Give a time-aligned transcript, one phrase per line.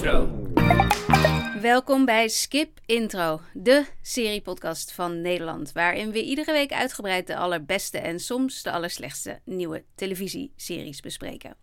[0.00, 0.28] Intro.
[1.60, 7.98] Welkom bij Skip Intro, de seriepodcast van Nederland, waarin we iedere week uitgebreid de allerbeste
[7.98, 11.56] en soms de allerslechtste nieuwe televisieseries bespreken.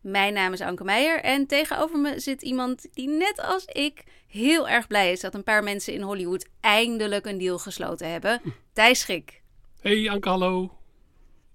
[0.00, 4.68] Mijn naam is Anke Meijer en tegenover me zit iemand die net als ik heel
[4.68, 8.40] erg blij is dat een paar mensen in Hollywood eindelijk een deal gesloten hebben.
[8.72, 9.42] Thijs Schik.
[9.80, 10.78] Hey Anke, hallo.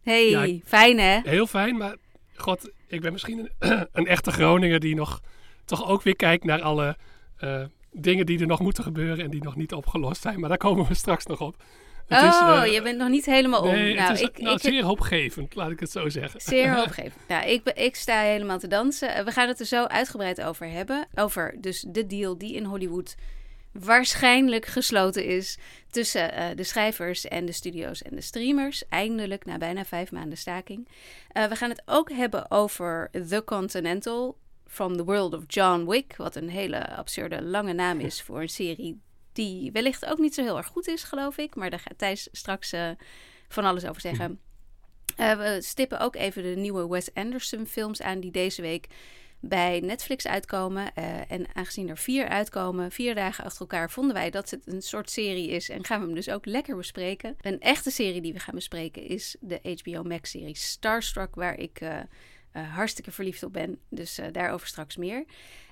[0.02, 1.20] Hey, Ja, ik- fijn hè?
[1.23, 1.95] Heel fijn, maar
[2.36, 5.22] god, ik ben misschien een, een echte Groninger die nog
[5.68, 6.98] toch ook weer kijkt naar alle
[7.38, 10.40] eh, dingen die er nog moeten gebeuren en die nog niet opgelost zijn.
[10.40, 11.64] Maar daar komen we straks nog op.
[12.08, 13.72] Het oh, eh, je bent nog niet helemaal om.
[13.72, 16.42] Nee, nou, het is ik, nou, ik, zeer hoopgevend, laat ik het zo zeggen.
[16.42, 17.22] Zeer hoopgevend.
[17.28, 19.16] Ja, ik, ik sta helemaal te dansen.
[19.16, 21.08] Eh, We gaan het er zo uitgebreid over hebben.
[21.16, 23.16] Over dus de deal die in Hollywood
[23.72, 25.58] waarschijnlijk gesloten is
[25.90, 28.84] tussen de schrijvers en de studio's en de streamers.
[28.90, 30.88] Eindelijk, na bijna vijf maanden staking.
[31.34, 34.38] We gaan het ook hebben over The Continental
[34.68, 36.16] from the World of John Wick.
[36.16, 39.02] Wat een hele absurde lange naam is voor een serie
[39.38, 41.56] die wellicht ook niet zo heel erg goed is, geloof ik.
[41.56, 42.90] Maar daar gaat Thijs straks eh,
[43.48, 44.40] van alles over zeggen.
[45.16, 48.88] Eh, we stippen ook even de nieuwe Wes Anderson films aan die deze week
[49.40, 50.94] bij Netflix uitkomen.
[50.94, 54.81] Eh, en aangezien er vier uitkomen, vier dagen achter elkaar, vonden wij dat het een
[54.81, 55.70] soort serie is.
[55.70, 57.36] En gaan we hem dus ook lekker bespreken.
[57.42, 61.80] Een echte serie die we gaan bespreken is de HBO Max-serie Starstruck, waar ik
[62.58, 63.80] eh, hartstikke verliefd op ben.
[63.89, 65.25] Dus eh, daarover straks meer.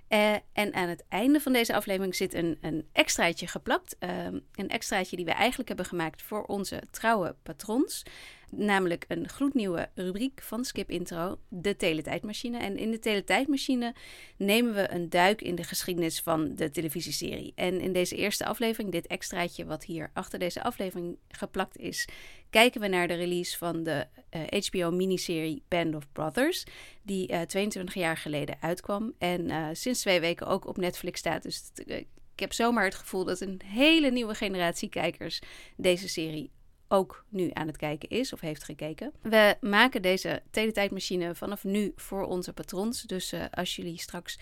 [0.08, 3.96] Eh, en aan het einde van deze aflevering zit een, een extraatje geplakt.
[4.00, 8.04] Ehm, een extraatje die we eigenlijk hebben gemaakt voor onze trouwe patrons.
[8.52, 12.58] Namelijk een gloednieuwe rubriek van Skip Intro, de Teletijdmachine.
[12.58, 13.94] En in de Teletijdmachine
[14.38, 17.54] nemen we een duik in de geschiedenis van de televisieserie.
[17.56, 22.08] En in deze eerste aflevering, dit extraatje wat hier achter deze aflevering geplakt is,
[22.50, 26.64] kijken we naar de release van de eh, HBO-miniserie Band of Brothers,
[27.02, 31.44] die eh, 22 jaar geleden uitkwam en eh, sinds twee weken ook op Netflix staat.
[31.44, 35.42] Dus eh, ik heb zomaar het gevoel dat een hele nieuwe generatie kijkers
[35.78, 36.52] deze serie
[36.96, 39.12] ook nu aan het kijken is of heeft gekeken.
[39.22, 43.02] We maken deze teletijdmachine vanaf nu voor onze patrons.
[43.02, 44.38] Dus eh, als jullie straks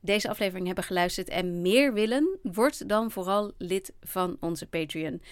[0.00, 5.22] deze aflevering hebben geluisterd en meer willen, word dan vooral lid van onze Patreon.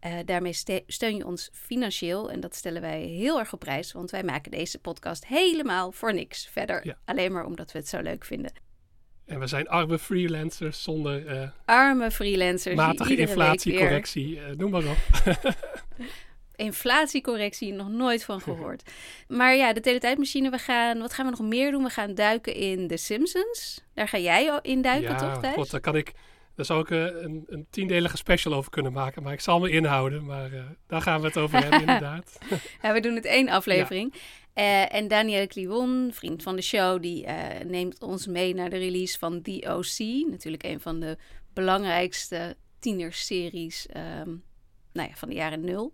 [0.00, 3.92] Eh, daarmee ste- steun je ons financieel en dat stellen wij heel erg op prijs,
[3.92, 6.86] want wij maken deze podcast helemaal voor niks verder.
[6.86, 6.98] Ja.
[7.04, 8.52] Alleen maar omdat we het zo leuk vinden.
[9.26, 12.74] En we zijn arme freelancers zonder eh, Arme freelancers.
[12.76, 14.96] matige inflatiecorrectie, noem maar op.
[16.56, 18.82] Inflatiecorrectie, nog nooit van gehoord.
[19.28, 21.82] Maar ja, de teletijdmachine, we gaan, wat gaan we nog meer doen?
[21.82, 23.84] We gaan duiken in The Simpsons.
[23.94, 25.54] Daar ga jij in duiken, ja, toch Thijs?
[25.54, 26.12] god, daar kan ik...
[26.54, 29.22] Daar zou ik eh, een, een tiendelige special over kunnen maken.
[29.22, 30.24] Maar ik zal me inhouden.
[30.24, 32.38] Maar eh, daar gaan we het over hebben, inderdaad.
[32.82, 34.14] Ja, we doen het één aflevering.
[34.52, 37.26] Eh, en Danielle Kliwon, vriend van de show, die
[37.64, 40.28] neemt ons mee naar de release van The O.C.
[40.30, 41.16] Natuurlijk een van de
[41.52, 44.34] belangrijkste tienerseries ehm,
[44.96, 45.92] nou ja, van de jaren nul.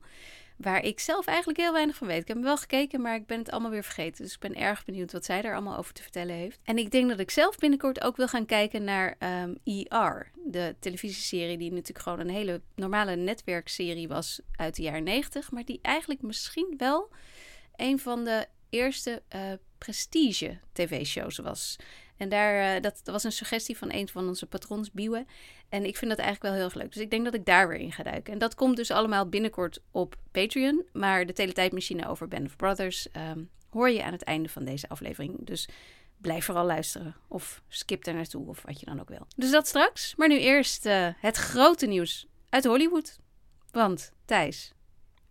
[0.57, 2.21] Waar ik zelf eigenlijk heel weinig van weet.
[2.21, 4.25] Ik heb hem wel gekeken, maar ik ben het allemaal weer vergeten.
[4.25, 6.61] Dus ik ben erg benieuwd wat zij daar allemaal over te vertellen heeft.
[6.65, 10.31] En ik denk dat ik zelf binnenkort ook wil gaan kijken naar ehm, ER.
[10.45, 15.51] De televisieserie die natuurlijk gewoon een hele normale netwerkserie was uit de jaren 90.
[15.51, 17.11] Maar die eigenlijk misschien wel
[17.77, 21.77] een van de eerste eh, prestige tv-shows was.
[22.17, 25.27] En daar, eh, dat, dat was een suggestie van een van onze patrons, Bieuwe.
[25.73, 26.93] En ik vind dat eigenlijk wel heel erg leuk.
[26.93, 28.33] Dus ik denk dat ik daar weer in ga duiken.
[28.33, 30.85] En dat komt dus allemaal binnenkort op Patreon.
[30.93, 33.39] Maar de teletijdmachine over Band of Brothers ehm,
[33.71, 35.37] hoor je aan het einde van deze aflevering.
[35.47, 35.69] Dus
[36.19, 37.15] blijf vooral luisteren.
[37.29, 39.27] Of skip er naartoe, of wat je dan ook wil.
[39.37, 40.15] Dus dat straks.
[40.17, 43.19] Maar nu eerst eh, het grote nieuws uit Hollywood.
[43.71, 44.73] Want, Thijs,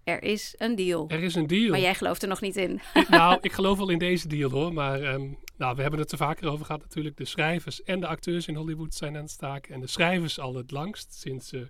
[0.03, 1.09] er is een deal.
[1.09, 1.69] Er is een deal.
[1.69, 2.81] Maar jij gelooft er nog niet in.
[2.93, 4.73] Ik- nou, ik geloof wel in deze deal hoor.
[4.73, 5.27] Maar ehm,
[5.61, 7.17] nou, we hebben het er vaker over gehad natuurlijk.
[7.17, 9.73] De schrijvers en de acteurs in Hollywood zijn aan het staken.
[9.73, 11.61] En de schrijvers al het langst, sinds eh,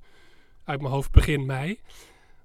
[0.63, 1.79] uit mijn hoofd begin mei.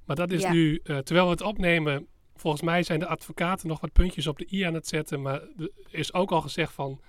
[0.05, 0.53] Maar dat is Ja.
[0.53, 4.39] nu, eh, terwijl we het opnemen, volgens mij zijn de advocaten nog wat puntjes op
[4.39, 5.23] de i aan het zetten.
[5.23, 7.01] Maar er is ook al gezegd van,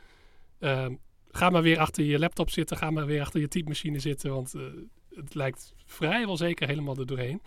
[0.59, 0.95] ehm,
[1.29, 2.77] ga maar weer achter je laptop zitten.
[2.77, 4.31] Ga maar weer achter je typemachine zitten.
[4.31, 4.61] Want eh,
[5.09, 7.41] het lijkt vrijwel zeker helemaal er doorheen.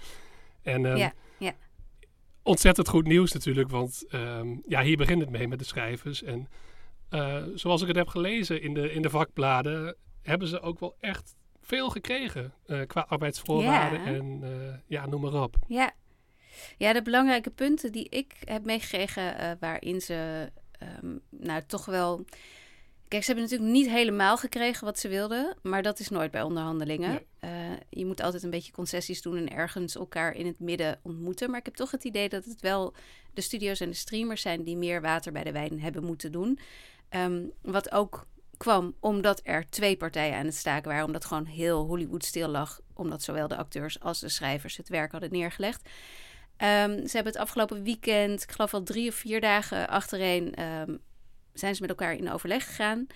[0.63, 1.55] En ehm, Ja, ja.
[2.43, 3.71] ontzettend goed nieuws natuurlijk.
[3.71, 6.23] Want ehm, ja, hier begint het mee met de schrijvers.
[6.23, 6.49] En
[7.11, 10.97] eh, zoals ik het heb gelezen in de, in de vakbladen, hebben ze ook wel
[11.01, 15.57] echt veel gekregen eh, qua arbeidsvoorwaarden en eh, ja, noem maar op.
[15.67, 15.93] Ja.
[16.77, 22.25] ja, de belangrijke punten die ik heb meegekregen, waarin ze ehm, nou toch wel.
[23.09, 26.43] Kijk, ze hebben natuurlijk niet helemaal gekregen wat ze wilden, maar dat is nooit bij
[26.43, 27.23] onderhandelingen.
[27.41, 27.79] Nee.
[27.89, 31.51] Je moet altijd een beetje concessies doen en ergens elkaar in het midden ontmoeten.
[31.51, 32.95] Maar ik heb toch het idee dat het wel
[33.35, 36.59] de studio's en de streamers zijn die meer water bij de wijn hebben moeten doen.
[37.11, 38.27] Ehm, wat ook
[38.57, 41.07] kwam omdat er twee partijen aan het staken waren.
[41.07, 42.81] Omdat gewoon heel Hollywood stil lag.
[42.95, 45.89] Omdat zowel de acteurs als de schrijvers het werk hadden neergelegd.
[46.57, 50.97] Ehm, ze hebben het afgelopen weekend, ik geloof al drie of vier dagen achtereen, ehm,
[51.53, 53.07] zijn ze met elkaar in overleg gegaan.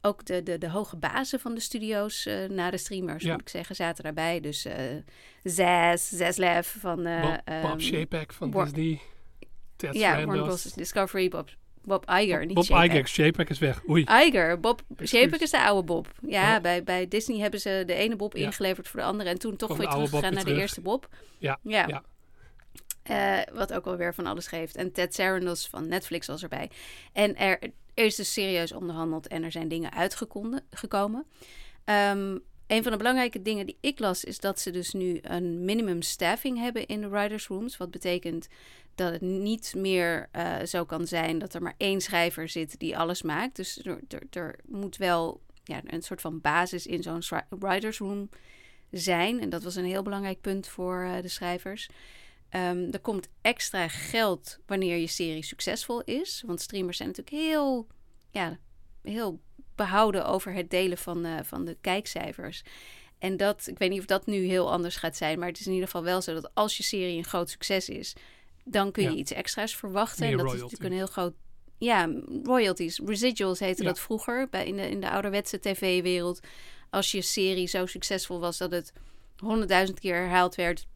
[0.00, 3.32] Ook de, de, de hoge bazen van de studio's uh, na de streamers, Ja.
[3.32, 4.40] moet ik zeggen, zaten daarbij.
[4.40, 4.76] Dus eh
[5.42, 7.06] Zaz, Zaslav van...
[7.06, 7.22] eh,
[7.62, 9.00] Bob, van War- Disney.
[9.76, 10.62] Ted ja, Warner.
[10.74, 11.48] Discovery, Bob,
[11.84, 12.90] Bob Iger, niet Bob Chapek.
[12.90, 13.06] Iger.
[13.06, 13.88] Chapek is weg.
[13.88, 14.04] Oei.
[14.26, 15.10] Iger, Bob Excuus.
[15.22, 16.12] Chapek is de oude Bob.
[16.26, 16.62] Ja, Oh.
[16.62, 19.68] bij, bij Disney hebben ze de ene Bob ingeleverd voor de andere en toen toch
[19.68, 21.08] Kwam weer Bob teruggegaan naar de eerste Bob.
[21.38, 21.86] Ja, Ja.
[21.88, 22.02] ja.
[23.02, 24.76] Eh, wat ook alweer van alles geeft.
[24.76, 26.70] En Ted Sarandos van Netflix was erbij.
[27.12, 27.58] En er,
[27.94, 31.24] er is dus serieus onderhandeld en er zijn dingen uitgekomen.
[31.84, 32.36] Ehm
[32.72, 36.02] een van de belangrijke dingen die ik las is dat ze dus nu een minimum
[36.02, 37.76] staffing hebben in de writers rooms.
[37.76, 38.48] Wat betekent
[38.94, 42.98] dat het niet meer eh, zo kan zijn dat er maar één schrijver zit die
[42.98, 43.56] alles maakt.
[43.56, 48.28] Dus er, er, moet wel ja, een soort van basis in zo'n writers room
[48.90, 49.40] zijn.
[49.40, 51.88] En dat was een heel belangrijk punt voor eh, de schrijvers.
[52.48, 56.42] Ehm, er komt extra geld wanneer je serie succesvol is.
[56.46, 57.86] Want streamers zijn natuurlijk heel,
[58.30, 58.58] ja,
[59.02, 59.40] heel
[59.74, 62.62] behouden over het delen van, eh, van de kijkcijfers.
[63.18, 65.66] En dat, ik weet niet of dat nu heel anders gaat zijn, maar het is
[65.66, 68.14] in ieder geval wel zo dat als je serie een groot succes is,
[68.64, 69.16] dan kun je Ja.
[69.16, 70.20] iets extra's verwachten.
[70.22, 70.64] Meer en dat royalty.
[70.66, 71.34] is natuurlijk een heel groot.
[71.78, 72.10] Ja,
[72.42, 73.88] royalties, residuals heette Ja.
[73.88, 76.40] dat vroeger bij in de, in de ouderwetse tv-wereld.
[76.90, 78.92] Als je serie zo succesvol was dat het
[79.36, 80.86] honderdduizend keer herhaald werd.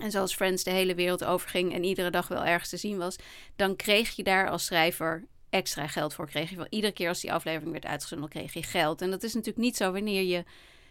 [0.00, 3.16] En zoals Friends de hele wereld overging en iedere dag wel ergens te zien was,
[3.56, 6.26] dan kreeg je daar als schrijver extra geld voor.
[6.26, 9.02] Kreeg je van iedere keer als die aflevering werd uitgezonden, kreeg je geld.
[9.02, 10.44] En dat is natuurlijk niet zo wanneer je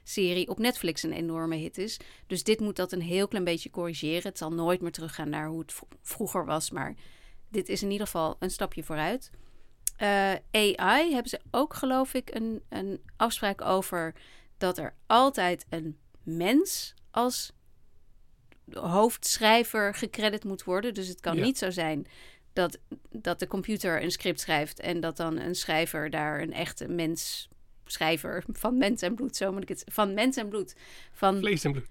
[0.03, 1.99] serie op Netflix een enorme hit is.
[2.27, 4.23] Dus dit moet dat een heel klein beetje corrigeren.
[4.23, 6.95] Het zal nooit meer teruggaan naar hoe het vroeger was, maar
[7.49, 9.29] dit is in ieder geval een stapje vooruit.
[9.97, 14.13] Eh, AI hebben ze ook, geloof ik, een, een afspraak over
[14.57, 17.51] dat er altijd een mens als
[18.73, 20.93] hoofdschrijver gecredit moet worden.
[20.93, 21.43] Dus het kan Ja.
[21.43, 22.07] niet zo zijn
[22.53, 22.77] dat,
[23.09, 27.49] dat de computer een script schrijft en dat dan een schrijver daar een echte mens
[27.85, 30.75] schrijver van mens en bloed, zo moet ik het van mens en bloed,
[31.11, 31.87] van Vlees en bloed.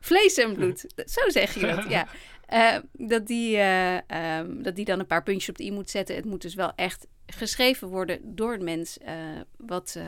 [0.00, 2.08] vlees en bloed, zo zeg je dat, ja.
[2.48, 5.90] Eh, dat, die, eh, ehm, dat die dan een paar puntjes op de i moet
[5.90, 6.16] zetten.
[6.16, 9.14] Het moet dus wel echt geschreven worden door een mens, eh,
[9.56, 9.98] wat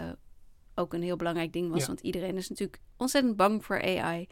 [0.75, 1.87] ook een heel belangrijk ding was, Ja.
[1.87, 4.27] want iedereen is natuurlijk ontzettend bang voor AI.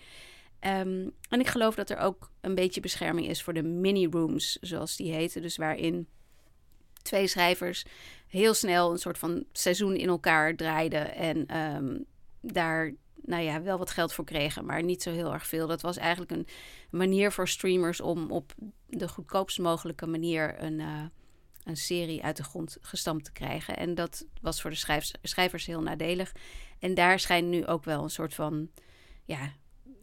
[0.60, 4.96] Ehm, en ik geloof dat er ook een beetje bescherming is voor de mini-rooms, zoals
[4.96, 5.42] die heten.
[5.42, 6.08] Dus waarin
[7.02, 7.84] twee schrijvers
[8.26, 11.14] heel snel een soort van seizoen in elkaar draaiden.
[11.14, 11.98] En ehm,
[12.40, 12.94] daar
[13.28, 15.66] nou ja, wel wat geld voor kregen, maar niet zo heel erg veel.
[15.66, 16.46] Dat was eigenlijk een
[16.90, 18.54] manier voor streamers om op
[18.86, 21.04] de goedkoopst mogelijke manier een, eh,
[21.64, 23.76] een serie uit de grond gestampt te krijgen.
[23.76, 26.32] En dat was voor de schrijfs- schrijvers heel nadelig.
[26.78, 28.70] En daar schijnt nu ook wel een soort van,
[29.24, 29.52] ja,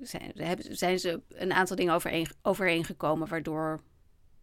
[0.02, 3.82] zijn, zijn ze een aantal dingen overeen, overeengekomen, waardoor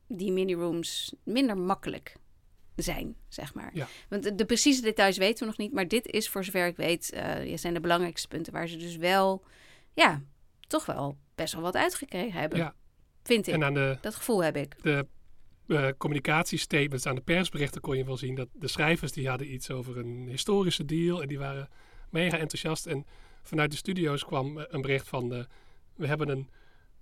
[0.08, 2.16] die mini-rooms minder makkelijk
[2.76, 3.70] zijn, zeg maar.
[3.74, 3.88] Ja.
[4.08, 6.76] Want de, de precieze details weten we nog niet, maar dit is voor zover ik
[6.76, 9.44] weet, eh, zijn de belangrijkste punten waar ze dus wel,
[9.94, 10.22] ja,
[10.60, 12.58] toch wel best wel wat uitgekregen hebben.
[12.58, 12.74] Ja.
[13.22, 13.54] Vind ik.
[13.54, 14.76] En aan de, Dat gevoel heb ik.
[14.82, 15.06] de
[15.66, 19.70] eh, communicatiestatements, aan de persberichten kon je wel zien dat de schrijvers die hadden iets
[19.70, 21.68] over een historische deal en die waren
[22.10, 22.86] mega enthousiast.
[22.86, 23.06] En
[23.42, 25.44] vanuit de studio's kwam eh, een bericht van eh,
[25.96, 26.48] we hebben een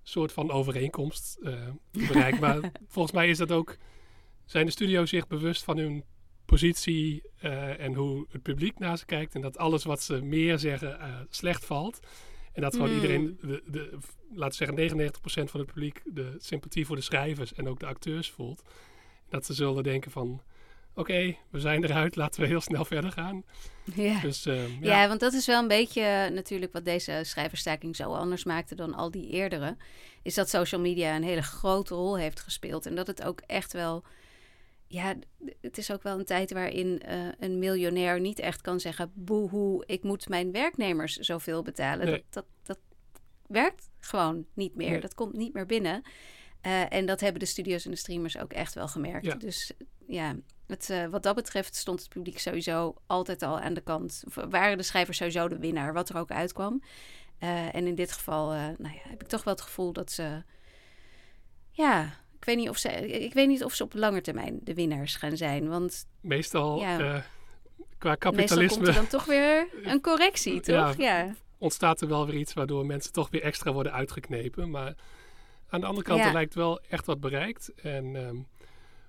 [0.02, 2.40] soort van overeenkomst eh, bereikt.
[2.40, 2.60] maar
[2.94, 3.76] volgens mij is dat ook,
[4.44, 6.04] zijn de studio's zich bewust van hun
[6.44, 7.22] positie
[7.78, 9.34] en hoe het publiek naar ze kijkt.
[9.34, 12.00] En dat alles wat ze meer zeggen slecht valt.
[12.52, 13.00] En dat gewoon Hmm.
[13.00, 13.98] iedereen, de, de,
[14.34, 15.10] laten we zeggen
[15.46, 18.62] 99% van het publiek, de sympathie voor de schrijvers en ook de acteurs voelt.
[19.28, 20.42] Dat ze zullen denken van,
[20.94, 23.44] oké, we zijn eruit, laten we heel snel verder gaan.
[23.94, 24.20] Ja.
[24.20, 25.00] Dus ehm, Ja.
[25.00, 28.74] ja, want dat is wel een beetje eh, natuurlijk wat deze schrijverstaking zo anders maakte
[28.74, 29.76] dan al die eerdere.
[30.22, 32.86] Is dat social media een hele grote rol heeft gespeeld.
[32.86, 34.04] En dat het ook echt wel.
[34.86, 35.14] Ja,
[35.60, 39.86] het is ook wel een tijd waarin eh, een miljonair niet echt kan zeggen: boehoe,
[39.86, 42.06] ik moet mijn werknemers zoveel betalen.
[42.06, 42.12] Nee.
[42.12, 42.78] Dat, dat, dat
[43.46, 44.90] werkt gewoon niet meer.
[44.90, 45.00] Nee.
[45.00, 46.02] Dat komt niet meer binnen.
[46.60, 49.26] Eh, en dat hebben de studios en de streamers ook echt wel gemerkt.
[49.26, 49.34] Ja.
[49.34, 49.72] Dus
[50.06, 50.36] ja,
[50.70, 54.22] het, eh, wat dat betreft stond het publiek sowieso altijd al aan de kant.
[54.26, 56.82] Of waren de schrijvers sowieso de winnaar, wat er ook uitkwam.
[57.40, 60.12] Eh, en in dit geval eh, nou ja, heb ik toch wel het gevoel dat
[60.12, 60.42] ze.
[61.70, 62.02] Ja,
[62.38, 62.88] ik weet, niet of ze,
[63.24, 65.68] ik weet niet of ze op lange termijn de winnaars gaan zijn.
[65.68, 66.98] Want meestal Ja.
[66.98, 67.18] eh, qua meestal
[67.98, 70.96] komt kapitalisme er dan toch weer een correctie, toch?
[70.96, 71.34] Ja.
[71.58, 74.70] ontstaat er wel weer iets waardoor mensen toch weer extra worden uitgeknepen.
[74.70, 74.94] Maar
[75.68, 77.72] aan de andere kant, er lijkt wel echt wat bereikt.
[77.82, 78.36] En ehm,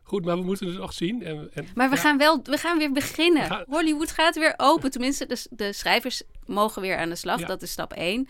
[0.04, 1.24] Goed, maar we moeten het nog zien.
[1.24, 3.44] En, en, Maar we, ja, gaan wel, we gaan weer beginnen.
[3.46, 4.92] Gaan- Hollywood gaat weer open.
[4.92, 7.40] Tenminste, de, de schrijvers mogen weer aan de slag.
[7.40, 7.46] Ja.
[7.46, 8.28] Dat is stap 1.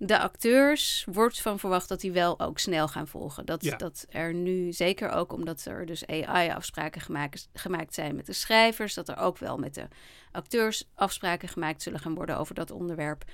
[0.00, 3.46] De acteurs wordt van verwacht dat die wel ook snel gaan volgen.
[3.46, 3.76] Dat, Ja.
[3.76, 8.94] dat er nu, zeker ook omdat er dus AI-afspraken gemaakt, gemaakt zijn met de schrijvers,
[8.94, 9.88] dat er ook wel met de
[10.32, 13.24] acteurs afspraken gemaakt zullen gaan worden over dat onderwerp.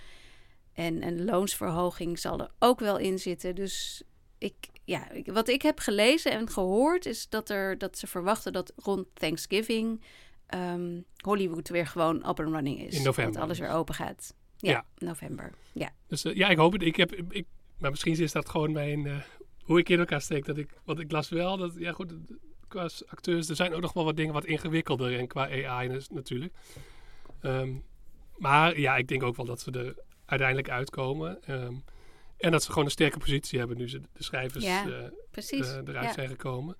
[0.74, 3.54] En een loonsverhoging zal er ook wel in zitten.
[3.54, 4.02] Dus
[4.38, 4.54] ik,
[4.84, 9.06] ja, wat ik heb gelezen en gehoord is dat, er, dat ze verwachten dat rond
[9.14, 10.02] Thanksgiving
[10.46, 12.96] ehm, Hollywood weer gewoon up and running is.
[12.96, 14.34] In november Dat alles weer open gaat.
[14.56, 14.84] Ja, Ja.
[15.06, 15.52] november.
[15.72, 15.92] Ja.
[16.06, 16.82] Dus eh, ja, ik hoop het.
[16.82, 17.46] Ik heb, ik,
[17.78, 19.16] maar misschien is dat gewoon mijn, eh,
[19.64, 20.44] hoe ik in elkaar steek.
[20.44, 22.14] Dat ik, want ik las wel dat, ja goed,
[22.68, 26.08] qua acteurs, er zijn ook nog wel wat dingen wat ingewikkelder en qua AI dus,
[26.08, 26.52] natuurlijk.
[27.40, 27.72] Ehm,
[28.36, 31.42] maar ja, ik denk ook wel dat ze er uiteindelijk uitkomen.
[31.42, 31.74] Ehm,
[32.44, 35.88] en dat ze gewoon een sterke positie hebben nu ze de schrijvers Ja, eh, eh,
[35.88, 36.12] eruit ja.
[36.12, 36.76] zijn gekomen.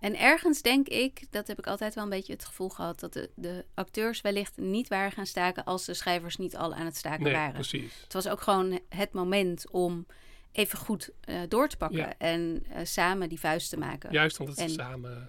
[0.00, 3.12] En ergens denk ik, dat heb ik altijd wel een beetje het gevoel gehad, dat
[3.12, 6.96] de, de acteurs wellicht niet waren gaan staken als de schrijvers niet al aan het
[6.96, 7.52] staken Nee, waren.
[7.52, 8.00] precies.
[8.02, 10.06] Het was ook gewoon het moment om
[10.52, 12.14] even goed eh, door te pakken Ja.
[12.18, 14.12] en samen die vuist te maken.
[14.12, 15.28] Juist omdat ze En- samen...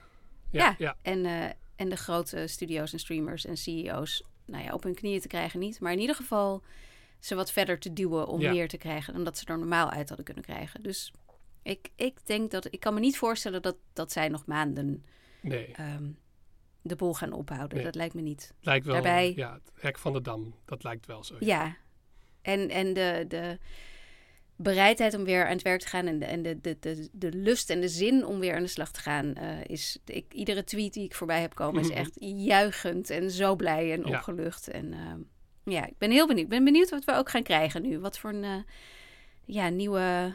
[0.52, 0.66] Ja.
[0.66, 0.96] Ja, ja.
[1.02, 1.26] En,
[1.76, 5.60] en de grote studio's en streamers en CEO's nou ja, op hun knieën te krijgen
[5.60, 5.80] niet.
[5.80, 6.64] Maar in ieder geval
[7.20, 8.52] ze wat verder te duwen om Ja.
[8.52, 10.84] meer te krijgen dan dat ze er normaal uit hadden kunnen krijgen.
[10.84, 11.14] Dus
[11.64, 15.06] ik, ik denk dat ik kan me niet voorstellen dat, dat zij nog maanden
[15.42, 15.72] nee.
[15.74, 16.10] ehm,
[16.82, 17.76] de boel gaan ophouden.
[17.76, 17.86] Nee.
[17.86, 18.54] Dat lijkt me niet.
[18.62, 21.36] Lijkt wel, daarbij- ja, het hek van de dam, dat lijkt wel zo.
[21.40, 21.76] Ja.
[22.42, 23.58] En, en de, de
[24.56, 27.32] bereidheid om weer aan het werk te gaan en de, en de, de, de, de
[27.34, 29.98] lust en de zin om weer aan de slag te gaan eh, is...
[30.06, 31.98] Ik, iedere tweet die ik voorbij heb komen is Mhm.
[31.98, 34.18] echt juichend en zo blij en Ja.
[34.18, 34.68] opgelucht.
[34.68, 35.20] En ehm,
[35.66, 36.44] ja, ik ben heel benieuwd.
[36.46, 38.00] Ik ben benieuwd wat we ook gaan krijgen nu.
[38.00, 38.56] Wat voor een eh,
[39.46, 40.34] ja, nieuwe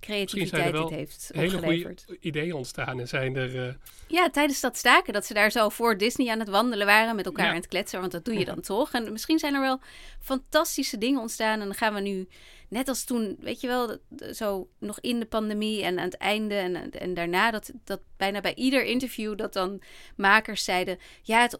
[0.00, 2.02] creativiteit dit heeft Hele opgeleverd.
[2.06, 3.66] goede ideeën ontstaan en zijn er...
[3.68, 3.74] eh,
[4.06, 7.26] Ja, tijdens dat staken, dat ze daar zo voor Disney aan het wandelen waren, met
[7.26, 7.50] elkaar Ja.
[7.50, 8.92] aan het kletsen, want dat doe je dan toch.
[8.92, 9.80] En misschien zijn er wel
[10.20, 12.28] fantastische dingen ontstaan en dan gaan we nu,
[12.70, 13.98] net als toen, weet je wel,
[14.32, 18.40] zo nog in de pandemie en aan het einde en, en daarna, dat, dat bijna
[18.40, 19.80] bij ieder interview dat dan
[20.16, 21.56] makers zeiden, ja, het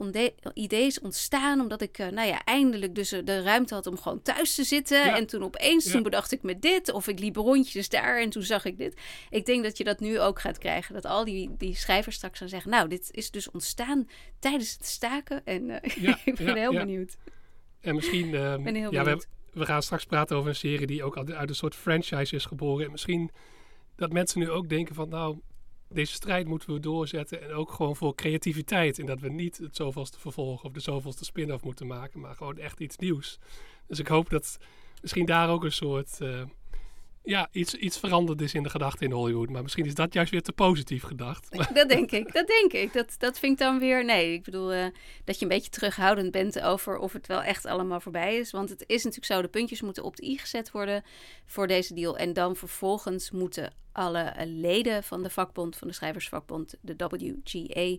[0.55, 3.99] idee is ontstaan omdat ik, eh, nou ja, eindelijk dus eh, de ruimte had om
[3.99, 4.99] gewoon thuis te zitten.
[4.99, 5.17] Ja.
[5.17, 5.93] En toen opeens, Ja.
[5.93, 9.01] toen bedacht ik me dit, of ik liep rondjes daar en toen zag ik dit.
[9.31, 10.95] Ik denk dat je dat nu ook gaat krijgen.
[10.95, 14.87] Dat al die, die schrijvers straks gaan zeggen: Nou, dit is dus ontstaan tijdens het
[14.87, 15.45] staken.
[15.45, 16.81] En eh, Ja, ik ben heel ja.
[16.81, 17.17] benieuwd.
[17.81, 21.05] En misschien, ehm, ben heel ja, we, we gaan straks praten over een serie die
[21.05, 22.85] ook uit een soort franchise is geboren.
[22.85, 23.31] En misschien
[23.97, 25.39] dat mensen nu ook denken van, nou,
[25.89, 27.43] deze strijd moeten we doorzetten.
[27.43, 28.99] En ook gewoon voor creativiteit.
[28.99, 32.59] En dat we niet het zoveelste vervolg of de zoveelste spin-off moeten maken, maar gewoon
[32.59, 33.39] echt iets nieuws.
[33.87, 34.59] Dus ik hoop dat
[35.03, 36.43] misschien daar ook een soort, eh,
[37.23, 39.49] ja, iets, iets veranderd is in de gedachte in Hollywood.
[39.49, 41.49] Maar misschien is dat juist weer te positief gedacht.
[41.75, 42.93] Dat denk ik, dat denk ik.
[42.93, 44.05] Dat, dat vind ik dan weer.
[44.05, 44.87] Nee, ik bedoel eh,
[45.25, 48.51] dat je een beetje terughoudend bent over of het wel echt allemaal voorbij is.
[48.51, 51.05] Want het is natuurlijk zo: de puntjes moeten op de i gezet worden
[51.47, 52.17] voor deze deal.
[52.17, 57.97] En dan vervolgens moeten alle eh, leden van de vakbond, van de schrijversvakbond, de WGA,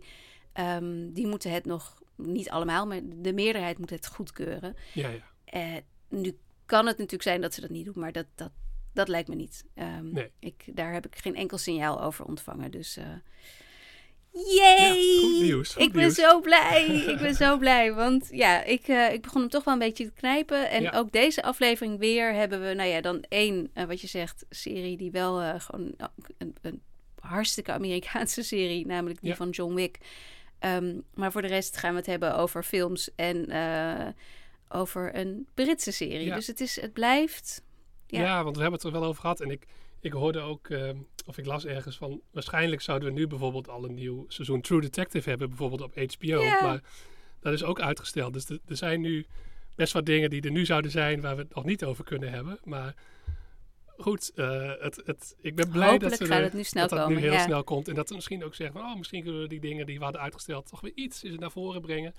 [0.54, 4.75] ehm, die moeten het nog, niet allemaal, maar de meerderheid moet het goedkeuren.
[4.94, 5.30] ja, ja.
[5.46, 8.51] Eh, nu kan het natuurlijk zijn dat ze dat niet doen, maar dat, dat,
[8.93, 9.63] dat lijkt me niet.
[9.75, 10.31] Ehm, Nee.
[10.39, 12.71] ik, daar heb ik geen enkel signaal over ontvangen.
[12.71, 12.98] Dus.
[12.98, 13.05] eh
[14.33, 14.93] Yay!
[14.98, 16.15] Ja, goed nieuws, goed ik ben nieuws.
[16.15, 16.86] zo blij.
[17.13, 17.93] ik ben zo blij.
[17.93, 20.69] Want ja, ik, eh, ik begon hem toch wel een beetje te knijpen.
[20.69, 20.91] En Ja.
[20.91, 24.98] ook deze aflevering weer hebben we, nou ja, dan één, eh, wat je zegt, serie
[24.98, 26.07] die wel gewoon oh,
[26.38, 26.81] een, een
[27.19, 29.36] hartstikke Amerikaanse serie, namelijk die Ja.
[29.36, 29.98] van John Wick.
[30.60, 33.45] Ehm, maar voor de rest gaan we het hebben over films en
[34.69, 36.33] over een Britse serie.
[36.33, 37.62] Dus het, is, het blijft.
[38.12, 38.22] Ja.
[38.22, 38.44] Ja.
[38.44, 39.39] want we hebben het er wel over gehad.
[39.41, 39.65] En ik,
[40.00, 42.22] ik hoorde ook, ehm, of ik las ergens van...
[42.32, 45.48] waarschijnlijk zouden we nu bijvoorbeeld al een nieuw seizoen True Detective hebben...
[45.50, 46.41] bijvoorbeeld op HBO.
[46.41, 46.62] Ja.
[46.62, 46.82] Maar
[47.39, 48.34] dat is ook uitgesteld.
[48.34, 49.25] Dus er- er zijn nu
[49.75, 51.22] best wat dingen die er nu zouden zijn...
[51.22, 52.60] waar we het nog niet over kunnen hebben.
[52.63, 52.94] Maar
[53.98, 57.10] goed, eh, het, het, ik ben blij Hopelijk dat, er- het nu snel dat dat
[57.10, 57.44] nu heel ja.
[57.44, 57.88] snel komt.
[57.88, 58.89] En dat we misschien ook zeggen van...
[58.91, 60.68] oh, misschien kunnen we die dingen die we hadden uitgesteld...
[60.70, 62.13] toch weer iets is het naar voren brengen.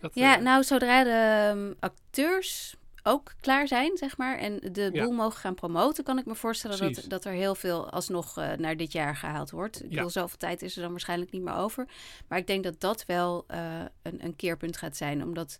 [0.00, 4.90] Dat, Ja, eh, nou, zodra de ehm, acteurs ook klaar zijn, zeg maar, en de
[4.92, 5.04] Ja.
[5.04, 7.08] boel mogen gaan promoten, kan ik me voorstellen dat, Precies.
[7.08, 9.76] dat er heel veel alsnog eh, naar dit jaar gehaald wordt.
[9.76, 9.88] Ik Ja.
[9.94, 11.88] bedoel, zoveel tijd is er dan waarschijnlijk niet meer over.
[12.28, 15.58] Maar ik denk dat dat wel eh, een, een keerpunt gaat zijn, omdat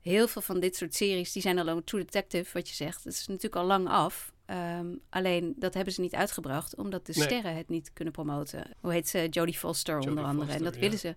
[0.00, 3.04] heel veel van dit soort series, die zijn al een True Detective, wat je zegt,
[3.04, 4.32] dat is natuurlijk al lang af.
[4.46, 7.24] Ehm, alleen dat hebben ze niet uitgebracht, omdat de Nee.
[7.26, 8.64] sterren het niet kunnen promoten.
[8.80, 9.26] Hoe heet ze?
[9.30, 10.52] Jodie Foster Jodie onder andere.
[10.52, 10.80] en dat ja.
[10.80, 11.16] willen ze.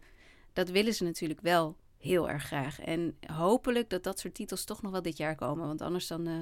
[0.53, 2.79] Dat willen ze natuurlijk wel heel erg graag.
[2.79, 5.67] En hopelijk dat dat soort titels toch nog wel dit jaar komen.
[5.67, 6.33] Want anders dan, eh,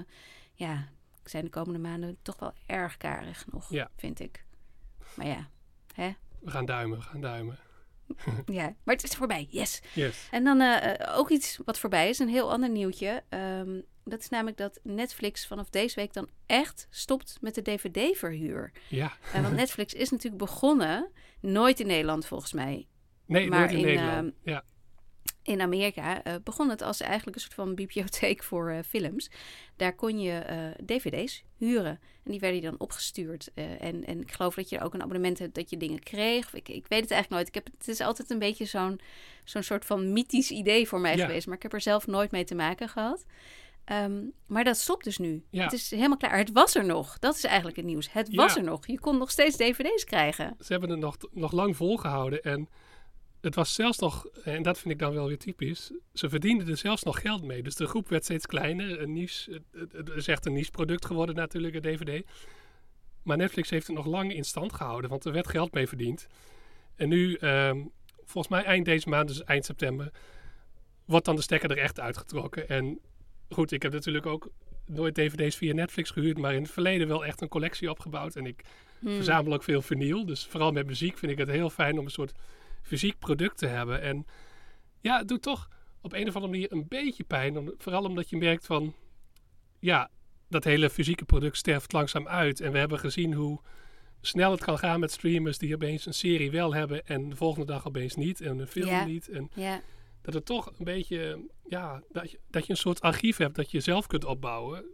[0.54, 0.88] ja,
[1.24, 3.90] zijn de komende maanden toch wel erg karig nog, Ja.
[3.98, 4.46] vind ik.
[5.16, 5.50] Maar ja,
[5.96, 6.12] hè?
[6.40, 7.58] We gaan duimen, we gaan duimen.
[8.46, 9.48] Ja, maar het is voorbij.
[9.50, 9.82] Yes.
[9.94, 10.28] Yes.
[10.32, 13.24] En dan eh, eh, ook iets wat voorbij is, een heel ander nieuwtje.
[13.30, 18.72] Ehm, dat is namelijk dat Netflix vanaf deze week dan echt stopt met de DVD-verhuur.
[18.90, 19.12] Ja.
[19.34, 22.88] En want Netflix is natuurlijk begonnen, nooit in Nederland volgens mij,
[23.26, 24.34] Nee, Maar nooit in, in, Nederland.
[24.44, 24.64] ehm, ja.
[25.44, 29.30] In Amerika eh, begon het als eigenlijk een soort van bibliotheek voor eh, films.
[29.76, 32.00] Daar kon je eh, dvd's huren.
[32.24, 33.50] En die werden je dan opgestuurd.
[33.54, 36.54] En, en ik geloof dat je ook een abonnement hebt dat je dingen kreeg.
[36.54, 37.48] Ik, ik weet het eigenlijk nooit.
[37.48, 39.00] Ik heb, het is altijd een beetje zo'n
[39.44, 41.26] zo'n soort van mythisch idee voor mij Ja.
[41.26, 41.48] geweest.
[41.48, 43.26] Maar ik heb er zelf nooit mee te maken gehad.
[43.86, 45.44] Ehm, maar dat stopt dus nu.
[45.50, 45.64] Ja.
[45.64, 46.38] Het is helemaal klaar.
[46.38, 47.20] Het was er nog.
[47.20, 48.12] Dat is eigenlijk het nieuws.
[48.12, 48.88] Het was er nog.
[48.88, 50.56] Je kon nog steeds dvd's krijgen.
[50.60, 52.42] Ze hebben het nog, nog lang volgehouden.
[52.42, 52.70] En
[53.42, 56.78] het was zelfs nog, en dat vind ik dan wel weer typisch, ze verdienden er
[56.78, 57.64] zelfs nog geld mee.
[57.64, 59.02] Dus de groep werd steeds kleiner.
[59.02, 62.26] Een niche, het, is echt een niche product geworden natuurlijk, een DVD.
[63.24, 66.28] Maar Netflix heeft het nog lang in stand gehouden, want er werd geld mee verdiend.
[66.96, 67.82] En nu, ehm,
[68.18, 70.12] volgens mij eind deze maand, dus eind september,
[71.06, 72.70] wordt dan de stekker er echt uitgetrokken.
[72.70, 73.00] En
[73.50, 74.50] goed, ik heb natuurlijk ook
[74.86, 78.36] nooit DVD's via Netflix gehuurd, maar in het verleden wel echt een collectie opgebouwd.
[78.36, 78.64] En ik
[79.02, 79.16] Hmm.
[79.16, 80.26] verzamel ook veel vinyl.
[80.26, 82.32] Dus vooral met muziek vind ik het heel fijn om een soort
[82.82, 84.02] fysiek product te hebben.
[84.02, 84.26] En
[85.00, 85.70] ja, het doet toch
[86.02, 87.58] op een of andere manier een beetje pijn.
[87.58, 88.96] Om, vooral omdat je merkt van,
[89.80, 90.10] ja,
[90.50, 92.60] dat hele fysieke product sterft langzaam uit.
[92.60, 93.60] En we hebben gezien hoe
[94.22, 97.66] snel het kan gaan met streamers die opeens een serie wel hebben en de volgende
[97.66, 98.42] dag opeens niet.
[98.42, 99.30] En een film niet.
[99.30, 99.52] En
[100.22, 103.72] dat het toch een beetje, ja, dat je, dat je een soort archief hebt dat
[103.72, 104.86] je zelf kunt opbouwen.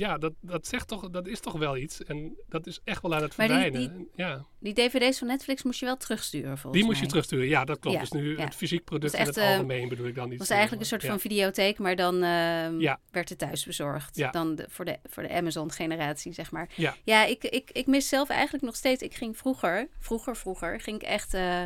[0.00, 2.04] Ja, dat, dat zegt toch, dat is toch wel iets.
[2.04, 4.08] En dat is echt wel aan het Maar die- verdwijnen.
[4.14, 4.44] ja.
[4.58, 7.02] Die dvd's van Netflix moest je wel terugsturen volgens Die moest mij.
[7.02, 7.48] je terugsturen.
[7.48, 7.96] Ja, dat klopt.
[7.96, 8.44] Ja, dus nu ja.
[8.44, 10.38] het fysiek product in het eh, algemeen bedoel ik dan niet.
[10.38, 14.32] Het was eigenlijk een soort van videotheek, maar dan ehm, werd het thuis bezorgd.
[14.32, 16.68] Dan de, voor, de, voor de Amazon-generatie, zeg maar.
[16.76, 16.96] Ja.
[17.04, 19.02] ja ik, ik, ik mis zelf eigenlijk nog steeds...
[19.02, 20.80] Ik ging vroeger, vroeger, vroeger...
[20.80, 21.62] ging ik echt eh,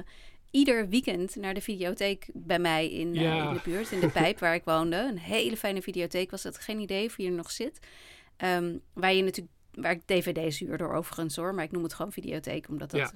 [0.50, 3.92] ieder weekend naar de videotheek bij mij in, eh, in de buurt.
[3.92, 4.96] In de Pijp, waar ik woonde.
[4.96, 6.58] Een hele fijne videotheek was dat.
[6.58, 7.78] Geen idee of je er nog zit.
[8.36, 9.54] Ehm, waar je natuurlijk...
[9.72, 11.54] Waar ik dvd's huurde overigens hoor.
[11.54, 13.12] Maar ik noem het gewoon videotheek, omdat dat...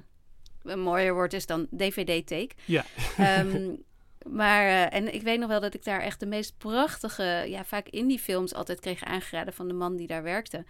[0.62, 2.54] Een mooier woord is dan DVD-theek.
[2.64, 2.84] Ja.
[3.16, 3.74] Ehm,
[4.40, 7.64] maar, eh, en ik weet nog wel dat ik daar echt de meest prachtige, ja,
[7.64, 10.64] vaak indie films altijd kreeg aangeraden van de man die daar werkte.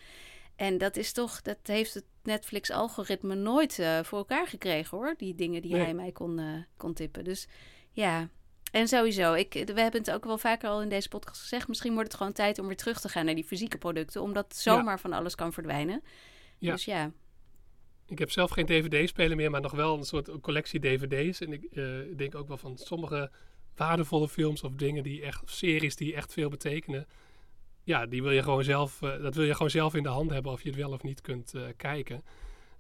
[0.56, 5.14] En dat is toch, dat heeft het Netflix-algoritme nooit eh, voor elkaar gekregen hoor.
[5.16, 5.82] Die dingen die Nee.
[5.82, 6.44] hij mij kon, eh,
[6.76, 7.24] kon tippen.
[7.24, 7.48] Dus
[7.90, 8.28] ja.
[8.70, 11.68] En sowieso, ik, we hebben het ook wel vaker al in deze podcast gezegd.
[11.68, 14.22] Misschien wordt het gewoon tijd om weer terug te gaan naar die fysieke producten.
[14.22, 16.02] Omdat zomaar van alles kan verdwijnen.
[16.58, 16.72] Ja.
[16.72, 17.12] Dus ja.
[18.06, 21.40] Ik heb zelf geen DVD-speler meer, maar nog wel een soort collectie DVD's.
[21.40, 21.84] En ik eh,
[22.16, 23.30] denk ook wel van sommige
[23.76, 27.06] waardevolle films of dingen die echt, of series die echt veel betekenen.
[27.84, 30.30] Ja, die wil je gewoon zelf, eh, dat wil je gewoon zelf in de hand
[30.30, 32.24] hebben of je het wel of niet kunt eh, kijken.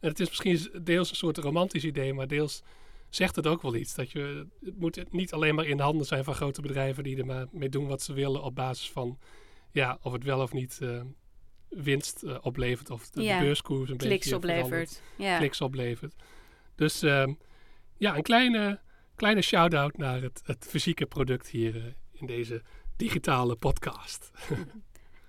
[0.00, 2.62] En het is misschien deels een soort romantisch idee, maar deels
[3.08, 3.94] zegt het ook wel iets.
[3.94, 7.16] Dat je, het moet niet alleen maar in de handen zijn van grote bedrijven die
[7.16, 9.18] er maar mee doen wat ze willen op basis van
[9.70, 11.00] ja, of het wel of niet eh,
[11.68, 15.02] winst eh, oplevert of de, Ja, de beurskoers een Kliks beetje oplevert.
[15.16, 15.38] Ja.
[15.38, 16.14] kliks oplevert.
[16.74, 17.32] Dus ehm,
[17.96, 18.80] ja, een kleine,
[19.14, 22.62] kleine shout-out naar het, het fysieke product hier eh, in deze
[22.96, 24.30] digitale podcast.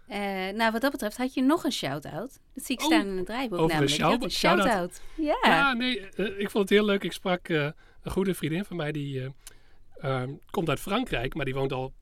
[0.09, 0.19] Eh,
[0.55, 2.39] nou, wat dat betreft had je nog een shout-out.
[2.53, 4.01] Dat zie ik Oh, staan in het draaiboek over een namelijk.
[4.01, 5.01] Shout- een shout-out.
[5.15, 5.37] Ja.
[5.41, 7.03] Ja, nee, eh, ik vond het heel leuk.
[7.03, 7.63] Ik sprak eh,
[8.03, 9.29] een goede vriendin van mij, die eh,
[10.01, 11.93] ehm, komt uit Frankrijk, maar die woont al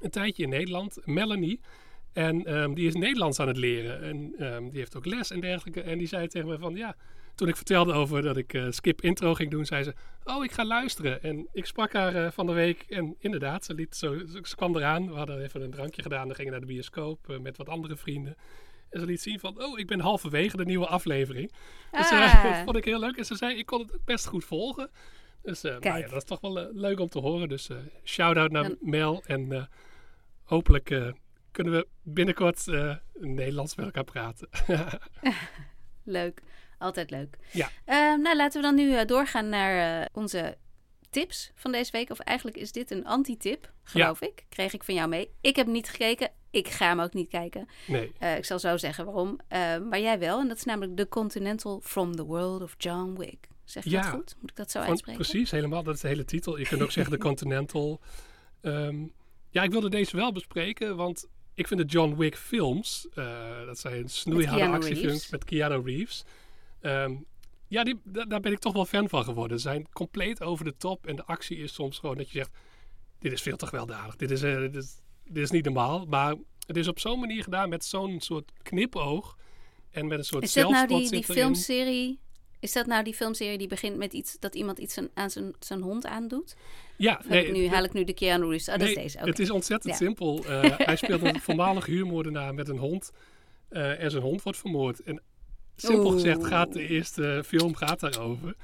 [0.00, 1.60] een tijdje in Nederland, Melanie.
[2.12, 4.02] En ehm, die is Nederlands aan het leren.
[4.02, 5.80] En ehm, die heeft ook les en dergelijke.
[5.82, 6.96] En die zei tegen me van, ja,
[7.36, 9.94] toen ik vertelde over dat ik eh, skip intro ging doen, zei ze,
[10.24, 11.22] oh, ik ga luisteren.
[11.22, 14.76] En ik sprak haar eh, van de week en inderdaad, ze, liet zo, ze, kwam
[14.76, 15.08] eraan.
[15.08, 17.96] We hadden even een drankje gedaan, we gingen naar de bioscoop eh, met wat andere
[17.96, 18.36] vrienden.
[18.90, 21.52] En ze liet zien van, oh, ik ben halverwege de nieuwe aflevering.
[21.90, 22.42] Dus eh, Ah.
[22.42, 23.16] dat vond ik heel leuk.
[23.16, 24.90] En ze zei, ik kon het best goed volgen.
[25.42, 27.48] Dus nou ja, dat is toch wel leuk om te horen.
[27.48, 27.70] Dus
[28.04, 29.22] shout-out naar Mel.
[29.26, 29.68] En
[30.42, 31.12] hopelijk
[31.50, 32.66] kunnen we binnenkort
[33.12, 34.48] Nederlands met elkaar praten.
[36.04, 36.42] Leuk.
[36.78, 37.36] Altijd leuk.
[37.52, 37.70] Ja.
[37.84, 40.56] Ehm, nou, laten we dan nu eh, doorgaan naar eh, onze
[41.10, 42.10] tips van deze week.
[42.10, 44.44] Of eigenlijk is dit een anti-tip, geloof ik.
[44.48, 45.30] Kreeg ik van jou mee.
[45.40, 46.30] Ik heb niet gekeken.
[46.50, 47.68] Ik ga hem ook niet kijken.
[47.86, 48.12] nee.
[48.18, 49.40] Eh, ik zal zo zeggen waarom.
[49.48, 50.40] Eh, maar jij wel.
[50.40, 53.48] En dat is namelijk The Continental from the World of John Wick.
[53.64, 54.00] Zeg je Ja.
[54.02, 54.36] dat goed?
[54.40, 55.20] Moet ik dat zo Van- uitspreken?
[55.22, 55.82] precies, helemaal.
[55.82, 56.58] Dat is de hele titel.
[56.58, 58.00] Je kunt ook zeggen de Continental.
[58.60, 59.04] Ehm,
[59.50, 63.08] ja, ik wilde deze wel bespreken, want ik vind de John Wick films,
[63.66, 66.24] dat zijn snoeiharde actiefilms met Keanu Reeves.
[66.86, 67.14] Ehm,
[67.68, 69.56] ja, die, da- daar ben ik toch wel fan van geworden.
[69.60, 72.50] Ze zijn compleet over de top en de actie is soms gewoon dat je zegt,
[73.18, 74.16] dit is veel te gewelddadig.
[74.16, 76.34] Dit is, eh, dit is, dit is niet normaal, maar
[76.66, 79.36] het is op zo'n manier gedaan met zo'n soort knipoog
[79.90, 82.18] en met een soort Is dat nou die, die filmserie
[82.60, 85.80] Is dat nou die filmserie die begint met iets dat iemand iets aan- zijn, zijn
[85.82, 86.56] hond aandoet?
[86.96, 88.64] Ja, ik nu, haal ik nu de Keanu Reeves?
[88.64, 89.18] Dat is nee, deze.
[89.18, 89.98] Het is ontzettend Ja.
[89.98, 90.44] simpel.
[90.44, 93.12] Eh, hij speelt een voormalig huurmoordenaar met een hond.
[93.68, 95.00] eh, en zijn hond wordt vermoord.
[95.02, 95.22] En
[95.76, 98.54] simpel gezegd gaat de eerste film gaat daarover.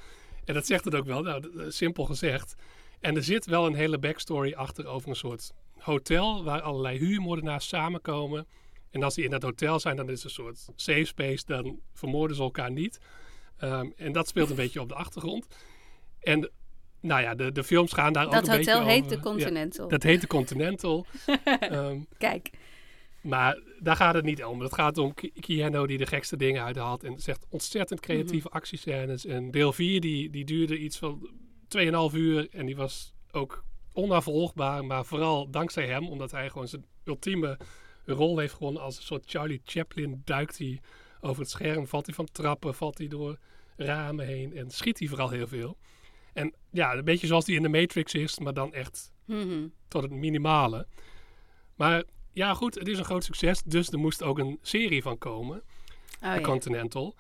[0.45, 1.23] En dat zegt het ook wel.
[1.23, 2.55] Nou, d- simpel gezegd.
[3.01, 6.45] En er zit wel een hele backstory achter over een soort hotel...
[6.45, 8.47] waar allerlei huurmoordenaars samenkomen.
[8.91, 11.45] En als die in dat hotel zijn, dan is het een soort safe space.
[11.47, 12.99] Dan vermoorden ze elkaar niet.
[13.59, 15.47] Ehm, en dat speelt een beetje op de achtergrond.
[16.21, 16.51] En
[17.01, 19.09] nou ja, de, de films gaan daar ook dat een beetje hotel heet over.
[19.11, 19.23] de Ja.
[19.23, 19.89] Continental.
[19.89, 21.07] Dat heet de Continental.
[21.45, 22.51] Ehm, Kijk.
[23.23, 24.61] Maar daar gaat het niet om.
[24.61, 27.05] Het gaat om Ki- Keanu die de gekste dingen uithaalt.
[27.05, 28.57] En zegt ontzettend creatieve Mhm.
[28.57, 29.27] actiescènes.
[29.27, 31.31] En deel 4 die, die duurde iets van
[31.69, 32.49] 2,5 uur.
[32.51, 34.85] En die was ook onafvolgbaar.
[34.85, 36.09] Maar vooral dankzij hem.
[36.09, 37.59] Omdat hij gewoon zijn ultieme
[38.05, 38.83] rol heeft gewonnen.
[38.83, 40.81] Als een soort Charlie Chaplin duikt hij
[41.21, 41.87] over het scherm.
[41.87, 42.75] Valt hij van trappen.
[42.75, 43.39] Valt hij door
[43.77, 44.57] ramen heen.
[44.57, 45.77] En schiet hij vooral heel veel.
[46.33, 48.39] En ja, een beetje zoals die in de Matrix is.
[48.39, 49.67] Maar dan echt Mhm.
[49.89, 50.87] tot het minimale.
[51.77, 53.63] Maar ja, goed, het is een groot succes.
[53.63, 55.63] Dus er moest ook een serie van komen,
[56.23, 56.41] Oh, de.
[56.41, 57.15] Continental.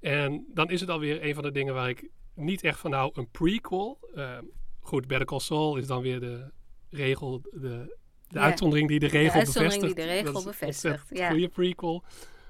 [0.00, 3.10] En dan is het alweer een van de dingen waar ik niet echt van hou,
[3.14, 3.98] een prequel.
[4.14, 4.38] Eh,
[4.80, 6.50] goed, Better Call Saul is dan weer de
[6.90, 8.40] regel, de, de Ja.
[8.40, 10.24] uitzondering die de regel uitzondering die bevestigt.
[10.24, 11.30] de regel bevestigt, ja.
[11.30, 12.04] goede prequel.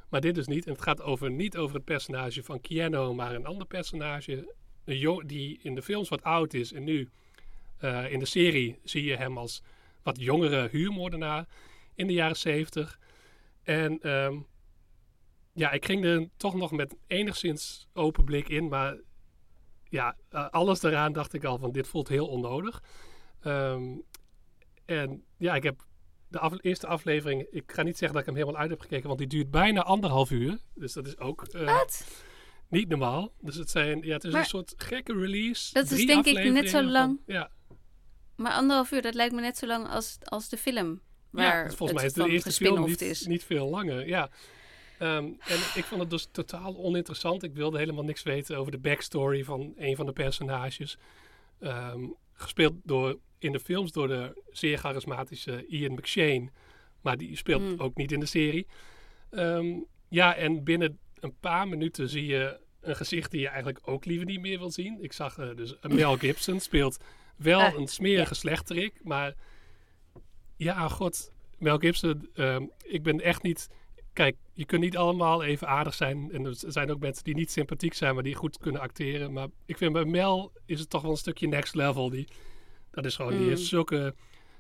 [0.09, 0.67] Maar dit dus niet.
[0.67, 4.55] En het gaat over, niet over het personage van Keanu, maar een ander personage.
[4.85, 6.73] Een die in de films wat oud is.
[6.73, 7.09] En nu
[7.79, 9.63] eh, in de serie zie je hem als
[10.03, 11.47] wat jongere huurmoordenaar
[11.95, 12.99] in de jaren zeventig.
[13.63, 14.39] En ehm,
[15.53, 18.69] ja, ik ging er toch nog met enigszins open blik in.
[18.69, 18.97] Maar
[19.85, 22.83] ja, eh, alles daaraan dacht ik al van dit voelt heel onnodig.
[23.41, 23.97] Ehm,
[24.85, 25.85] en ja, ik heb
[26.29, 29.07] de af- eerste aflevering, ik ga niet zeggen dat ik hem helemaal uit heb gekeken,
[29.07, 30.59] want die duurt bijna anderhalf uur.
[30.75, 31.81] Dus dat is ook eh,
[32.69, 33.33] niet normaal.
[33.41, 35.73] Dus het, zijn, ja, het is Maar een soort gekke release.
[35.73, 37.21] dat is denk ik net zo lang.
[37.27, 37.51] Van, ja,
[38.37, 41.01] Maar anderhalf uur, dat lijkt me net zo lang als, als de film.
[41.31, 43.27] Waar ja, volgens mij het is de eerste film niet, is.
[43.27, 44.07] niet veel langer.
[44.09, 44.31] Ja.
[44.99, 47.43] Ehm, en ik vond het dus totaal oninteressant.
[47.43, 50.99] Ik wilde helemaal niks weten over de backstory van een van de personages.
[51.61, 52.01] Ehm,
[52.33, 56.49] gespeeld door, in de films door de zeer charismatische Ian McShane.
[57.01, 57.81] Maar die speelt Hmm.
[57.81, 58.67] ook niet in de serie.
[59.31, 59.67] Ehm,
[60.09, 64.27] ja, en binnen een paar minuten zie je een gezicht die je eigenlijk ook liever
[64.27, 65.03] niet meer wil zien.
[65.03, 66.99] Ik zag eh, dus Mel Gibson speelt
[67.37, 69.35] wel Ah, een smerige slechterik, maar
[70.65, 73.69] ja, god, Mel Gibson, ehm, ik ben echt niet...
[74.13, 76.33] Kijk, je kunt niet allemaal even aardig zijn.
[76.33, 79.33] En er zijn ook mensen die niet sympathiek zijn, maar die goed kunnen acteren.
[79.33, 82.11] Maar ik vind bij Mel is het toch wel een stukje next level.
[82.11, 82.29] Die,
[82.91, 83.49] dat is gewoon, die Mm.
[83.49, 84.15] heeft zulke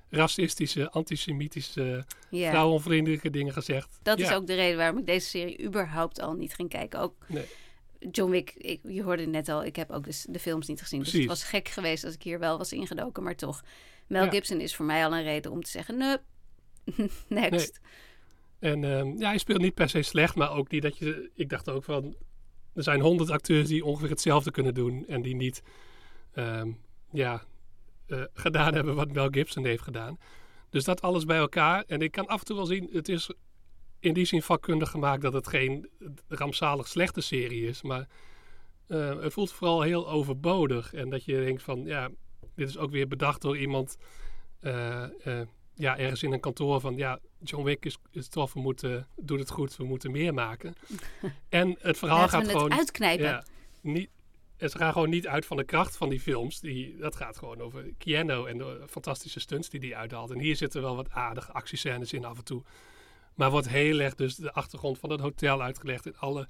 [0.08, 3.98] racistische, antisemitische, Ja, vrouwenvriendelijke dingen gezegd.
[4.02, 7.00] dat ja, is ook de reden waarom ik deze serie überhaupt al niet ging kijken.
[7.00, 7.44] Ook Nee.
[8.10, 10.80] John Wick, ik, je hoorde het net al, ik heb ook dus de films niet
[10.82, 11.00] gezien.
[11.02, 13.62] Dus het was gek geweest als ik hier wel was ingedoken, maar toch.
[14.10, 14.30] Mel Ja.
[14.30, 16.16] Gibson is voor mij al een reden om te zeggen, nee,
[17.28, 17.80] next.
[18.58, 21.30] En ehm, ja, hij speelt niet per se slecht, maar ook niet dat je...
[21.34, 22.16] Ik dacht ook van,
[22.74, 25.04] er zijn honderd acteurs die ongeveer hetzelfde kunnen doen.
[25.08, 25.62] En die niet,
[26.32, 26.70] ehm,
[27.10, 27.44] ja,
[28.06, 30.18] eh, gedaan hebben wat Mel Gibson heeft gedaan.
[30.70, 31.84] Dus dat alles bij elkaar.
[31.86, 33.30] En ik kan af en toe wel zien, het is
[33.98, 35.88] in die zin vakkundig gemaakt dat het geen
[36.28, 37.82] rampzalig slechte serie is.
[37.82, 38.08] Maar
[38.86, 40.94] eh, het voelt vooral heel overbodig.
[40.94, 42.10] En dat je denkt van, ja,
[42.54, 43.96] dit is ook weer bedacht door iemand...
[44.60, 48.60] eh, eh, ja, ergens in een kantoor van ja, John Wick is, is tof, we
[48.60, 50.74] moeten, doet het goed, we moeten meer maken.
[51.48, 52.72] en het verhaal gaat gewoon.
[52.72, 53.26] uitknijpen.
[53.26, 53.44] Ja,
[53.80, 54.10] niet,
[54.58, 56.60] ze gaan gewoon niet uit van de kracht van die films.
[56.60, 60.30] Die, dat gaat gewoon over Keanu en de fantastische stunts die hij uithaalt.
[60.30, 62.62] En hier zitten wel wat aardige actiescènes in af en toe.
[63.34, 66.06] Maar wordt heel erg dus de achtergrond van het hotel uitgelegd.
[66.06, 66.48] En alle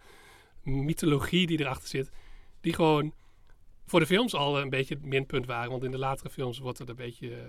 [0.62, 2.10] mythologie die erachter zit.
[2.60, 3.14] Die gewoon
[3.90, 5.70] voor de films al een beetje het minpunt waren.
[5.70, 7.42] Want in de latere films wordt het een beetje eh,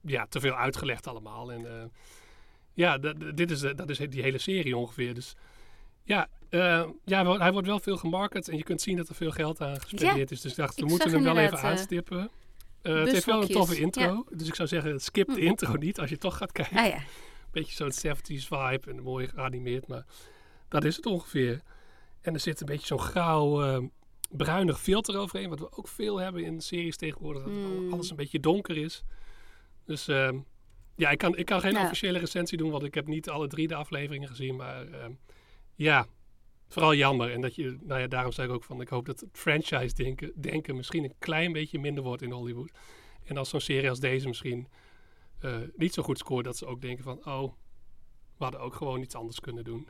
[0.00, 1.52] ja, te veel uitgelegd allemaal.
[1.52, 1.84] En eh,
[2.72, 2.98] ja,
[3.34, 5.14] dit is, de- dat is die hele serie ongeveer.
[5.14, 5.34] Dus
[6.04, 8.48] ja, eh, ja, hij wordt wel veel gemarket.
[8.48, 10.40] En je kunt zien dat er veel geld aan gespendeerd is.
[10.40, 12.30] Dus ik dacht, we Ik moeten hem wel even eh, aanstippen.
[12.82, 14.24] Eh, het heeft wel een toffe intro.
[14.30, 15.40] Dus ik zou zeggen, skip de Hm.
[15.46, 16.76] intro niet als je toch gaat kijken.
[16.76, 16.98] Ah ja,
[17.52, 19.86] Beetje zo'n 70s vibe en mooi geanimeerd.
[19.86, 20.04] Maar
[20.68, 21.60] dat is het ongeveer.
[22.20, 23.82] En er zit een beetje zo'n grauw, eh,
[24.30, 25.48] bruinig filter overheen.
[25.48, 27.42] Wat we ook veel hebben in series tegenwoordig.
[27.42, 27.92] Dat Hmm.
[27.92, 29.02] alles een beetje donker is.
[29.84, 30.38] Dus ehm,
[30.96, 31.82] ja, ik kan, ik kan geen Ja.
[31.82, 32.70] officiële recensie doen.
[32.70, 34.56] Want ik heb niet alle drie de afleveringen gezien.
[34.56, 35.12] Maar ehm,
[35.74, 36.06] ja,
[36.68, 37.32] vooral jammer.
[37.32, 38.80] En dat je, nou ja, daarom zei ik ook van...
[38.80, 42.70] Ik hoop dat het franchise denken, denken misschien een klein beetje minder wordt in Hollywood.
[43.24, 44.68] En als zo'n serie als deze misschien
[45.40, 46.44] eh, niet zo goed scoort...
[46.44, 47.18] dat ze ook denken van...
[47.26, 47.52] Oh,
[48.36, 49.88] we hadden ook gewoon iets anders kunnen doen.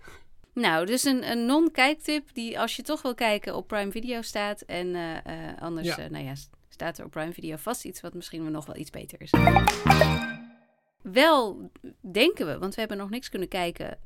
[0.55, 4.61] Nou, dus een, een non-kijktip die als je toch wil kijken op Prime Video staat.
[4.61, 5.99] En eh, eh, anders, Ja.
[5.99, 6.35] eh, nou ja,
[6.69, 9.31] staat er op Prime Video vast iets wat misschien nog wel iets beter is.
[11.03, 11.71] Wel
[12.13, 13.99] denken we, want we hebben nog niks kunnen kijken.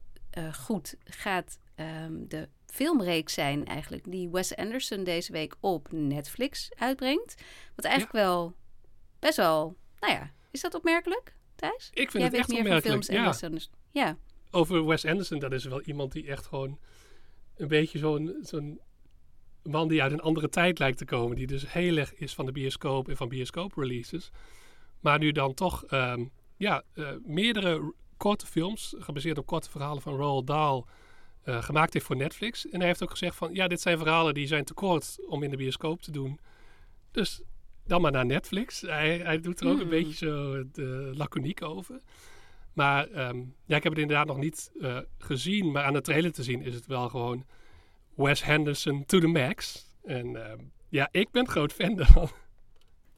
[0.61, 7.43] goed, gaat ehm, de filmreeks zijn eigenlijk die Wes Anderson deze week op Netflix uitbrengt.
[7.75, 8.55] Wat eigenlijk wel
[9.19, 11.89] best wel, nou ja, is dat opmerkelijk, Thijs?
[11.93, 12.87] Ik vind Jij het echt meer van opmerkelijk.
[13.05, 13.23] films en Ja.
[13.91, 14.17] Ja,
[14.55, 16.79] over Wes Anderson, dat is wel iemand die echt gewoon
[17.57, 18.81] een beetje zo'n zo'n
[19.63, 21.37] man die uit een andere tijd lijkt te komen.
[21.37, 24.31] Die dus heel erg is van de bioscoop en van bioscoop-releases.
[25.01, 26.25] Maar nu dan toch ehm,
[26.57, 30.85] ja, eh, meerdere korte films, gebaseerd op korte verhalen van Roald Dahl,
[31.43, 32.69] eh, gemaakt heeft voor Netflix.
[32.69, 35.43] En hij heeft ook gezegd van, ja, dit zijn verhalen die zijn te kort om
[35.43, 36.41] in de bioscoop te doen.
[37.11, 37.43] Dus
[37.87, 38.81] dan maar naar Netflix.
[38.81, 39.91] Hij, hij doet er ook een Hmm.
[39.91, 42.01] beetje zo uh, laconiek over.
[42.75, 45.73] Maar ehm, ja, ik heb het inderdaad nog niet eh, gezien.
[45.73, 47.45] Maar aan de trailer te zien is het wel gewoon
[48.15, 49.87] Wes Henderson to the max.
[50.05, 50.59] En ehm,
[50.89, 52.29] ja, ik ben groot fan daarvan.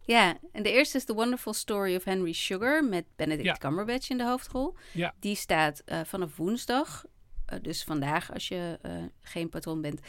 [0.00, 3.54] Ja, en de eerste is The Wonderful Story of Henry Sugar met Benedict Ja.
[3.54, 4.74] Cumberbatch in de hoofdrol.
[4.92, 5.14] Ja.
[5.20, 7.04] Die staat eh, vanaf woensdag,
[7.46, 8.78] eh, dus vandaag als je
[9.22, 10.00] geen patron bent,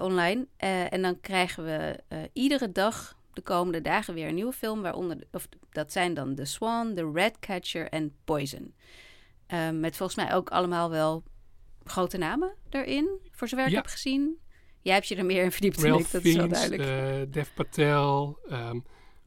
[0.00, 0.46] online.
[0.88, 5.26] En dan krijgen we iedere dag de komende dagen weer een nieuwe film, waaronder, de-
[5.32, 8.74] of dat zijn dan The Swan, The Ratcatcher en Poison.
[9.46, 11.22] Eh, met volgens mij ook allemaal wel
[11.84, 13.76] grote namen erin, voor zover ik Ja.
[13.76, 14.38] heb gezien.
[14.82, 17.28] Jij hebt je er meer in verdiept Ralph ik, dat is wel Fiennes, duidelijk.
[17.28, 18.38] eh, Dev Patel.
[18.48, 18.76] ehm,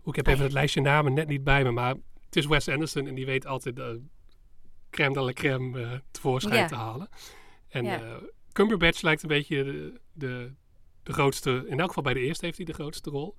[0.04, 0.44] ik heb Ah, even ja.
[0.44, 1.72] het lijstje namen net niet bij me.
[1.72, 4.02] Maar het is Wes Anderson en die weet altijd de
[4.90, 6.68] crème de la crème eh, tevoorschijn Ja.
[6.68, 7.10] te halen.
[7.70, 8.16] En eh,
[8.52, 10.54] Cumberbatch lijkt een beetje de, de,
[11.04, 11.66] de grootste...
[11.68, 13.36] In elk geval bij de eerste heeft hij de grootste rol.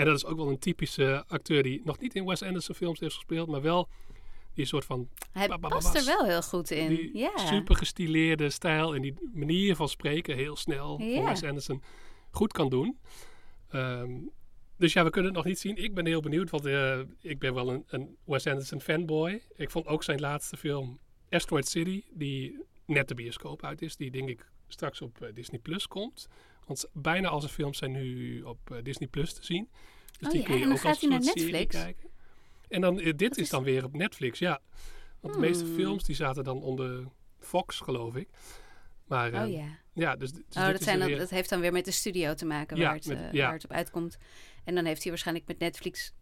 [0.00, 3.00] En dat is ook wel een typische acteur die nog niet in Wes Anderson films
[3.00, 3.88] heeft gespeeld, maar wel
[4.54, 6.88] die soort van Hij past er wel heel goed in.
[6.88, 11.24] die super gestileerde stijl en die manier van spreken heel snel Ja.
[11.24, 11.82] Wes Anderson
[12.30, 12.98] goed kan doen.
[13.68, 14.10] Ehm,
[14.76, 15.76] dus ja, we kunnen het nog niet zien.
[15.76, 19.42] Ik ben heel benieuwd, want eh, ik ben wel een, een Wes Anderson fanboy.
[19.56, 20.98] Ik vond ook zijn laatste film
[21.30, 25.60] Asteroid City, die net de bioscoop uit is, die denk ik straks op eh, Disney
[25.60, 26.28] Plus komt.
[26.66, 29.68] Want bijna al zijn films zijn nu op eh, Disney Plus te zien.
[30.18, 31.76] Dus Oh die ja, kun je en dan ook gaat als hij naar Netflix?
[31.76, 32.08] kijken.
[32.68, 34.60] En dan, eh, dit is, is- dan weer op Netflix, ja.
[35.20, 35.74] Want de meeste Hmm.
[35.74, 37.06] films die zaten dan onder
[37.38, 38.28] Fox, geloof ik.
[39.06, 39.78] Maar Oh eh, ja.
[39.92, 41.90] ja, dus, dus Oh, dat, is zijn dan, weer- dat heeft dan weer met de
[41.90, 43.44] studio te maken Ja, waar, het, met- eh, ja.
[43.44, 44.18] waar het op uitkomt.
[44.64, 46.12] En dan heeft hij waarschijnlijk met Netflix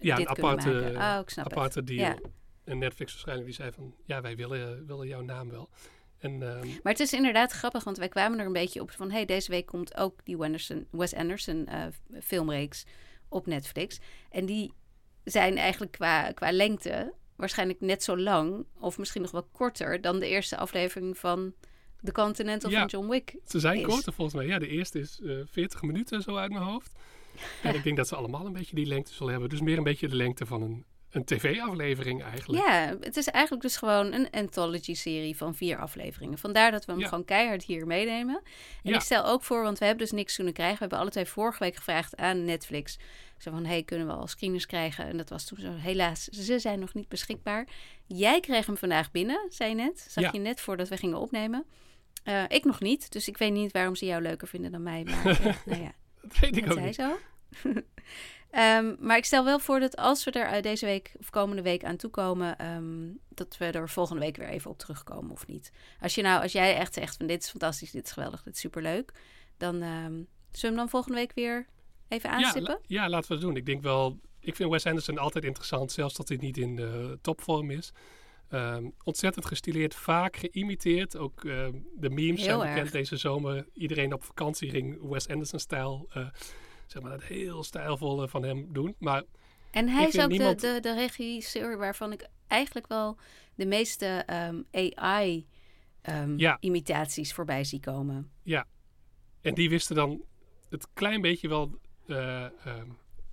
[0.00, 0.96] ja, dit een kunnen aparte, maken.
[0.96, 1.86] Oh, aparte het.
[1.86, 2.18] deal.
[2.64, 5.70] En Netflix waarschijnlijk die zei van, ja, wij willen, willen jouw naam wel.
[6.20, 9.10] En ehm, Maar het is inderdaad grappig, want wij kwamen er een beetje op van...
[9.10, 11.86] hey, deze week komt ook die Wenderson, Wes Anderson eh,
[12.22, 12.84] filmreeks
[13.28, 13.98] op Netflix.
[14.30, 14.72] En die
[15.24, 18.66] zijn eigenlijk qua, qua lengte waarschijnlijk net zo lang...
[18.78, 21.54] of misschien nog wel korter dan de eerste aflevering van
[22.02, 22.78] The Continental Ja.
[22.78, 23.34] van John Wick.
[23.46, 23.84] ze zijn is.
[23.84, 24.46] korter volgens mij.
[24.46, 26.92] Ja, de eerste is eh 40 minuten zo uit mijn hoofd.
[27.62, 29.50] En ik denk dat ze allemaal een beetje die lengte zullen hebben.
[29.50, 32.64] Dus meer een beetje de lengte van een, een tv-aflevering eigenlijk.
[32.66, 36.38] Ja, het is eigenlijk dus gewoon een anthology-serie van vier afleveringen.
[36.38, 37.08] Vandaar dat we hem Ja.
[37.08, 38.40] gewoon keihard hier meenemen.
[38.82, 38.94] En Ja.
[38.96, 40.74] ik stel ook voor, want we hebben dus niks kunnen krijgen.
[40.74, 42.98] We hebben alle twee vorige week gevraagd aan Netflix.
[43.38, 45.04] Zo van, hey, kunnen we al screeners krijgen?
[45.06, 47.66] En dat was toen zo, helaas, ze zijn nog niet beschikbaar.
[48.06, 50.06] Jij kreeg hem vandaag binnen, zei je net.
[50.10, 50.30] Zag Ja.
[50.32, 51.64] je net voordat we gingen opnemen.
[52.24, 55.04] Eh, ik nog niet, dus ik weet niet waarom ze jou leuker vinden dan mij.
[55.04, 55.92] Maar eh, nou ja,
[56.22, 56.94] Dat weet ik het ook zij niet.
[56.94, 57.16] zo.
[58.50, 61.84] Ehm, maar ik stel wel voor dat als we er deze week of komende week
[61.84, 65.72] aan toekomen, ehm, dat we er volgende week weer even op terugkomen of niet.
[66.00, 68.54] Als, je nou, als jij echt zegt van dit is fantastisch, dit is geweldig, dit
[68.54, 69.12] is superleuk,
[69.56, 71.66] dan ehm, zullen we hem dan volgende week weer
[72.08, 72.72] even Ja, aanstippen?
[72.72, 73.56] la- ja, laten we het doen.
[73.56, 77.18] Ik denk wel, ik vind Wes Anderson altijd interessant, zelfs dat hij niet in de
[77.22, 77.92] topvorm is.
[79.04, 81.16] Ontzettend gestileerd, vaak geïmiteerd.
[81.16, 82.90] Ook de memes Heel zijn bekend erg.
[82.90, 83.66] deze zomer.
[83.74, 86.26] Iedereen op vakantie ging Wes Anderson-stijl, eh,
[86.90, 88.94] zeg maar, dat heel stijlvolle van hem doen.
[88.98, 89.22] Maar
[89.70, 93.16] En hij is ook niemand- de, de, de regisseur waarvan ik eigenlijk wel
[93.54, 94.60] de meeste ehm,
[96.36, 96.52] Ja.
[96.60, 98.30] AI-imitaties voorbij zie komen.
[99.40, 100.22] En die wisten dan
[100.68, 102.88] het klein beetje wel eh, ehm,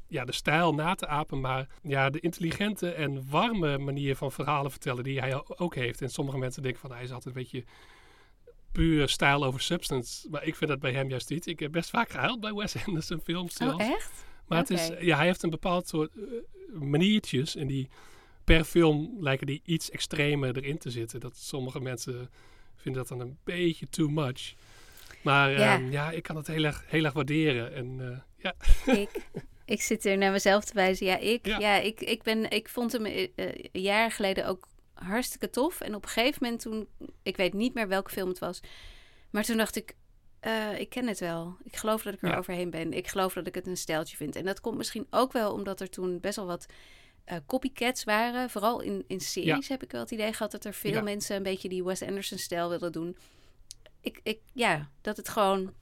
[0.08, 4.72] ja, de stijl na te apen, maar ja, de intelligente en warme manier van verhalen
[4.72, 6.02] vertellen die hij ook heeft.
[6.02, 7.63] En sommige mensen denken van hij is altijd een beetje
[8.71, 10.30] puur stijl over substance.
[10.30, 11.47] Maar ik vind dat bij hem juist niet.
[11.47, 13.84] Ik heb best vaak gehuild bij Wes Anderson films zelfs.
[13.84, 14.25] Oh, echt?
[14.47, 16.23] Maar het is, ja, hij heeft een bepaald soort eh,
[16.80, 17.89] maniertjes en die
[18.43, 21.19] per film lijken die iets extremer erin te zitten.
[21.19, 22.30] Dat sommige mensen
[22.75, 24.53] vinden dat dan een beetje too much.
[25.21, 25.58] Maar Ja.
[25.58, 27.73] ja, ja ik kan het heel erg, heel erg waarderen.
[27.73, 28.56] En eh, ja,
[29.01, 29.10] ik,
[29.65, 31.06] ik zit er naar mezelf te wijzen.
[31.06, 31.60] Ja, ik, ja.
[31.60, 31.75] Ja.
[31.75, 34.67] ik, ik, ben, ik vond hem eh, jaren geleden ook
[35.03, 35.81] hartstikke tof.
[35.81, 36.88] En op een gegeven moment toen,
[37.23, 38.60] ik weet niet meer welke film het was,
[39.29, 39.95] Maar toen dacht ik,
[40.39, 41.57] eh, ik ken het wel.
[41.63, 42.38] Ik geloof dat ik er Ja.
[42.38, 42.93] overheen ben.
[42.93, 44.36] Ik geloof dat ik het een stijltje vind.
[44.36, 46.65] En dat komt misschien ook wel omdat er toen best wel wat
[47.23, 48.49] eh, copycats waren.
[48.49, 51.01] Vooral in, in series heb ik wel het idee gehad dat er veel Ja.
[51.01, 53.17] mensen een beetje die Wes Anderson-stijl willen doen.
[54.01, 55.73] Ik, ik, ja, dat het gewoon...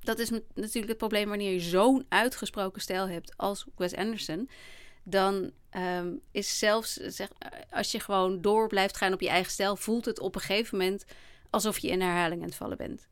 [0.00, 4.48] Dat is natuurlijk het probleem wanneer je zo'n uitgesproken stijl hebt als Wes Anderson.
[5.02, 7.28] Dan ehm, is zelfs, zeg,
[7.70, 10.78] als je gewoon door blijft gaan op je eigen stijl, voelt het op een gegeven
[10.78, 11.04] moment
[11.50, 13.08] alsof je in herhaling aan het vallen bent.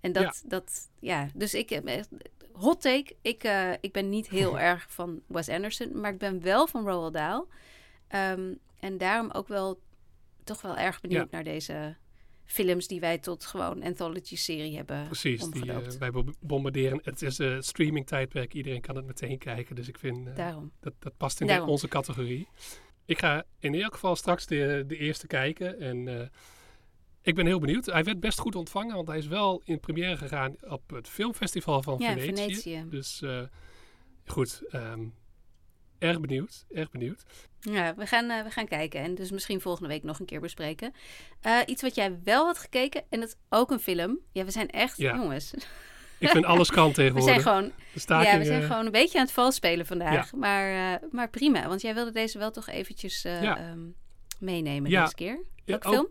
[0.00, 0.48] En dat, Ja.
[0.48, 2.08] dat ja, dus ik heb echt,
[2.52, 6.42] hot take, ik, eh, ik ben niet heel erg van Wes Anderson, maar ik ben
[6.42, 7.44] wel van Roald Dahl.
[8.08, 9.80] Ehm, en daarom ook wel,
[10.44, 11.28] toch wel erg benieuwd Ja.
[11.30, 11.96] naar deze
[12.52, 15.94] films die wij tot gewoon anthology-serie hebben Precies, omgedoopt.
[15.94, 17.00] eh, wij bo- bombarderen.
[17.02, 19.76] Het is een streaming tijdperk, iedereen kan het meteen kijken.
[19.76, 20.72] Dus ik vind eh, daarom.
[20.80, 21.68] dat, dat past in Daarom.
[21.68, 22.48] onze categorie.
[23.04, 25.80] Ik ga in ieder geval straks de, de eerste kijken.
[25.80, 26.26] En eh,
[27.22, 27.86] ik ben heel benieuwd.
[27.86, 31.82] Hij werd best goed ontvangen, want hij is wel in première gegaan op het filmfestival
[31.82, 32.34] van Ja, Venetië.
[32.34, 32.84] Venetië.
[32.90, 33.42] Dus eh,
[34.26, 35.04] goed, ehm,
[36.00, 37.24] erg benieuwd, erg benieuwd.
[37.60, 40.40] Ja, we gaan, eh, we gaan kijken en dus misschien volgende week nog een keer
[40.40, 40.92] bespreken.
[41.40, 44.18] Eh, iets wat jij wel had gekeken en dat is ook een film.
[44.32, 45.16] Ja, we zijn echt, Ja.
[45.16, 45.54] jongens,
[46.18, 47.42] Ik vind alles kan we tegenwoordig.
[47.42, 50.32] zijn gewoon staking, ja, we zijn eh, gewoon een beetje aan het vals spelen vandaag.
[50.32, 53.58] Maar, maar prima, want jij wilde deze wel toch eventjes Ja.
[53.58, 53.78] ehm,
[54.38, 55.02] meenemen Ja.
[55.02, 55.44] deze keer.
[55.64, 56.08] Ja, Welke film?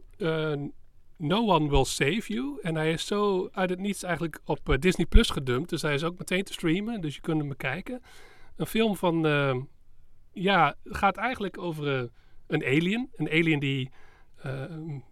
[0.53, 0.59] ook,
[1.17, 2.59] no One Will Save You.
[2.61, 5.69] En hij is zo uit het niets eigenlijk op Disney Plus gedumpt.
[5.69, 7.01] Dus hij is ook meteen te streamen.
[7.01, 8.01] Dus je kunt hem bekijken.
[8.55, 9.25] Een film van...
[10.31, 12.03] ja, het gaat eigenlijk over eh,
[12.47, 13.09] een alien.
[13.15, 13.91] Een alien die
[14.41, 14.63] eh,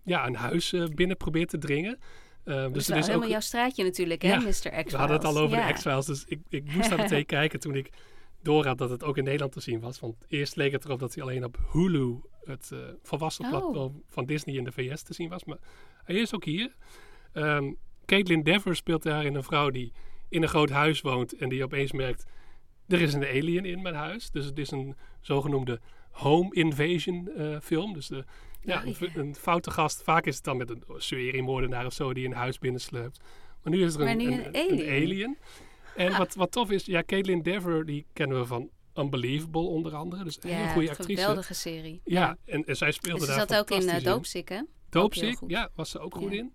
[0.03, 1.99] ja, een huis eh, binnen probeert te dringen.
[2.43, 3.31] Eh, dat dus is er wel is helemaal ook...
[3.31, 4.51] jouw straatje natuurlijk, hè, Ja, Mr.
[4.51, 4.91] X-Files.
[4.91, 5.67] We hadden het al over ja.
[5.67, 7.89] de X-Files, dus ik, ik moest daar meteen kijken toen ik
[8.41, 9.99] door had dat het ook in Nederland te zien was.
[9.99, 13.51] Want eerst leek het erop dat hij alleen op Hulu, het eh, volwassen Oh.
[13.51, 15.43] platform van Disney in de VS, te zien was.
[15.43, 15.57] Maar
[16.03, 16.75] hij is ook hier.
[17.33, 17.71] Ehm
[18.05, 19.91] Caitlin Dever speelt daarin een vrouw die
[20.29, 22.25] in een groot huis woont en die opeens merkt,
[22.87, 24.31] er is een alien in mijn huis.
[24.31, 25.79] Dus het is een zogenoemde
[26.11, 27.93] home invasion eh, film.
[27.93, 28.23] Dus de,
[28.61, 29.19] ja, Oh, een, ja.
[29.21, 30.03] een foute gast.
[30.03, 33.19] Vaak is het dan met een seriemoordenaar of zo die een huis binnensleept.
[33.63, 34.89] Maar nu is er een, een, alien.
[34.89, 35.37] alien.
[35.95, 40.23] En wat, wat tof is, ja, Caitlin Dever, die kennen we van Unbelievable onder andere.
[40.23, 41.21] Dus een Ja, hele goede actrice.
[41.21, 42.01] geweldige serie.
[42.03, 44.57] Ja, en, en zij speelde ze daar zat ook in uh, Doopsick, hè?
[44.59, 46.37] Ook Doopsick, ja, was ze ook goed Ja.
[46.37, 46.53] in.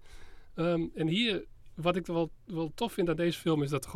[0.55, 3.91] Ehm, en hier, wat ik wel, wel tof vind aan deze film, is dat er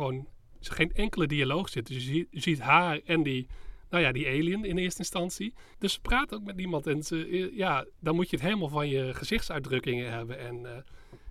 [0.69, 1.87] geen enkele dialoog zit.
[1.87, 3.47] Dus je ziet, je ziet haar en die,
[3.89, 5.53] nou ja, die alien in eerste instantie.
[5.79, 6.87] Dus ze praat ook met niemand.
[6.87, 10.39] En ze, eh, ja, dan moet je het helemaal van je gezichtsuitdrukkingen hebben.
[10.39, 10.71] En eh,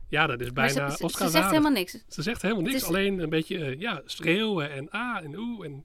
[0.09, 2.05] ja, dat is Maar bijna ze, ze, ze zegt helemaal niks.
[2.09, 5.67] Ze zegt helemaal niks, is- alleen een beetje eh, ja, schreeuwen en ah en oeh
[5.67, 5.85] en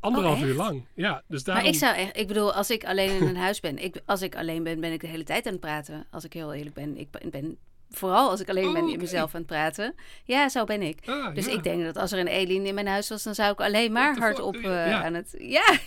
[0.00, 0.84] anderhalf Oh, uur lang.
[0.94, 1.64] Ja, dus daarom...
[1.64, 4.22] Maar ik zou echt, ik bedoel, als ik alleen in een huis ben, ik, als
[4.22, 6.06] ik alleen ben, ben ik de hele tijd aan het praten.
[6.10, 7.58] Als ik heel eerlijk ben, ik ben
[7.90, 8.98] vooral als ik alleen Oh, ben in oké.
[8.98, 9.94] mezelf aan het praten.
[10.24, 10.98] Ja, zo ben ik.
[11.06, 11.52] Ah, Dus ja.
[11.52, 13.92] ik denk dat als er een alien in mijn huis was, dan zou ik alleen
[13.92, 15.04] maar hardop Ja.
[15.04, 15.34] aan het.
[15.58, 15.78] Ja,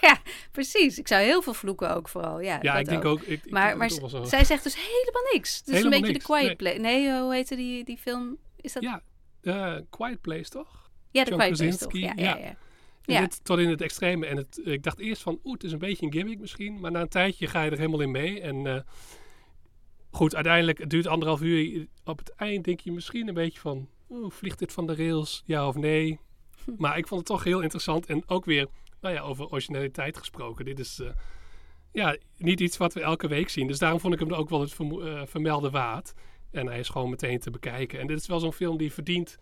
[0.00, 0.18] ja,
[0.52, 0.98] precies.
[0.98, 2.40] Ik zou heel veel vloeken ook vooral.
[2.40, 3.20] Ja, Ja, ik denk ook...
[3.22, 5.56] ik Maar, maar ook wel zij zegt dus helemaal niks.
[5.58, 6.56] Het is Helemaal een beetje niks, de Quiet nee.
[6.56, 6.78] Place.
[6.78, 8.36] Nee, hoe heette die, die film?
[8.56, 8.82] Is dat?
[8.82, 9.02] Ja,
[9.42, 10.90] eh, Quiet Place toch?
[11.10, 11.92] Ja, de Quiet Place toch?
[11.92, 12.36] Ja, ja, ja.
[12.36, 12.56] ja.
[13.04, 13.20] En Ja.
[13.20, 14.26] dit tot in het extreme.
[14.26, 16.80] En het, ik dacht eerst van, oeh, het is een beetje een gimmick misschien.
[16.80, 18.40] Maar na een tijdje ga je er helemaal in mee.
[18.40, 18.80] En eh,
[20.12, 21.86] goed, uiteindelijk, het duurt anderhalf uur.
[22.04, 25.42] Op het eind denk je misschien een beetje van, oeh, vliegt dit van de rails?
[25.46, 26.18] Ja of nee?
[26.78, 28.06] Maar ik vond het toch heel interessant.
[28.06, 28.66] En ook weer,
[29.00, 30.64] nou ja, over originaliteit gesproken.
[30.64, 31.10] Dit is, eh,
[31.92, 33.66] ja, niet iets wat we elke week zien.
[33.66, 36.12] Dus daarom vond ik hem ook wel het vermo- eh, vermelden waard.
[36.50, 38.00] En hij is gewoon meteen te bekijken.
[38.00, 39.38] En dit is wel zo'n film die verdient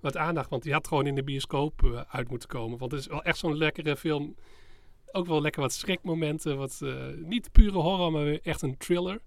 [0.00, 0.50] wat aandacht.
[0.50, 2.78] Want die had gewoon in de bioscoop eh, uit moeten komen.
[2.78, 4.36] Want het is wel echt zo'n lekkere film.
[5.12, 6.56] Ook wel lekker wat schrikmomenten.
[6.56, 6.80] Wat,
[7.16, 9.20] niet pure horror, maar echt een thriller.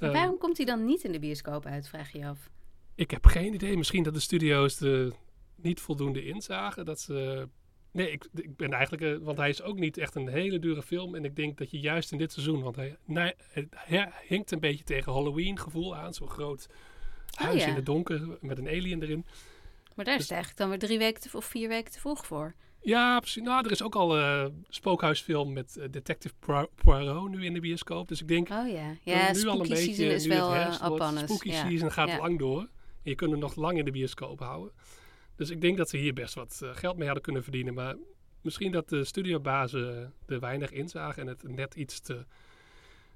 [0.00, 2.50] Maar Ehm, waarom komt hij dan niet in de bioscoop uit, vraag je je af?
[2.94, 3.76] ik heb geen idee.
[3.76, 5.12] Misschien dat de studio's er
[5.54, 6.84] niet voldoende inzagen.
[6.84, 7.48] Dat ze...
[7.90, 9.02] Nee, ik, ik ben eigenlijk...
[9.02, 11.14] eh, want hij is ook niet echt een hele dure film.
[11.14, 12.62] En ik denk dat je juist in dit seizoen...
[12.62, 12.96] Want hij,
[14.26, 16.14] hinkt een beetje tegen Halloween gevoel aan.
[16.14, 16.66] Zo'n groot
[17.34, 17.66] huis Oh ja.
[17.66, 19.26] in het donker met een alien erin.
[19.94, 22.00] Maar daar is Dus- het eigenlijk dan weer drie weken te, of vier weken te
[22.00, 22.54] vroeg voor.
[22.86, 23.42] Ja, precies.
[23.42, 27.60] Nou, er is ook al een spookhuisfilm met eh, Detective Poir- Poirot nu in de
[27.60, 28.08] bioscoop.
[28.08, 29.76] Dus ik denk Oh ja, ja, nu al een beetje...
[29.94, 31.22] season is nu het wel eh herfst wordt, up on us.
[31.22, 31.68] Spooky ja.
[31.68, 32.18] season gaat Ja.
[32.18, 32.60] lang door.
[32.60, 32.68] En
[33.10, 34.72] je kunt hem nog lang in de bioscoop houden.
[35.36, 37.74] Dus ik denk dat ze hier best wat eh, geld mee hadden kunnen verdienen.
[37.74, 37.94] Maar
[38.42, 42.24] misschien dat de studiobazen er weinig inzagen en het net iets te...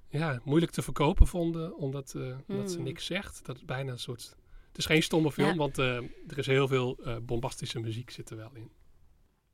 [0.09, 2.85] Ja, moeilijk te verkopen vonden, omdat, eh, omdat ze Hmm.
[2.85, 3.47] niks zegt.
[3.47, 4.37] Dat is bijna een soort...
[4.69, 5.55] Het is geen stomme film, Ja.
[5.57, 5.97] want eh,
[6.29, 8.71] er is heel veel eh, bombastische muziek zit er wel in.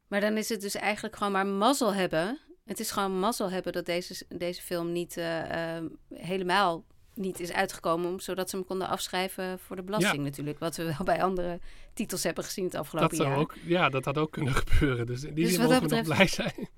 [0.06, 2.38] Maar dan is het dus eigenlijk gewoon maar mazzel hebben.
[2.64, 5.84] Het is gewoon mazzel hebben dat deze, deze film niet eh, eh,
[6.14, 6.84] helemaal
[7.14, 10.58] niet is uitgekomen, zodat ze hem konden afschrijven voor de belasting natuurlijk.
[10.58, 11.60] Wat we wel bij andere
[11.94, 13.36] titels hebben gezien het afgelopen dat jaar.
[13.36, 15.06] Ook, ja, dat had ook kunnen gebeuren.
[15.06, 16.68] Dus in die Dus zin mogen we nog blij zijn.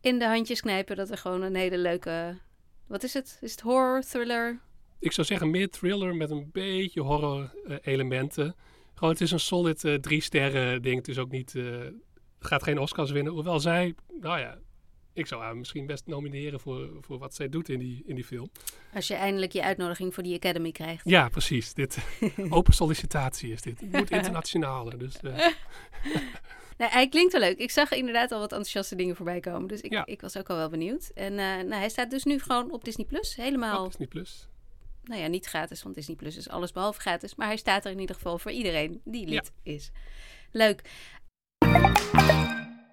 [0.00, 2.38] In de handjes knijpen dat er gewoon een hele leuke...
[2.86, 3.38] Wat is het?
[3.40, 4.60] Is het horror, thriller?
[4.98, 8.54] Ik zou zeggen meer thriller met een beetje horror eh, elementen.
[8.94, 10.96] Gewoon, het is een solid drie sterren ding.
[10.96, 11.54] Het is ook niet...
[12.40, 13.32] gaat geen Oscars winnen.
[13.32, 14.58] Hoewel zij, nou ja,
[15.12, 18.24] ik zou haar misschien best nomineren voor, voor wat zij doet in die, in die
[18.24, 18.50] film.
[18.94, 21.08] Als je eindelijk je uitnodiging voor die Academy krijgt.
[21.08, 21.74] Ja, precies.
[21.74, 21.98] Dit,
[22.50, 23.80] open sollicitatie is dit.
[23.80, 24.98] Het moet internationaler.
[24.98, 25.46] Dus, eh,
[26.78, 27.58] Nou, hij klinkt wel leuk.
[27.58, 29.68] Ik zag inderdaad al wat enthousiaste dingen voorbij komen.
[29.68, 30.06] Dus ik, Ja.
[30.06, 31.10] ik was ook al wel benieuwd.
[31.14, 33.36] En eh, nou, hij staat dus nu gewoon op Disney Plus.
[33.36, 34.48] Helemaal, Disney Plus.
[35.04, 37.34] nou ja, niet gratis, want Disney Plus is alles behalve gratis.
[37.34, 39.90] Maar hij staat er in ieder geval voor iedereen die lid is.
[40.52, 40.82] Leuk.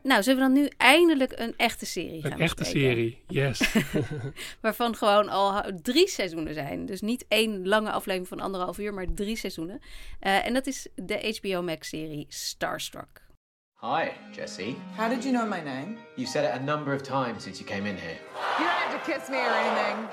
[0.08, 2.90] Nou, zullen we dan nu eindelijk een echte serie gaan Een echte bespreken?
[2.90, 3.76] serie, yes.
[4.62, 6.86] Waarvan gewoon al drie seizoenen zijn.
[6.86, 9.80] Dus niet één lange aflevering van anderhalf uur, maar drie seizoenen.
[10.20, 13.26] Eh, en dat is de HBO Max-serie Starstruck.
[13.82, 14.76] Hi, Jesse.
[14.96, 15.98] How did you know my name?
[16.16, 18.18] You've said it a number of times since you came in here.
[18.58, 20.08] You don't have to kiss me or anything.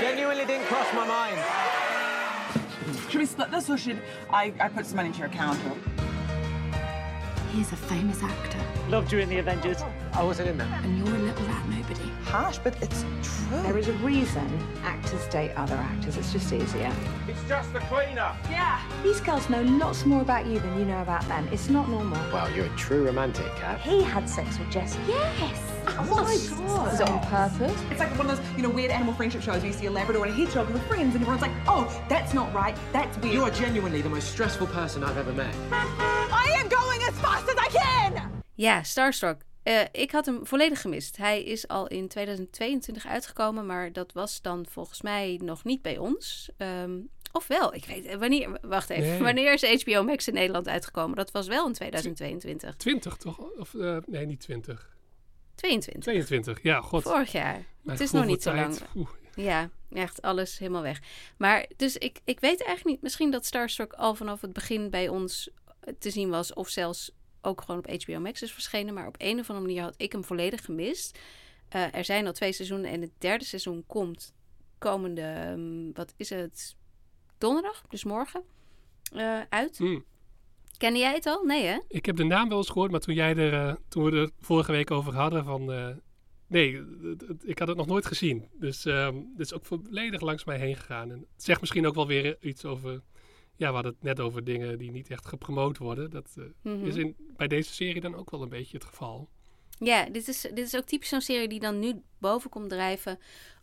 [0.00, 1.38] Genuinely didn't cross my mind.
[3.08, 3.98] Should we split this or should
[4.32, 5.58] I, I put some money into your account?
[5.66, 5.93] Or...
[7.54, 9.82] He's a famous actor, Loved you in the Avengers.
[10.12, 10.68] I wasn't in there.
[10.82, 12.08] and you're a little rat nobody.
[12.24, 13.62] Harsh, but it's true.
[13.62, 14.46] There is a reason
[14.82, 16.16] actors date other actors.
[16.16, 16.92] It's just easier.
[17.26, 18.36] It's just the cleaner.
[18.50, 18.80] Yeah.
[19.02, 21.48] These girls know lots more about you than you know about them.
[21.50, 22.18] It's not normal.
[22.32, 23.80] Well, you're a true romantic, Kat.
[23.80, 24.96] He had sex with Jess.
[25.08, 25.70] Yes.
[25.86, 26.92] Oh my god.
[26.92, 27.82] Was it on purpose?
[27.90, 29.90] It's like one of those, you know, weird animal friendship shows where you see a
[29.90, 32.76] Labrador and a hedgehog with friends, and everyone's like, "Oh, that's not right.
[32.92, 35.54] That's weird." You are genuinely the most stressful person I've ever met.
[35.72, 38.33] I am going as fast as I can.
[38.54, 39.42] Ja, Starstruck.
[39.62, 41.16] Eh, ik had hem volledig gemist.
[41.16, 45.98] Hij is al in 2022 uitgekomen, maar dat was dan volgens mij nog niet bij
[45.98, 46.50] ons.
[46.56, 47.00] Ehm,
[47.32, 48.58] of wel, ik weet wanneer.
[48.62, 49.08] Wacht even.
[49.08, 49.22] Nee.
[49.22, 51.16] Wanneer is HBO Max in Nederland uitgekomen?
[51.16, 52.76] Dat was wel in 2022.
[52.76, 53.38] 20 toch?
[53.38, 54.92] Of, eh, nee, niet 20.
[55.54, 56.02] 22.
[56.02, 57.02] 22, ja, god.
[57.02, 57.64] Vorig jaar.
[57.84, 58.78] Het is nog niet zo lang.
[58.96, 59.08] Oeh.
[59.34, 61.00] Ja, echt alles helemaal weg.
[61.36, 63.02] Maar dus ik, ik weet eigenlijk niet.
[63.02, 65.50] Misschien dat Starstruck al vanaf het begin bij ons
[65.98, 66.52] te zien was.
[66.52, 67.10] Of zelfs
[67.44, 68.94] ook gewoon op HBO Max is verschenen.
[68.94, 71.18] Maar op een of andere manier had ik hem volledig gemist.
[71.68, 74.32] Eh, er zijn al twee seizoenen en het derde seizoen komt
[74.78, 76.76] komende, ehm, wat is het,
[77.38, 78.42] donderdag, dus morgen,
[79.12, 79.78] eh, uit.
[79.78, 80.04] Hmm.
[80.76, 81.44] Kende jij het al?
[81.44, 81.78] Nee hè?
[81.88, 84.30] Ik heb de naam wel eens gehoord, maar toen, jij er, eh, toen we er
[84.40, 85.64] vorige week over hadden van...
[86.46, 88.48] nee, het- het- ik had het nog nooit gezien.
[88.52, 91.10] Dus ehm dit is ook volledig langs mij heen gegaan.
[91.10, 93.02] En het zegt misschien ook wel weer iets over...
[93.56, 96.10] Ja, we hadden het net over dingen die niet echt gepromoot worden.
[96.10, 96.86] Dat eh, Mhm.
[96.86, 99.28] is in, bij deze serie dan ook wel een beetje het geval.
[99.78, 103.18] Ja, dit is, dit is ook typisch zo'n serie die dan nu boven komt drijven.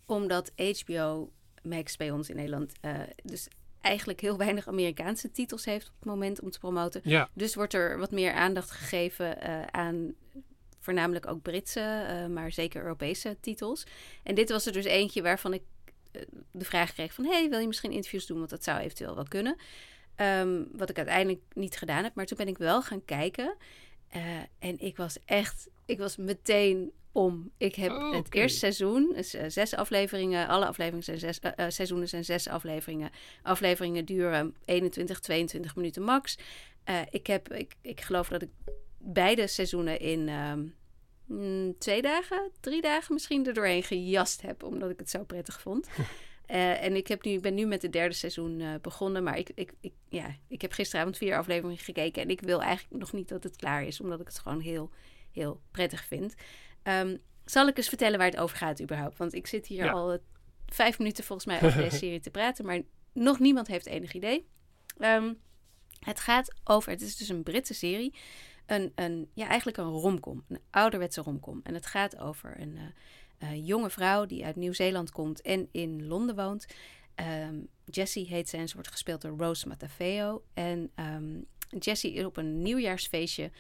[0.05, 0.51] Omdat
[0.85, 1.31] HBO
[1.63, 3.47] Max bij ons in Nederland eh, dus
[3.81, 7.01] eigenlijk heel weinig Amerikaanse titels heeft op het moment om te promoten.
[7.03, 10.13] Ja, Dus wordt er wat meer aandacht gegeven eh, aan
[10.79, 13.83] voornamelijk ook Britse, maar zeker Europese titels.
[14.23, 15.61] En dit was er dus eentje waarvan ik
[16.51, 17.25] de vraag kreeg van...
[17.25, 18.37] hey, wil je misschien interviews doen?
[18.37, 19.55] Want dat zou eventueel wel kunnen.
[20.15, 22.15] Ehm, wat ik uiteindelijk niet gedaan heb.
[22.15, 23.55] Maar toen ben ik wel gaan kijken.
[24.07, 24.21] Eh,
[24.59, 25.69] en ik was echt...
[25.85, 27.51] Ik was meteen om.
[27.57, 30.47] Ik heb Oh, het eerste seizoen, dus, eh, zes afleveringen.
[30.47, 33.09] Alle afleveringen zijn zes, eh, eh, seizoenen zijn zes afleveringen.
[33.41, 36.37] Afleveringen duren 21, 22 minuten max.
[36.83, 38.49] Eh, ik, heb, ik, ik geloof dat ik
[38.97, 40.65] beide seizoenen in ehm,
[41.31, 45.61] mm, twee dagen, drie dagen misschien er doorheen gejast heb, omdat ik het zo prettig
[45.61, 45.87] vond.
[46.45, 49.51] Eh, en ik heb nu, ben nu met het derde seizoen eh, begonnen, maar ik,
[49.55, 53.27] ik, ik, ja, ik heb gisteravond vier afleveringen gekeken en ik wil eigenlijk nog niet
[53.27, 54.89] dat het klaar is, omdat ik het gewoon heel,
[55.31, 56.33] heel prettig vind.
[56.83, 59.17] Ehm, zal ik eens vertellen waar het over gaat überhaupt?
[59.17, 59.91] Want ik zit hier Ja.
[59.91, 60.19] al eh,
[60.67, 62.81] vijf minuten volgens mij over deze serie te praten, maar
[63.13, 64.47] nog niemand heeft enig idee.
[64.97, 65.33] Ehm,
[65.99, 68.13] het gaat over, het is dus een Britse serie,
[68.71, 71.59] een, een, ja, eigenlijk een romcom, een ouderwetse romcom.
[71.63, 76.07] En het gaat over een eh, eh, jonge vrouw die uit Nieuw-Zeeland komt en in
[76.07, 76.65] Londen woont.
[77.15, 77.55] Ehm,
[77.85, 80.43] Jessie heet zij en ze wordt gespeeld door Rose Matafeo.
[80.53, 81.39] En ehm,
[81.79, 83.51] Jessie is op een nieuwjaarsfeestje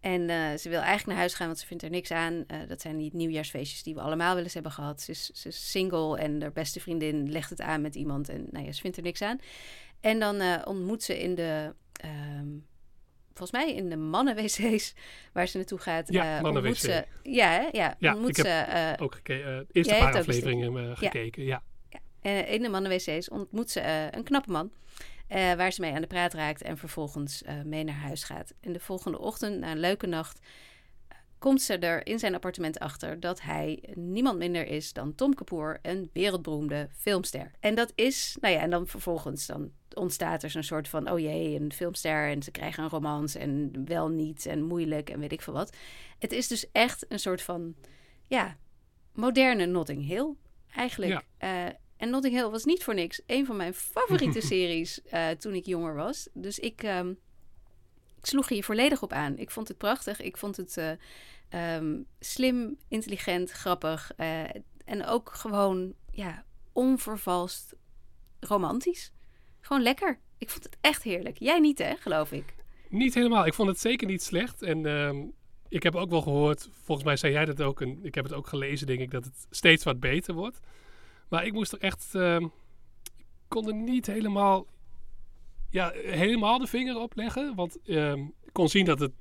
[0.00, 2.44] en eh, ze wil eigenlijk naar huis gaan, want ze vindt er niks aan.
[2.68, 5.00] Dat zijn die nieuwjaarsfeestjes die we allemaal wel eens hebben gehad.
[5.00, 8.64] Ze is, ze single en haar beste vriendin legt het aan met iemand en nou
[8.64, 9.40] ja, ze vindt er niks aan.
[10.00, 12.48] En dan ontmoet ze in de, ehm,
[13.36, 14.94] volgens mij in de mannen-wc's
[15.32, 16.12] waar ze naartoe gaat.
[16.12, 16.76] Ja, eh, mannen-wc.
[16.76, 17.68] ze- Ja, hè?
[17.72, 19.46] ja, Ja, ik heb eh, ook gekeken.
[19.58, 20.94] eh, eerste paar afleveringen Ja.
[20.94, 21.62] gekeken, ja.
[22.22, 24.70] eh, in de mannen-wc's ontmoet ze een knappe man.
[25.28, 28.52] waar ze mee aan de praat raakt en vervolgens mee naar huis gaat.
[28.60, 30.38] En de volgende ochtend, na een leuke nacht,
[31.38, 35.78] komt ze er in zijn appartement achter dat hij niemand minder is dan Tom Kapoor,
[35.82, 37.50] een wereldberoemde filmster.
[37.60, 41.18] En dat is, nou ja, en dan vervolgens dan ontstaat er zo'n soort van, oh
[41.18, 45.32] jee, een filmster en ze krijgen een romance en wel niet en moeilijk en weet
[45.32, 45.76] ik veel wat.
[46.18, 47.74] Het is dus echt een soort van,
[48.26, 48.56] ja,
[49.12, 50.34] moderne Notting Hill
[50.74, 51.12] eigenlijk.
[51.12, 51.22] Ja.
[51.66, 55.54] Eh, en Notting Hill was niet voor niks een van mijn favoriete series eh, toen
[55.54, 56.28] ik jonger was.
[56.32, 57.12] Dus ik, ehm,
[58.26, 59.38] sloeg hier volledig op aan.
[59.38, 60.20] Ik vond het prachtig.
[60.20, 60.90] Ik vond het eh,
[61.48, 64.12] ehm, slim, intelligent, grappig.
[64.16, 64.44] eh,
[64.84, 67.74] en ook gewoon, ja, onvervalst
[68.40, 69.12] romantisch.
[69.60, 70.18] Gewoon lekker.
[70.38, 71.38] Ik vond het echt heerlijk.
[71.38, 72.54] Jij niet, hè, geloof ik.
[72.88, 73.46] Niet helemaal.
[73.46, 74.62] Ik vond het zeker niet slecht.
[74.62, 75.24] En ehm,
[75.68, 78.32] ik heb ook wel gehoord, volgens mij zei jij dat ook, en ik heb het
[78.32, 80.60] ook gelezen, denk ik, dat het steeds wat beter wordt.
[81.28, 82.42] Maar ik moest er echt, ehm,
[83.16, 84.66] ik kon er niet helemaal,
[85.70, 87.54] ja, helemaal de vinger op leggen.
[87.54, 89.12] Want ehm, ik kon zien dat het,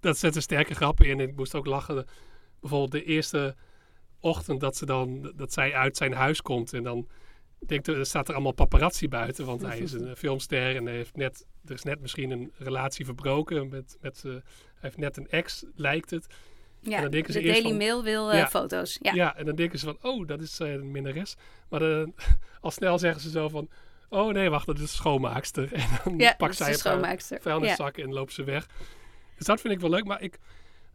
[0.00, 1.20] dat zette sterke grappen in.
[1.20, 2.06] En ik moest ook lachen.
[2.60, 3.54] Bijvoorbeeld de eerste
[4.20, 7.08] ochtend dat, ze dan, dat zij uit zijn huis komt en dan
[7.66, 10.94] denkt er, er staat er allemaal paparazzi buiten, want hij is een filmster en hij
[10.94, 14.42] heeft net, er is net misschien een relatie verbroken met, met hij
[14.74, 16.26] heeft net een ex, lijkt het.
[16.80, 18.48] Ja, En dan denken ze de Daily van- Mail wil eh, Ja.
[18.48, 18.98] foto's.
[19.02, 19.12] Ja.
[19.12, 19.36] Ja.
[19.36, 21.36] en dan denken ze van, oh, dat is eh, een minnares.
[21.68, 21.82] Maar
[22.60, 23.68] al snel zeggen ze zo van,
[24.10, 25.72] oh nee, wacht, dat is schoonmaakster.
[25.82, 27.40] En dan Ja, pakt zij haar schoonmaakster.
[27.40, 28.66] vuilniszak en loopt ze weg.
[29.36, 30.38] Dus dat vind ik wel leuk, maar ik,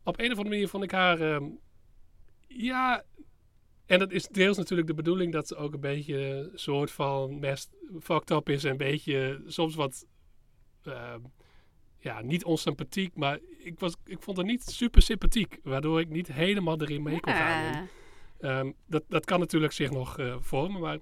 [0.03, 1.43] op een of andere manier vond ik haar, ehm,
[2.47, 3.03] ja,
[3.85, 7.39] en dat is deels natuurlijk de bedoeling dat ze ook een beetje een soort van
[7.39, 7.69] mest
[8.01, 10.05] fucked up is en een beetje soms wat,
[10.83, 11.19] ehm,
[11.99, 16.27] ja, niet onsympathiek, maar ik, was, ik vond haar niet super sympathiek, waardoor ik niet
[16.31, 17.73] helemaal erin mee kon gaan.
[17.73, 17.87] En, Ah.
[18.59, 20.97] Ehm, dat, dat kan natuurlijk zich nog eh, vormen, maar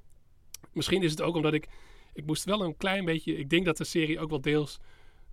[0.73, 1.67] misschien is het ook omdat ik...
[2.13, 3.37] Ik moest wel een klein beetje...
[3.37, 4.79] Ik denk dat de serie ook wel deels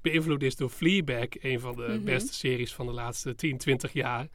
[0.01, 1.27] beïnvloed is door Fleabag.
[1.31, 2.05] Een van de Mhm.
[2.05, 4.29] beste series van de laatste 10, 20 jaar.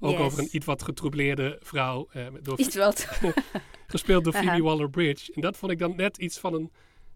[0.00, 0.20] Ook Yes.
[0.20, 2.08] over een iets wat getroubleerde vrouw.
[2.12, 3.08] eh, door, Iets wat.
[3.86, 4.62] gespeeld door Phoebe.
[4.62, 5.32] Waller-Bridge.
[5.32, 6.72] En dat vond ik dan net iets van een...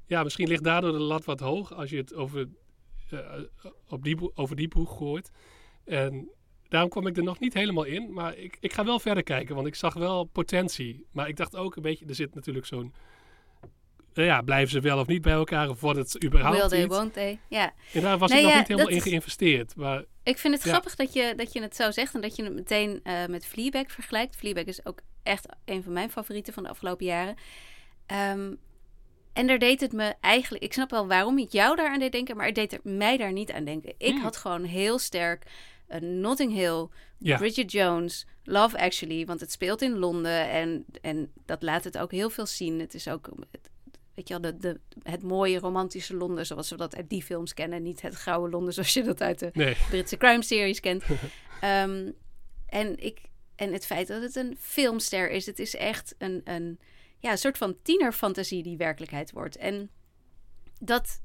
[0.07, 2.49] Ja, misschien ligt daardoor de lat wat hoog als je het over,
[3.11, 3.21] eh,
[3.89, 5.31] op die, over die boeg gooit.
[5.85, 6.31] En
[6.69, 8.13] daarom kwam ik er nog niet helemaal in.
[8.13, 11.07] Maar ik, ik ga wel verder kijken, want ik zag wel potentie.
[11.13, 12.95] Maar ik dacht ook een beetje, er zit natuurlijk zo'n...
[14.25, 15.69] ja, blijven ze wel of niet bij elkaar?
[15.69, 17.39] Of wordt het überhaupt Will they, won't they?
[17.49, 17.73] Ja.
[17.93, 19.77] En daar was Nee, ik nog ja, niet helemaal in geïnvesteerd.
[19.77, 20.71] Maar Ik vind het Ja.
[20.71, 23.47] grappig dat je, dat je het zo zegt en dat je het meteen eh, met
[23.47, 24.37] Fleabag vergelijkt.
[24.37, 27.35] Fleabag is ook echt een van mijn favorieten van de afgelopen jaren.
[28.07, 28.53] Ehm,
[29.33, 30.65] en daar deed het me eigenlijk...
[30.65, 33.33] Ik snap wel waarom het jou daaraan deed denken, maar het deed er mij daar
[33.33, 33.95] niet aan denken.
[33.99, 34.23] Ik Hmm.
[34.23, 35.45] had gewoon heel sterk
[35.87, 36.89] eh, Notting Hill,
[37.19, 37.37] Ja.
[37.37, 42.11] Bridget Jones, Love Actually, want het speelt in Londen en, en dat laat het ook
[42.13, 42.81] heel veel zien.
[42.81, 43.29] Het is ook...
[43.51, 43.71] Het,
[44.17, 47.55] Weet je wel, de, de, het mooie romantische Londen zoals we dat uit die films
[47.55, 47.83] kennen.
[47.83, 51.05] Niet het grauwe Londen zoals je dat uit de nee, Britse crime series kent.
[51.61, 52.11] Ehm,
[52.67, 53.21] en, ik,
[53.57, 56.79] en het feit dat het een filmster is, het is echt een, een,
[57.19, 59.57] ja, een soort van tienerfantasie die werkelijkheid wordt.
[59.57, 59.91] En
[60.81, 61.23] dat,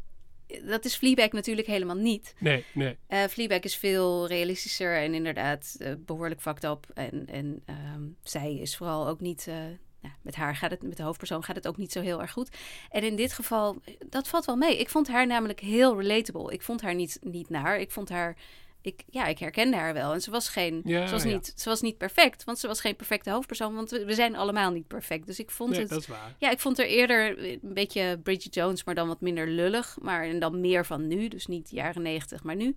[0.65, 2.35] dat is Fleabag natuurlijk helemaal niet.
[2.39, 2.97] nee, nee.
[3.07, 6.87] Eh Fleabag is veel realistischer en inderdaad eh, behoorlijk fucked up.
[6.93, 9.47] En, en ehm, zij is vooral ook niet...
[9.47, 9.55] eh,
[10.01, 12.31] nou, met haar gaat het, met de hoofdpersoon gaat het ook niet zo heel erg
[12.31, 12.49] goed.
[12.89, 14.79] En in dit geval, dat valt wel mee.
[14.79, 16.53] Ik vond haar namelijk heel relatable.
[16.53, 17.79] Ik vond haar niet, niet naar.
[17.79, 18.35] Ik vond haar,
[18.81, 20.13] ik, ja, ik herkende haar wel.
[20.13, 21.29] En ze was geen, Ja, ze was ja.
[21.29, 23.75] niet, ze was niet perfect, want ze was geen perfecte hoofdpersoon.
[23.75, 25.27] Want we, we zijn allemaal niet perfect.
[25.27, 26.35] Dus ik vond nee het, dat is waar.
[26.37, 29.97] ja, ik vond er eerder een beetje Bridget Jones, maar dan wat minder lullig.
[30.01, 32.75] Maar en dan meer van nu, dus niet jaren negentig, maar nu.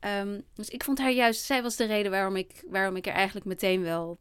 [0.00, 3.12] Ehm, dus ik vond haar juist, zij was de reden waarom ik, waarom ik er
[3.12, 4.16] eigenlijk meteen wel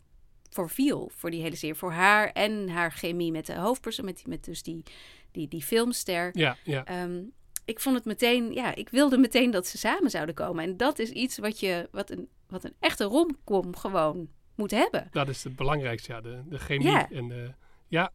[0.50, 1.12] voor viel.
[1.14, 1.76] Voor die hele serie.
[1.76, 4.84] Voor haar en haar chemie met de hoofdpersoon, met, die, met dus die,
[5.32, 6.30] die, die filmster.
[6.34, 6.86] Ja, ja.
[6.86, 7.24] Ehm,
[7.66, 10.64] ik vond het meteen, ja, ik wilde meteen dat ze samen zouden komen.
[10.64, 15.08] En dat is iets wat, je, wat, een, wat een echte romcom gewoon moet hebben.
[15.12, 16.22] Dat is het belangrijkste, ja.
[16.22, 17.10] De, de chemie Ja.
[17.12, 17.54] en de...
[17.88, 18.12] Ja,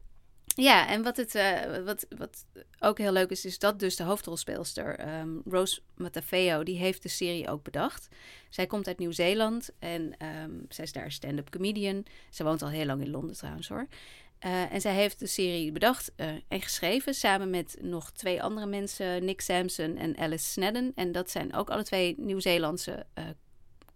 [0.55, 2.47] Ja, en wat, het, eh, wat, wat
[2.79, 7.09] ook heel leuk is, is dat dus de hoofdrolspeelster, ehm, Rose Matafeo, die heeft de
[7.09, 8.09] serie ook bedacht.
[8.49, 12.05] Zij komt uit Nieuw-Zeeland en ehm, zij is daar stand-up comedian.
[12.31, 13.87] Ze woont al heel lang in Londen trouwens hoor.
[14.39, 18.67] Eh, en zij heeft de serie bedacht eh, en geschreven samen met nog twee andere
[18.67, 20.93] mensen, Nick Sampson en Alice Snedden.
[20.95, 23.07] En dat zijn ook alle twee Nieuw-Zeelandse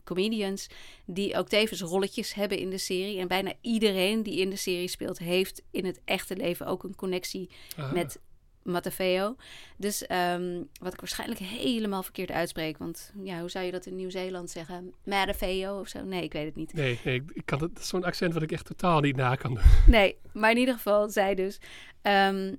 [0.07, 0.67] comedians
[1.05, 3.19] die ook tevens rolletjes hebben in de serie.
[3.19, 6.95] En bijna iedereen die in de serie speelt, heeft in het echte leven ook een
[6.95, 7.93] connectie aha.
[7.93, 8.19] met
[8.67, 9.37] Matafeo.
[9.77, 12.79] Dus ehm, wat ik waarschijnlijk helemaal verkeerd uitspreek.
[12.79, 14.93] Want ja, hoe zou je dat in Nieuw-Zeeland zeggen?
[15.05, 16.05] Matafeo of zo?
[16.05, 16.73] Nee, ik weet het niet.
[16.73, 19.35] Nee, nee, ik kan het, dat is zo'n accent wat ik echt totaal niet na
[19.35, 19.63] kan doen.
[19.87, 21.61] Nee, maar in ieder geval, zij dus.
[22.03, 22.55] Ehm,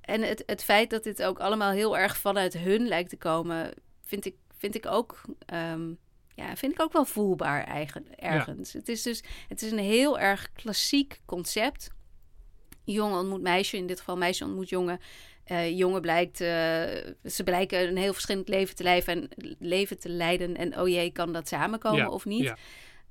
[0.00, 3.72] en het, het feit dat dit ook allemaal heel erg vanuit hun lijkt te komen,
[4.04, 5.20] vind ik, vind ik ook.
[5.46, 5.92] ehm,
[6.40, 8.72] ja, vind ik ook wel voelbaar eigen, ergens.
[8.72, 11.90] Het is dus het is een heel erg klassiek concept.
[12.84, 15.00] Jongen ontmoet meisje, in dit geval meisje ontmoet jongen.
[15.44, 16.48] Eh, jongen blijkt, eh,
[17.24, 20.56] ze blijken een heel verschillend leven te, leven en, leven te leiden.
[20.56, 22.42] En oh jee, kan dat samenkomen Ja, of niet?
[22.42, 22.56] ja.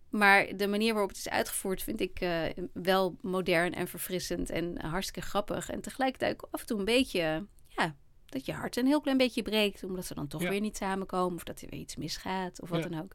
[0.10, 2.42] Maar de manier waarop het is uitgevoerd vind ik eh,
[2.74, 5.70] wel modern en verfrissend en hartstikke grappig.
[5.70, 7.96] En tegelijkertijd ook af en toe een beetje, ja,
[8.32, 9.84] dat je hart een heel klein beetje breekt.
[9.84, 10.50] Omdat ze dan toch Ja.
[10.50, 12.90] weer niet samenkomen of dat er weer iets misgaat of wat Ja.
[12.90, 13.12] dan ook.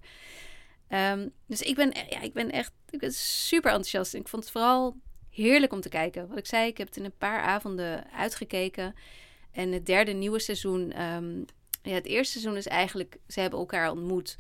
[0.89, 4.15] Ehm, dus ik ben, ja, ik ben echt ik ben super enthousiast.
[4.15, 4.97] Ik vond het vooral
[5.31, 6.29] heerlijk om te kijken.
[6.29, 8.95] Wat ik zei, ik heb het in een paar avonden uitgekeken.
[9.51, 11.39] En het derde nieuwe seizoen, ehm,
[11.83, 14.37] ja, het eerste seizoen is eigenlijk, ze hebben elkaar ontmoet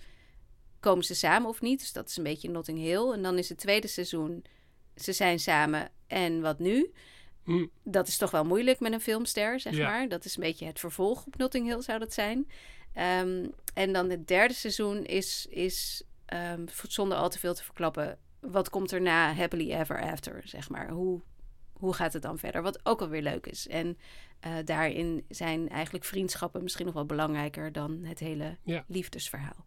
[0.80, 1.78] komen ze samen of niet.
[1.80, 3.12] Dus dat is een beetje Notting Hill.
[3.12, 4.44] En dan is het tweede seizoen,
[4.96, 6.92] ze zijn samen en wat nu?
[7.44, 9.90] Hm, Dat is toch wel moeilijk met een filmster, zeg Ja.
[9.90, 10.08] maar.
[10.08, 12.48] Dat is een beetje het vervolg op Notting Hill zou dat zijn.
[12.92, 18.18] Ehm, en dan het derde seizoen is, is ehm, zonder al te veel te verklappen...
[18.40, 20.90] wat komt er na Happily Ever After, zeg maar.
[20.90, 21.20] Hoe,
[21.72, 22.62] hoe gaat het dan verder?
[22.62, 23.68] Wat ook alweer leuk is.
[23.68, 23.98] En
[24.40, 27.72] eh, daarin zijn eigenlijk vriendschappen misschien nog wel belangrijker...
[27.72, 28.84] dan het hele Ja.
[28.88, 29.64] liefdesverhaal.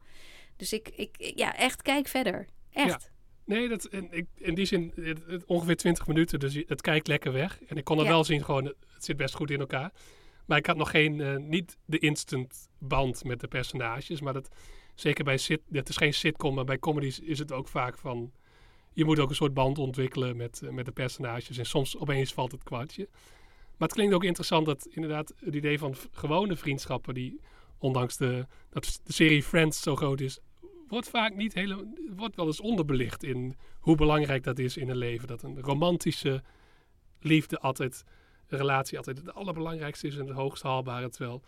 [0.55, 2.47] Dus ik, ik, ik- ja, echt kijk verder.
[2.71, 3.11] Echt.
[3.47, 7.07] Nee, dat, in, ik, in die zin het, het- ongeveer 20 minuten, dus het kijkt
[7.07, 7.59] lekker weg.
[7.67, 8.09] En ik kon er Ja.
[8.09, 9.91] wel zien, gewoon, het zit best goed in elkaar.
[10.45, 14.21] Maar ik had nog geen, eh, niet de instant band met de personages.
[14.21, 14.49] Maar dat,
[14.95, 18.31] zeker bij sit, het is geen sitcom, maar bij comedies is het ook vaak van...
[18.93, 21.57] Je moet ook een soort band ontwikkelen met, eh, met de personages.
[21.57, 23.07] En soms opeens valt het kwartje.
[23.77, 27.13] Maar het klinkt ook interessant dat inderdaad het idee van gewone vriendschappen...
[27.13, 27.39] die
[27.77, 30.39] ondanks de, dat de serie Friends zo groot is...
[30.89, 34.97] wordt vaak niet hele, wordt wel eens onderbelicht in hoe belangrijk dat is in een
[34.97, 35.27] leven.
[35.27, 36.43] Dat een romantische
[37.19, 38.03] liefde altijd,
[38.47, 41.09] een relatie altijd het allerbelangrijkste is en het hoogst haalbare.
[41.09, 41.43] Terwijl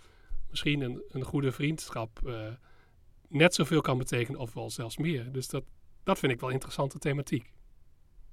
[0.50, 2.48] misschien een, een goede vriendschap eh,
[3.28, 5.32] net zoveel kan betekenen of wel zelfs meer.
[5.32, 5.64] Dus dat,
[6.04, 7.52] dat vind ik wel interessante thematiek.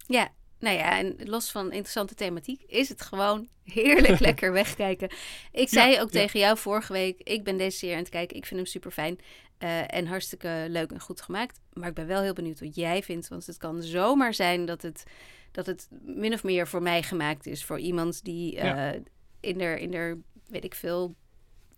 [0.07, 5.11] Ja, nou ja, en los van interessante thematiek is het gewoon heerlijk lekker wegkijken.
[5.53, 6.21] Ik zei Ja, ook ja.
[6.21, 8.37] tegen jou vorige week, ik ben deze serie aan het kijken.
[8.37, 9.19] Ik vind hem super fijn
[9.59, 11.61] en hartstikke leuk en goed gemaakt.
[11.73, 14.83] Maar ik ben wel heel benieuwd wat jij vindt, want het kan zomaar zijn dat
[14.83, 15.05] het,
[15.53, 17.65] dat het min of meer voor mij gemaakt is.
[17.65, 18.93] Voor iemand die Ja.
[18.95, 19.01] eh,
[19.41, 21.15] in der, in der, weet ik veel,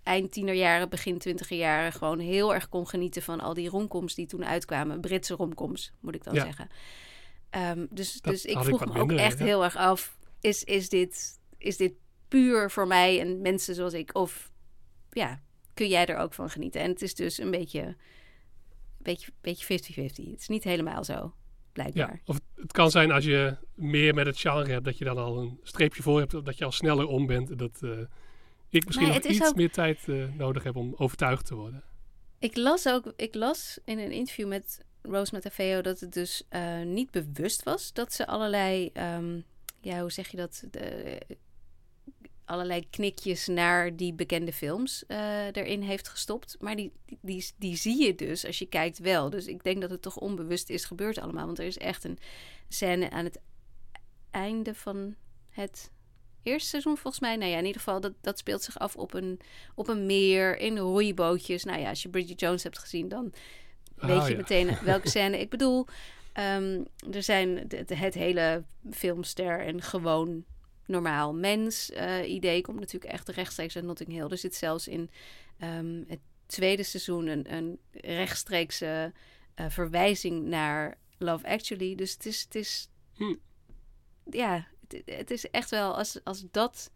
[0.03, 1.93] eind tienerjaren, begin twintiger jaren...
[1.93, 5.01] gewoon heel erg kon genieten van al die romcoms die toen uitkwamen.
[5.01, 6.45] Britse romcoms, moet ik dan Ja.
[6.45, 6.68] zeggen.
[7.51, 9.45] Ehm, dus, Dat dus ik vroeg me ook echt ja.
[9.45, 10.16] heel erg af...
[10.41, 11.93] Is, is, dit, is dit
[12.29, 14.14] puur voor mij en mensen zoals ik?
[14.14, 14.51] Of
[15.11, 15.41] ja,
[15.79, 16.81] kun jij er ook van genieten?
[16.81, 17.97] En het is dus een beetje
[18.99, 20.31] beetje, beetje 50-50.
[20.31, 21.35] Het is niet helemaal zo,
[21.72, 22.12] blijkbaar.
[22.12, 25.18] Ja, of het, kan zijn als je meer met het genre hebt, dat je dan
[25.18, 27.59] al een streepje voor hebt, dat je al sneller om bent.
[27.59, 27.91] Dat eh,
[28.68, 31.83] ik misschien nog iets ook- meer tijd eh, nodig heb om overtuigd te worden.
[32.39, 36.83] Ik las ook, ik las in een interview met Rose Matafeo dat het dus eh,
[36.83, 39.41] niet bewust was dat ze allerlei, ehm,
[39.81, 41.20] ja, hoe zeg je dat, de,
[42.49, 46.57] allerlei knikjes naar die bekende films eh, erin heeft gestopt.
[46.61, 49.30] Maar die, die, die, zie je dus als je kijkt wel.
[49.30, 51.46] Dus ik denk dat het toch onbewust is gebeurd allemaal.
[51.46, 52.18] Want er is echt een
[52.68, 53.38] scène aan het
[54.30, 55.14] einde van
[55.49, 55.90] het
[56.42, 57.36] eerste seizoen volgens mij.
[57.36, 59.40] Nou ja, in ieder geval, dat, dat speelt zich af op een,
[59.74, 61.64] op een meer, in roeibootjes.
[61.64, 63.32] Nou ja, als je Bridget Jones hebt gezien, dan
[63.94, 64.36] weet Ah, je ja.
[64.36, 65.86] meteen welke scène ik bedoel.
[66.32, 70.44] Ehm, er zijn het hele filmster en gewoon
[70.89, 74.28] normaal mens eh, idee komt natuurlijk echt rechtstreeks uit Notting Hill.
[74.28, 75.11] Er zit zelfs in
[75.59, 79.12] ehm, het tweede seizoen een, een rechtstreekse
[79.55, 81.95] eh, verwijzing naar Love Actually.
[81.95, 83.34] Dus het is, het is Hm.
[84.30, 86.91] ja, het, het is echt wel als, als dat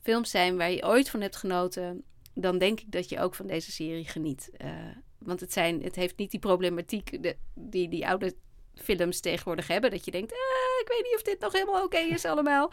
[0.00, 2.04] films zijn waar je ooit van hebt genoten,
[2.34, 4.50] dan denk ik dat je ook van deze serie geniet.
[4.56, 4.70] Eh,
[5.18, 8.34] want het, zijn, het heeft niet die problematiek de, die die oude
[8.74, 9.90] films tegenwoordig hebben.
[9.90, 12.72] Dat je denkt, ah, ik weet niet of dit nog helemaal oké is allemaal.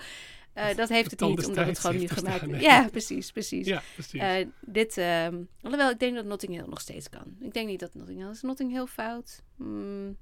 [0.57, 2.47] Eh, dat heeft het niet, omdat het gewoon heeft gemaakt is.
[2.47, 2.61] nee.
[2.61, 3.67] Ja, precies, precies.
[3.67, 4.21] Ja, precies.
[4.21, 7.35] Eh, dit, ehm, alhoewel, ik denk dat Notting Hill nog steeds kan.
[7.39, 8.29] Ik denk niet dat Notting Hill...
[8.29, 9.43] Is Notting Hill fout?
[9.55, 10.17] Hmm,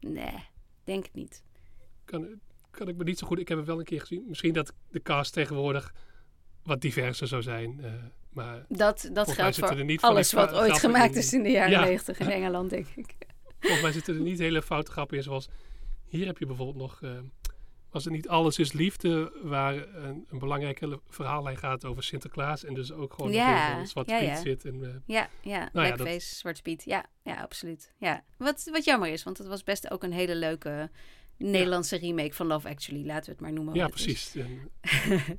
[0.00, 0.34] nee,
[0.84, 1.42] denk het niet.
[2.04, 2.26] kan,
[2.70, 3.38] kan ik me niet zo goed.
[3.38, 4.24] Ik heb het wel een keer gezien.
[4.28, 5.94] Misschien dat de cast tegenwoordig
[6.62, 7.80] wat diverser zou zijn.
[7.84, 7.92] eh,
[8.30, 11.18] maar Dat, dat geldt voor niet alles wat ooit gemaakt in.
[11.20, 11.84] is in de jaren Ja.
[11.84, 13.14] negentig in Engeland, denk ik.
[13.60, 15.22] volgens mij zitten er niet hele foute grappen in.
[15.22, 15.48] Zoals
[16.08, 17.00] hier heb je bijvoorbeeld nog.
[17.90, 22.64] Was het niet Alles is Liefde, waar een, een belangrijke verhaallijn gaat over Sinterklaas.
[22.64, 24.36] En dus ook gewoon Ja, in Zwarte ja, Piet ja.
[24.40, 24.64] zit.
[24.64, 26.84] En, eh, Ja, ja, Nou ja, dat- Blackface, Zwarte Piet.
[26.84, 27.92] Ja, ja, absoluut.
[27.98, 28.24] Ja.
[28.38, 30.90] Wat, wat jammer is, want het was best ook een hele leuke
[31.38, 33.06] Nederlandse remake van Love Actually.
[33.06, 33.74] Laten we het maar noemen.
[33.74, 34.34] ja, precies.
[34.34, 34.70] En,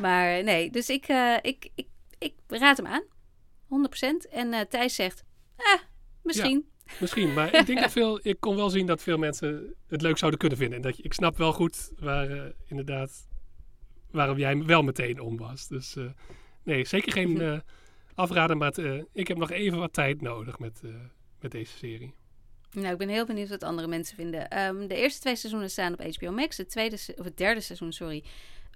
[0.00, 1.88] Maar nee, dus ik, eh, ik, ik,
[2.18, 3.02] ik raad hem aan.
[3.68, 4.28] 100%.
[4.30, 5.24] En eh Thijs zegt,
[5.56, 5.80] ah,
[6.22, 6.68] misschien.
[7.00, 7.34] Misschien.
[7.34, 10.40] Maar ik denk dat veel, ik kon wel zien dat veel mensen het leuk zouden
[10.40, 10.76] kunnen vinden.
[10.76, 13.28] En dat je, ik snap wel goed waar uh, inderdaad
[14.10, 15.68] waarom jij wel meteen om was.
[15.68, 16.04] Dus uh,
[16.62, 17.58] nee, zeker geen uh,
[18.56, 20.82] maar het, ik heb nog even wat tijd nodig met,
[21.40, 22.14] met deze serie.
[22.72, 24.66] Nou, ik ben heel benieuwd wat andere mensen vinden.
[24.66, 26.56] Um, de eerste twee seizoenen staan op HBO Max.
[26.56, 28.24] Het, tweede, of het derde seizoen, sorry,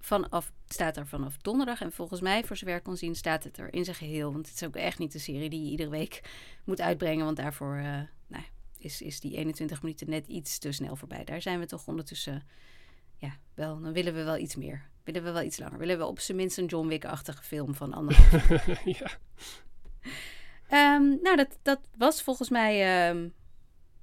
[0.00, 1.80] vanaf, staat er vanaf donderdag.
[1.80, 4.32] En volgens mij, voor zover ik kon zien, staat het er in zijn geheel.
[4.32, 6.22] Want het is ook echt niet de serie die je iedere week
[6.64, 7.24] moet uitbrengen.
[7.24, 8.44] Want daarvoor uh, nou,
[8.78, 11.24] is, is die 21 minuten net iets te snel voorbij.
[11.24, 12.42] Daar zijn we toch ondertussen,
[13.16, 14.88] ja, wel, dan willen we wel iets meer.
[15.04, 15.78] Willen we wel iets langer.
[15.78, 19.10] Willen we op zijn minst een John Wick-achtige film van anderhalf ja.
[20.96, 23.32] Um, nou, dat, dat was volgens mij um,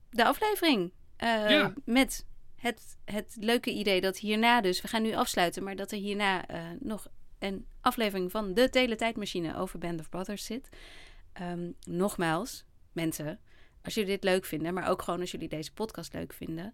[0.10, 0.92] de aflevering.
[1.24, 1.74] Uh, ja.
[1.86, 2.26] Met
[2.58, 6.52] het, het leuke idee dat hierna dus, we gaan nu afsluiten, maar dat er hierna
[6.52, 7.08] uh, nog
[7.40, 10.70] een aflevering van de Teletijdmachine over Band of Brothers zit.
[11.42, 13.40] Um, nogmaals, mensen,
[13.82, 16.74] als jullie dit leuk vinden, maar ook gewoon als jullie deze podcast leuk vinden,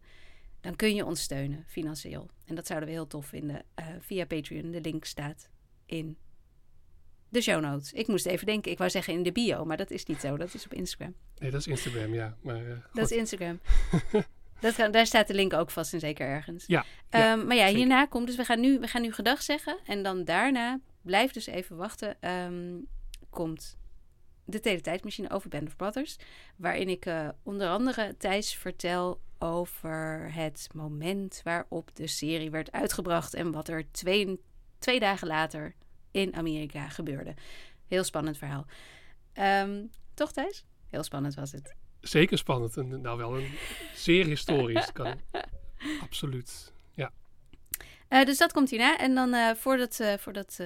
[0.62, 2.30] dan kun je ons steunen financieel.
[2.46, 4.72] En dat zouden we heel tof vinden uh, via Patreon.
[4.72, 5.50] De link staat
[5.86, 6.18] in
[7.30, 7.94] de show notes.
[7.94, 10.38] Ik moest even denken, ik wou zeggen in de bio, maar dat is niet zo.
[10.38, 11.16] Dat is op Instagram.
[11.38, 12.38] Nee, dat is Instagram, ja.
[12.42, 13.60] Maar, uh, dat is Instagram.
[14.60, 16.66] Dat gaan, daar staat de link ook vast en zeker ergens.
[16.68, 16.86] Ja.
[17.10, 17.78] Um, maar ja, zeker.
[17.78, 19.80] hierna komt dus we gaan, nu, we gaan nu gedag zeggen.
[19.86, 22.88] En dan daarna, blijf dus even wachten, um,
[23.30, 23.78] komt
[24.45, 26.18] de Teletijdmachine over Band of Brothers.
[26.56, 33.34] Waarin ik uh, onder andere Thijs vertel over het moment waarop de serie werd uitgebracht.
[33.34, 34.41] En wat er twee,
[34.80, 35.76] twee dagen later
[36.12, 37.34] in Amerika gebeurde.
[37.88, 38.66] Heel spannend verhaal.
[39.34, 40.66] Um, toch Thijs?
[40.89, 42.78] Heel spannend was het zeker spannend.
[42.78, 43.51] En nou wel een
[43.95, 44.91] zeer historisch.
[44.91, 45.20] kan,
[46.08, 46.74] absoluut.
[46.93, 47.12] Ja.
[48.10, 48.97] Uh, dus dat komt hierna.
[48.97, 50.60] En dan uh, voordat, uh, voordat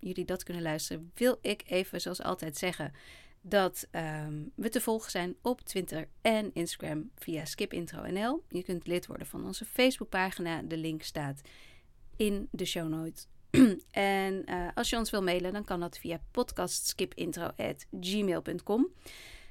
[0.00, 2.92] jullie dat kunnen luisteren, wil ik even zoals altijd zeggen
[3.40, 8.44] dat um, we te volgen zijn op Twitter en Instagram via skipintro.nl.
[8.48, 10.62] Je kunt lid worden van onze Facebookpagina.
[10.62, 11.40] De link staat
[12.16, 13.28] in de show notes.
[13.90, 14.44] en
[14.74, 18.88] als je ons wil mailen, dan kan dat via podcastskipintro.gmail.com.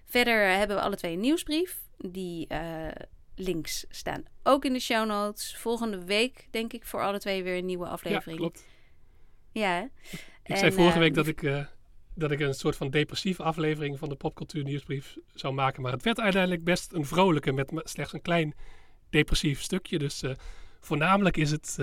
[0.05, 1.81] Verder hebben we alle twee een nieuwsbrief.
[1.97, 2.87] Die uh,
[3.35, 5.57] links staan ook in de show notes.
[5.57, 8.31] Volgende week denk ik voor alle twee weer een nieuwe aflevering.
[8.31, 8.65] Ja, klopt.
[9.51, 9.89] Ja.
[10.11, 11.65] Ik en, zei vorige uh, week dat ik, uh,
[12.13, 15.81] dat ik een soort van depressieve aflevering van de popcultuur nieuwsbrief zou maken.
[15.81, 18.53] Maar het werd uiteindelijk best een vrolijke met slechts een klein
[19.09, 19.97] depressief stukje.
[19.97, 20.23] Dus
[20.79, 21.77] voornamelijk is het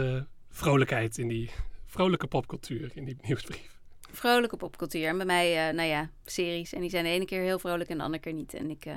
[0.50, 1.50] vrolijkheid in die
[1.86, 3.81] vrolijke popcultuur in die nieuwsbrief
[4.12, 5.08] vrolijke popcultuur.
[5.08, 6.72] En bij mij, uh, nou ja, series.
[6.72, 8.54] En die zijn de ene keer heel vrolijk en de andere keer niet.
[8.54, 8.94] En ik uh,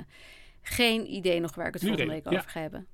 [0.62, 2.38] geen idee nog waar ik het nu volgende week ja.
[2.38, 2.86] over ga hebben.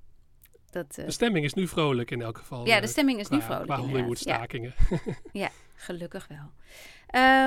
[0.70, 2.66] Dat, uh, de stemming is nu vrolijk in elk geval.
[2.66, 3.64] Ja, de stemming is qua, nu vrolijk.
[3.64, 4.75] Qua Hollywood-stakingen.
[4.89, 5.01] Ja.
[5.33, 5.51] ja.
[5.75, 6.53] gelukkig wel.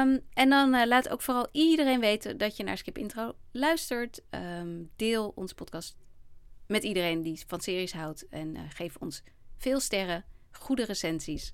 [0.02, 4.22] Um, en dan laat ook vooral iedereen weten dat je naar Skip Intro luistert.
[4.30, 5.98] Um, deel onze podcast
[6.68, 8.28] met iedereen die van series houdt.
[8.30, 9.24] En geef ons
[9.58, 11.54] veel sterren, goede recensies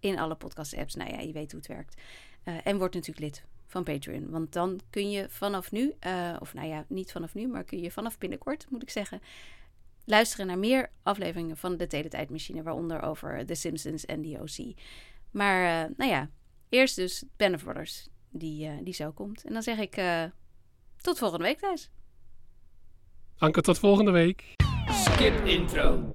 [0.00, 0.94] in alle podcast-apps.
[0.94, 2.00] Nou ja, je weet hoe het werkt.
[2.48, 4.30] Uh, en word natuurlijk lid van Patreon.
[4.30, 7.80] Want dan kun je vanaf nu, uh, of nou ja, niet vanaf nu, maar kun
[7.80, 9.20] je vanaf binnenkort, moet ik zeggen,
[10.04, 14.74] luisteren naar meer afleveringen van de Teletijdmachine, waaronder over The Simpsons en The OC.
[15.30, 16.30] Maar uh, nou ja,
[16.68, 19.44] eerst dus Band of Brothers, die, die zo komt.
[19.44, 20.00] En dan zeg ik
[20.96, 21.90] tot volgende week thuis.
[23.38, 24.54] Anke, tot volgende week.
[24.90, 26.10] Skip intro.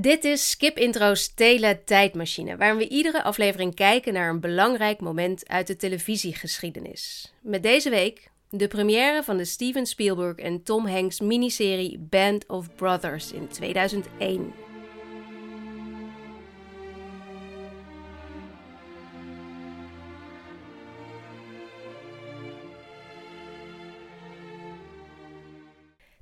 [0.00, 5.66] Dit is Skip Intro's Tele-tijdmachine, waarin we iedere aflevering kijken naar een belangrijk moment uit
[5.66, 7.32] de televisiegeschiedenis.
[7.40, 12.74] Met deze week de première van de Steven Spielberg en Tom Hanks miniserie Band of
[12.74, 14.52] Brothers in 2001.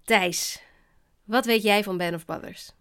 [0.05, 0.63] Thijs,
[1.25, 2.73] wat weet jij van Band of Brothers?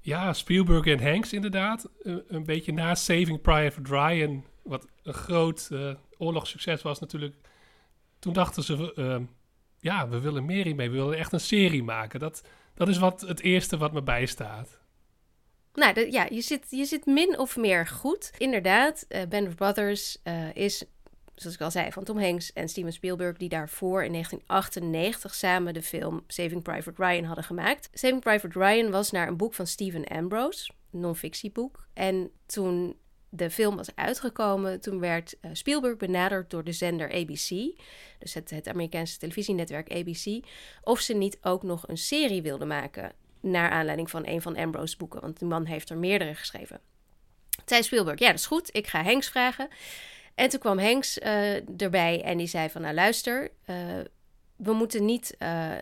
[0.00, 1.88] Ja, Spielberg en Hanks inderdaad.
[2.02, 7.34] Een, een beetje na Saving Private Ryan, wat een groot uh, oorlogssucces was natuurlijk.
[8.18, 9.16] Toen dachten ze, uh,
[9.78, 10.90] ja, we willen meer hiermee.
[10.90, 12.20] We willen echt een serie maken.
[12.20, 12.42] Dat,
[12.74, 14.78] dat is wat het eerste wat me bijstaat.
[15.74, 18.30] Nou, ja, je zit, je zit min of meer goed.
[18.38, 20.22] Inderdaad, uh, Band of Brothers
[20.52, 20.84] is
[21.40, 25.74] zoals ik al zei, van Tom Hanks en Steven Spielberg, die daarvoor in 1998 samen
[25.74, 27.88] de film Saving Private Ryan hadden gemaakt.
[27.92, 31.86] Saving Private Ryan was naar een boek van Stephen Ambrose, een non-fictieboek.
[31.94, 32.96] En toen
[33.28, 37.48] de film was uitgekomen, toen werd uh, Spielberg benaderd door de zender ABC,
[38.18, 40.44] dus het, het Amerikaanse televisienetwerk ABC,
[40.82, 44.96] of ze niet ook nog een serie wilden maken naar aanleiding van een van Ambrose's
[44.96, 46.80] boeken, want die man heeft er meerdere geschreven.
[47.64, 49.68] Zei Spielberg, ja, dat is goed, ik ga Hanks vragen.
[50.38, 53.76] En toen kwam Hanks uh, erbij en die zei van, nou luister, uh,
[54.56, 55.34] we moeten niet.
[55.38, 55.76] eh,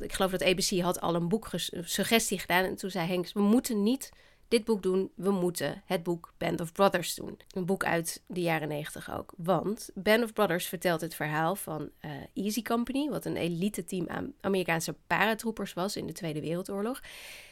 [0.00, 2.64] ik geloof dat ABC had al een boek ges- suggestie gedaan.
[2.64, 4.10] En toen zei Hanks: We moeten niet
[4.48, 5.10] dit boek doen.
[5.14, 7.38] We moeten het boek Band of Brothers doen.
[7.50, 9.32] Een boek uit de jaren negentig ook.
[9.36, 14.08] Want Band of Brothers vertelt het verhaal van eh, Easy Company, wat een elite team
[14.08, 17.00] aan Amerikaanse paratroopers was in de Tweede Wereldoorlog.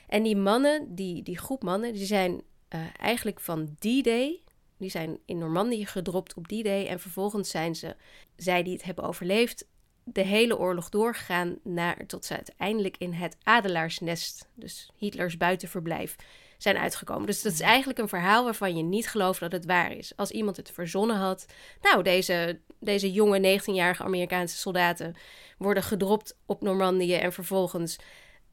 [0.09, 4.41] En die mannen, die, die groep mannen, die zijn eh, eigenlijk van D-Day.
[4.81, 6.87] Die zijn in Normandië gedropt op D-Day.
[6.87, 7.97] En vervolgens zijn ze,
[8.37, 9.67] zij die het hebben overleefd,
[10.05, 16.17] de hele oorlog doorgegaan naar, tot ze uiteindelijk in het Adelaarsnest, dus Hitlers buitenverblijf,
[16.59, 17.27] zijn uitgekomen.
[17.27, 20.13] Dus dat is eigenlijk een verhaal waarvan je niet gelooft dat het waar is.
[20.17, 21.47] Als iemand het verzonnen had,
[21.83, 25.15] nou, deze, deze jonge 19-jarige Amerikaanse soldaten
[25.59, 27.99] worden gedropt op Normandië en vervolgens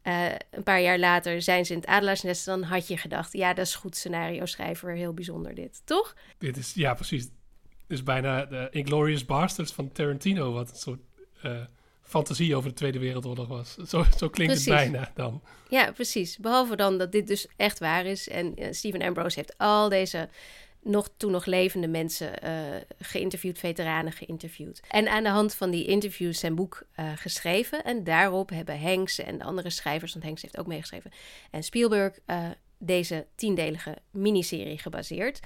[0.08, 3.54] eh, een paar jaar later zijn ze in het Adelaarsnest, dan had je gedacht, ja,
[3.54, 6.16] dat is goed scenario schrijver, heel bijzonder dit, toch?
[6.38, 7.26] Dit is, ja, precies.
[7.88, 11.00] Dit is bijna de Inglorious Bastards van Tarantino, wat een soort
[11.42, 11.62] eh,
[12.02, 13.76] fantasie over de Tweede Wereldoorlog was.
[13.76, 14.66] Zo, zo klinkt Precies.
[14.66, 15.42] het bijna dan.
[15.70, 16.38] Ja, precies.
[16.38, 18.30] Behalve dan dat dit dus echt waar is.
[18.30, 20.30] En eh, Stephen Ambrose heeft al deze
[20.88, 22.52] nog, toen nog levende mensen eh,
[23.00, 24.82] geïnterviewd, veteranen geïnterviewd.
[24.90, 27.84] En aan de hand van die interviews zijn boek eh, geschreven.
[27.84, 31.12] En daarop hebben Hanks en de andere schrijvers, want Hanks heeft ook meegeschreven,
[31.52, 32.46] en Spielberg eh,
[32.78, 35.40] deze tiendelige miniserie gebaseerd.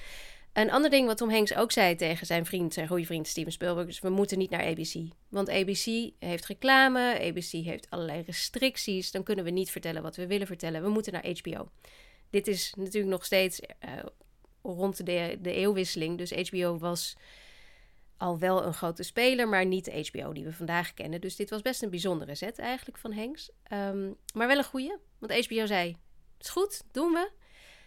[0.53, 3.51] Een ander ding wat Tom Hanks ook zei tegen zijn vriend, zijn goede vriend Steven
[3.51, 4.93] Spielberg, is we moeten niet naar ABC.
[5.29, 10.27] Want ABC heeft reclame, ABC heeft allerlei restricties, dan kunnen we niet vertellen wat we
[10.27, 10.81] willen vertellen.
[10.81, 11.69] We moeten naar HBO.
[12.29, 13.59] Dit is natuurlijk nog steeds
[14.61, 17.15] rond de, de eeuwwisseling, dus HBO was
[18.17, 21.21] al wel een grote speler, maar niet de HBO die we vandaag kennen.
[21.21, 23.51] Dus dit was best een bijzondere zet eigenlijk van Hanks.
[23.63, 25.97] Ehm, maar wel een goeie, want HBO zei,
[26.39, 27.29] is goed, doen we.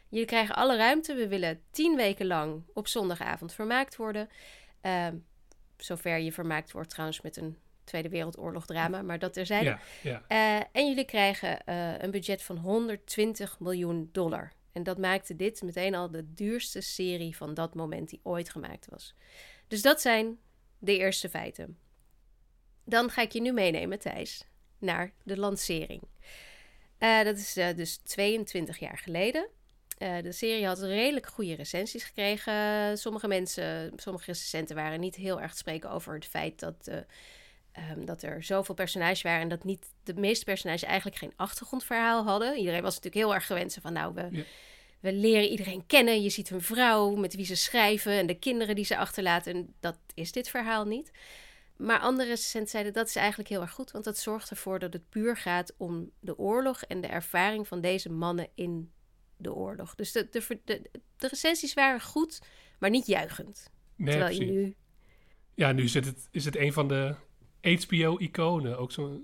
[0.08, 1.14] Jullie krijgen alle ruimte.
[1.14, 4.28] We willen tien weken lang op zondagavond vermaakt worden.
[4.80, 5.16] Ehm,
[5.76, 9.64] zover je vermaakt wordt trouwens met een Tweede Wereldoorlog drama, maar dat terzijde.
[9.64, 10.22] Ja, ja.
[10.28, 14.52] Eh, en jullie krijgen eh, een budget van 120 miljoen dollar.
[14.74, 18.86] En dat maakte dit meteen al de duurste serie van dat moment die ooit gemaakt
[18.90, 19.14] was.
[19.68, 20.38] Dus dat zijn
[20.78, 21.78] de eerste feiten.
[22.84, 24.46] Dan ga ik je nu meenemen, Thijs,
[24.78, 26.02] naar de lancering.
[26.98, 29.48] Eh, dat is eh, dus 22 jaar geleden.
[29.98, 32.98] Eh, de serie had redelijk goede recensies gekregen.
[32.98, 36.90] Sommige mensen, sommige recensenten waren niet heel erg te spreken over het feit dat,
[37.74, 41.32] eh, ehm, dat er zoveel personages waren en dat niet de meeste personages eigenlijk geen
[41.36, 42.56] achtergrondverhaal hadden.
[42.56, 44.42] Iedereen was natuurlijk heel erg gewend van nou, we, Ja.
[45.00, 46.22] we leren iedereen kennen.
[46.22, 49.54] Je ziet een vrouw met wie ze schrijven en de kinderen die ze achterlaten.
[49.54, 51.10] En dat is dit verhaal niet.
[51.76, 54.92] Maar andere recensenten zeiden dat is eigenlijk heel erg goed, want dat zorgt ervoor dat
[54.92, 58.92] het puur gaat om de oorlog en de ervaring van deze mannen in
[59.36, 59.94] de oorlog.
[59.94, 60.82] Dus de, de, de,
[61.16, 62.40] de recensies waren goed,
[62.78, 63.70] maar niet juichend.
[63.96, 64.54] Nee, Terwijl je precies.
[64.54, 64.74] nu
[65.54, 67.14] Ja, nu is het, is het een van de
[67.64, 68.78] HBO-iconen.
[68.78, 69.20] Ook zo,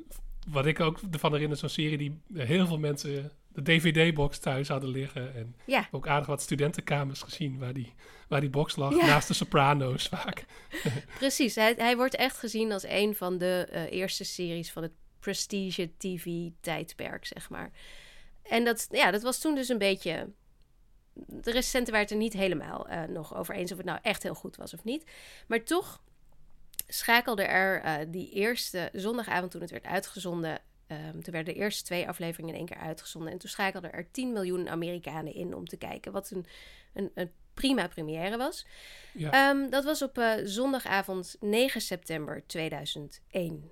[0.49, 4.91] wat ik ook ervan herinner, zo'n serie die heel veel mensen de DVD-box thuis hadden
[4.91, 5.35] liggen.
[5.35, 5.89] En Ja.
[5.91, 7.95] ook aardig wat studentenkamers gezien waar die,
[8.29, 8.97] waar die box lag.
[8.97, 9.07] Ja.
[9.07, 10.45] Naast de Sopranos vaak.
[11.19, 14.93] Precies, hij, hij wordt echt gezien als een van de eh, eerste series van het
[15.21, 17.71] prestige TV-tijdperk, zeg maar.
[18.43, 20.31] En dat, ja, dat was toen dus een beetje.
[21.15, 24.23] De recensenten waren het er niet helemaal eh, nog over eens of het nou echt
[24.23, 25.11] heel goed was of niet.
[25.47, 26.03] Maar toch
[26.93, 30.59] schakelde er eh, die eerste zondagavond toen het werd uitgezonden.
[30.87, 33.33] ehm, toen werden de eerste twee afleveringen in één keer uitgezonden.
[33.33, 36.13] En toen schakelden er 10 miljoen Amerikanen in om te kijken.
[36.13, 36.47] Wat een,
[36.93, 38.67] een, een prima première was.
[39.13, 39.31] Ja.
[39.31, 43.71] Ehm, dat was op eh, zondagavond 9 september 2001.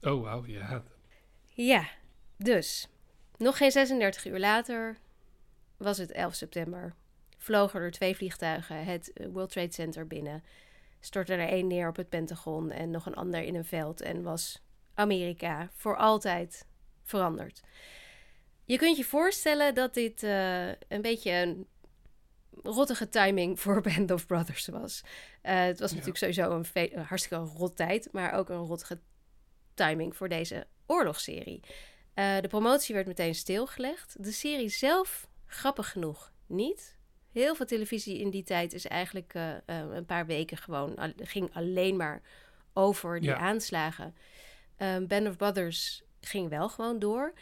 [0.00, 0.82] Oh, wauw, ja.
[1.54, 1.88] Ja,
[2.36, 2.88] dus
[3.36, 4.96] nog geen 36 uur later
[5.76, 6.94] was het 11 september.
[7.38, 10.42] Vlogen er twee vliegtuigen het eh, World Trade Center binnen.
[11.04, 14.00] Stortte er één neer op het Pentagon en nog een ander in een veld.
[14.00, 14.62] En was
[14.94, 16.66] Amerika voor altijd
[17.02, 17.62] veranderd.
[18.64, 21.66] Je kunt je voorstellen dat dit eh, een beetje een
[22.62, 25.02] rottige timing voor Band of Brothers was.
[25.42, 29.00] Eh, het was natuurlijk sowieso een, hartstikke rot tijd, maar ook een rottige
[29.74, 31.60] timing voor deze oorlogsserie.
[32.14, 34.24] Eh, de promotie werd meteen stilgelegd.
[34.24, 37.00] De serie zelf, grappig genoeg, niet.
[37.32, 40.96] Heel veel televisie in die tijd is eigenlijk eh, eh, een paar weken gewoon...
[40.96, 42.22] al- ging alleen maar
[42.72, 43.36] over die Ja.
[43.36, 44.14] aanslagen.
[44.76, 47.32] Ehm Band of Brothers ging wel gewoon door.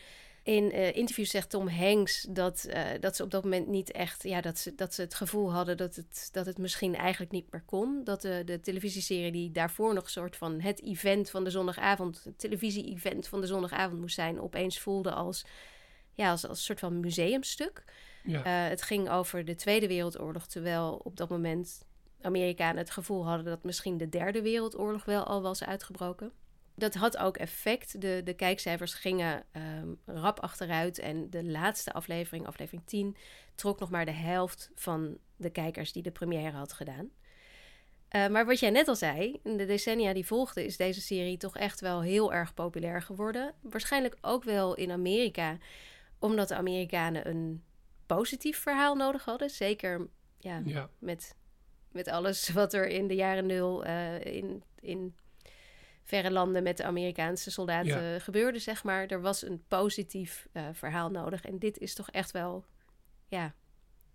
[0.43, 2.69] In eh, interviews zegt Tom Hanks dat,
[3.01, 4.23] dat ze op dat moment niet echt...
[4.23, 7.47] Ja, dat ze, dat ze het gevoel hadden dat het, dat het misschien eigenlijk niet
[7.53, 8.05] meer kon.
[8.05, 12.25] Dat de, de televisieserie die daarvoor nog een soort van het event van de zondagavond...
[12.25, 14.41] het televisie-event van de zondagavond moest zijn...
[14.41, 15.45] opeens voelde als,
[16.15, 17.85] ja, als, als een soort van museumstuk.
[18.25, 18.45] Ja.
[18.45, 21.89] Eh, het ging over de Tweede Wereldoorlog, terwijl op dat moment
[22.21, 26.33] Amerikanen het gevoel hadden dat misschien de derde wereldoorlog wel al was uitgebroken.
[26.75, 28.01] Dat had ook effect.
[28.01, 30.99] De, de kijkcijfers gingen ehm, rap achteruit.
[30.99, 33.17] En de laatste aflevering, aflevering 10,
[33.55, 37.11] trok nog maar de helft van de kijkers die de première had gedaan.
[38.17, 41.37] Uh, maar wat jij net al zei, in de decennia die volgden, is deze serie
[41.37, 43.55] toch echt wel heel erg populair geworden.
[43.61, 45.59] Waarschijnlijk ook wel in Amerika,
[46.19, 47.65] omdat de Amerikanen een
[48.17, 49.51] positief verhaal nodig hadden.
[49.51, 50.09] Zeker
[50.39, 50.91] ja, Ja.
[50.99, 51.35] Met,
[51.93, 55.15] met alles wat er in de jaren nul eh, in, in
[56.03, 59.07] verre landen met de Amerikaanse soldaten gebeurde, zeg maar.
[59.07, 61.45] Er was een positief eh, verhaal nodig.
[61.45, 62.65] En dit is toch echt wel,
[63.29, 63.55] ja,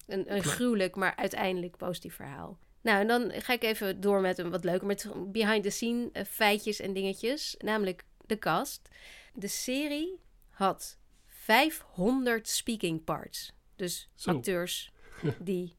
[0.08, 2.58] een, een gruwelijk, maar uiteindelijk positief verhaal.
[2.82, 6.10] Nou, en dan ga ik even door met een wat leuker, met behind the scene
[6.12, 7.56] eh, feitjes en dingetjes.
[7.58, 8.90] Namelijk de cast.
[9.34, 10.20] De serie
[10.50, 13.54] had 500 speaking parts.
[13.76, 14.32] Dus Zo.
[14.32, 14.92] acteurs
[15.40, 15.76] die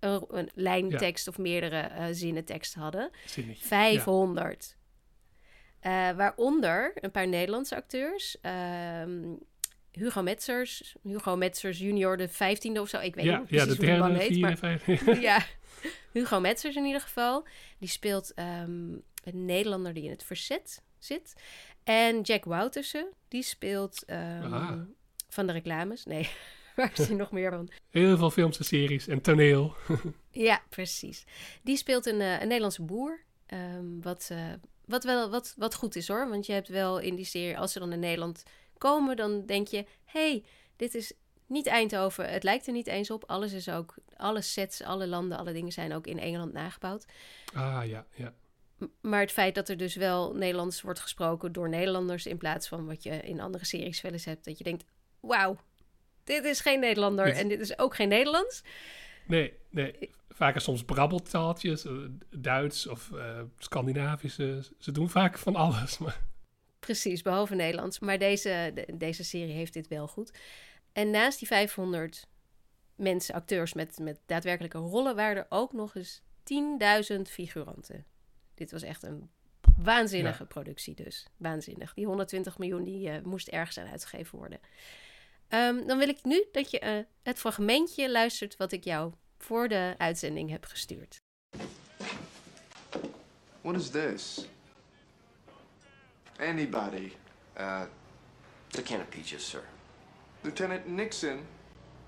[0.00, 3.10] een, een lijntekst of meerdere eh, zinnen tekst hadden.
[3.26, 3.64] Zinnetje.
[3.66, 4.76] 500.
[5.80, 8.40] Eh, waaronder een paar Nederlandse acteurs.
[8.40, 9.22] Ehm,
[9.90, 12.98] Hugo Metzers, Hugo Metzers junior, de vijftiende of zo.
[12.98, 14.24] Ik weet Ja, niet ja, precies de hoe die man derde,
[14.84, 15.04] heet.
[15.04, 15.44] Maar ja,
[16.12, 17.46] Hugo Metzers in ieder geval.
[17.78, 18.92] Die speelt ehm,
[19.24, 21.32] een Nederlander die in het verzet zit.
[21.84, 24.80] En Jack Woutersen, die speelt ehm, Ah.
[25.28, 26.04] van de reclames.
[26.04, 26.28] Nee,
[26.76, 27.68] waar is hij nog meer van?
[27.90, 29.74] Heel veel films en series en toneel.
[30.30, 31.24] Ja, precies.
[31.62, 33.20] Die speelt een, eh, een Nederlandse boer.
[33.46, 34.52] ehm, wat, eh,
[34.84, 36.28] wat, wel, wat, wat goed is hoor.
[36.28, 38.42] Want je hebt wel in die serie, als ze dan in Nederland
[38.78, 40.44] komen, dan denk je: hey,
[40.76, 41.12] dit is
[41.46, 42.32] niet Eindhoven.
[42.32, 43.24] Het lijkt er niet eens op.
[43.26, 47.06] Alles is ook, alle sets, alle landen, alle dingen zijn ook in Engeland nagebouwd.
[47.54, 48.34] Ah ja, ja.
[49.00, 52.86] Maar het feit dat er dus wel Nederlands wordt gesproken door Nederlanders, in plaats van
[52.86, 54.84] wat je in andere series wel eens hebt, dat je denkt:
[55.20, 55.56] wauw,
[56.24, 58.62] dit is geen Nederlander Dit- en dit is ook geen Nederlands.
[59.26, 60.10] Nee, nee.
[60.28, 61.92] Vaker soms brabbeltaaltjes, eh,
[62.30, 64.64] Duits of eh, Scandinavische.
[64.78, 65.98] Ze doen vaak van alles.
[65.98, 66.20] Maar
[66.78, 67.98] Precies, behalve Nederlands.
[67.98, 70.32] Maar deze, de- deze serie heeft dit wel goed.
[70.92, 72.26] En naast die 500
[72.96, 78.04] mensen, acteurs met, met daadwerkelijke rollen, waren er ook nog eens 10.000 figuranten.
[78.54, 79.30] Dit was echt een
[79.78, 80.48] waanzinnige Ja.
[80.48, 81.26] productie dus.
[81.36, 81.94] Waanzinnig.
[81.94, 84.58] Die 120 miljoen die eh, moest ergens aan uitgegeven worden.
[85.54, 89.68] Ehm, dan wil ik nu dat je eh, het fragmentje luistert wat ik jou voor
[89.68, 91.20] de uitzending heb gestuurd.
[93.60, 94.46] What is this?
[96.38, 97.12] Anybody.
[97.58, 97.82] Uh,
[98.68, 99.62] it's a can of peaches, sir.
[100.40, 101.38] Lieutenant Nixon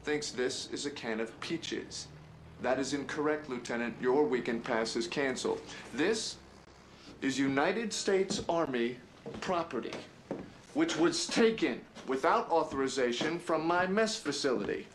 [0.03, 2.07] thinks this is a can of peaches.
[2.61, 3.94] That is incorrect, Lieutenant.
[4.01, 5.61] Your weekend pass is canceled.
[5.97, 6.36] This
[7.20, 8.97] is United States Army
[9.40, 9.99] property,
[10.77, 14.87] which was taken without authorization from my mess facility.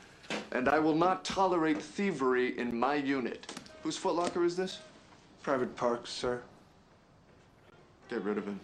[0.51, 3.51] And I will not tolerate thievery in my unit.
[3.83, 4.79] Whose footlocker is this?
[5.41, 6.41] Private Parks, sir.
[8.09, 8.59] Get rid of him.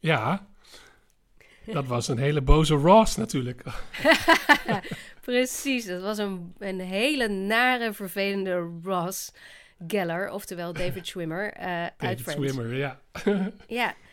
[0.00, 0.46] ja,
[1.64, 3.62] dat was een hele boze Ross natuurlijk.
[5.20, 9.32] Precies, dat was een, een hele nare, vervelende Ross
[9.86, 12.52] Geller, oftewel David Schwimmer eh, uit David Friends.
[12.52, 13.00] Swimmer, ja.
[13.66, 13.94] Ja,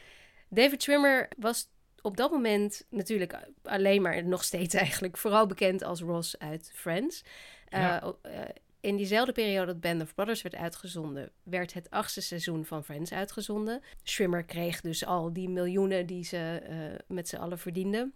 [0.54, 1.68] David Schwimmer was
[2.02, 7.24] op dat moment natuurlijk alleen maar nog steeds eigenlijk vooral bekend als Ross uit Friends.
[7.70, 8.14] Eh, Ja.
[8.22, 8.40] eh,
[8.80, 13.12] in diezelfde periode dat Band of Brothers werd uitgezonden, werd het achtste seizoen van Friends
[13.14, 13.82] uitgezonden.
[14.04, 16.76] Schwimmer kreeg dus al die miljoenen die ze eh,
[17.08, 18.14] met z'n allen verdienden.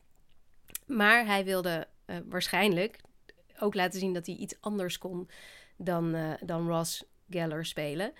[0.86, 1.88] Maar hij wilde
[2.26, 3.00] waarschijnlijk
[3.60, 5.30] ook laten zien dat hij iets anders kon
[5.78, 8.14] dan, dan Ross Geller spelen.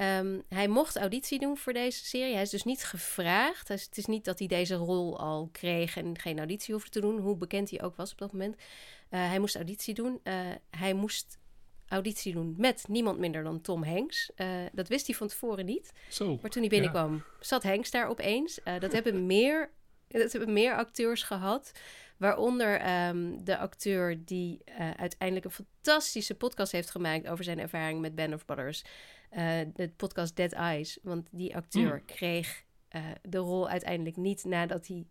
[0.00, 2.32] Ehm, hij mocht auditie doen voor deze serie.
[2.32, 3.68] Hij is dus niet gevraagd.
[3.68, 7.18] Het is niet dat hij deze rol al kreeg en geen auditie hoefde te doen,
[7.18, 8.56] hoe bekend hij ook was op dat moment.
[9.08, 10.20] Eh, hij moest auditie doen.
[10.22, 10.34] Eh,
[10.70, 11.38] hij moest
[11.88, 14.30] auditie doen met niemand minder dan Tom Hanks.
[14.34, 15.92] Eh, dat wist hij van tevoren niet.
[16.08, 16.38] Zo.
[16.40, 18.60] Maar toen hij binnenkwam, zat Hanks daar opeens.
[18.78, 19.70] Dat, hebben meer,
[20.08, 21.72] dat hebben meer acteurs gehad.
[22.16, 24.62] Waaronder ehm, de acteur die
[24.96, 28.82] uiteindelijk een fantastische podcast heeft gemaakt over zijn ervaring met Band of Brothers.
[29.30, 30.98] Eh, de podcast Dead Eyes.
[31.02, 32.04] Want die acteur Mm.
[32.04, 35.06] kreeg eh, de rol uiteindelijk niet nadat hij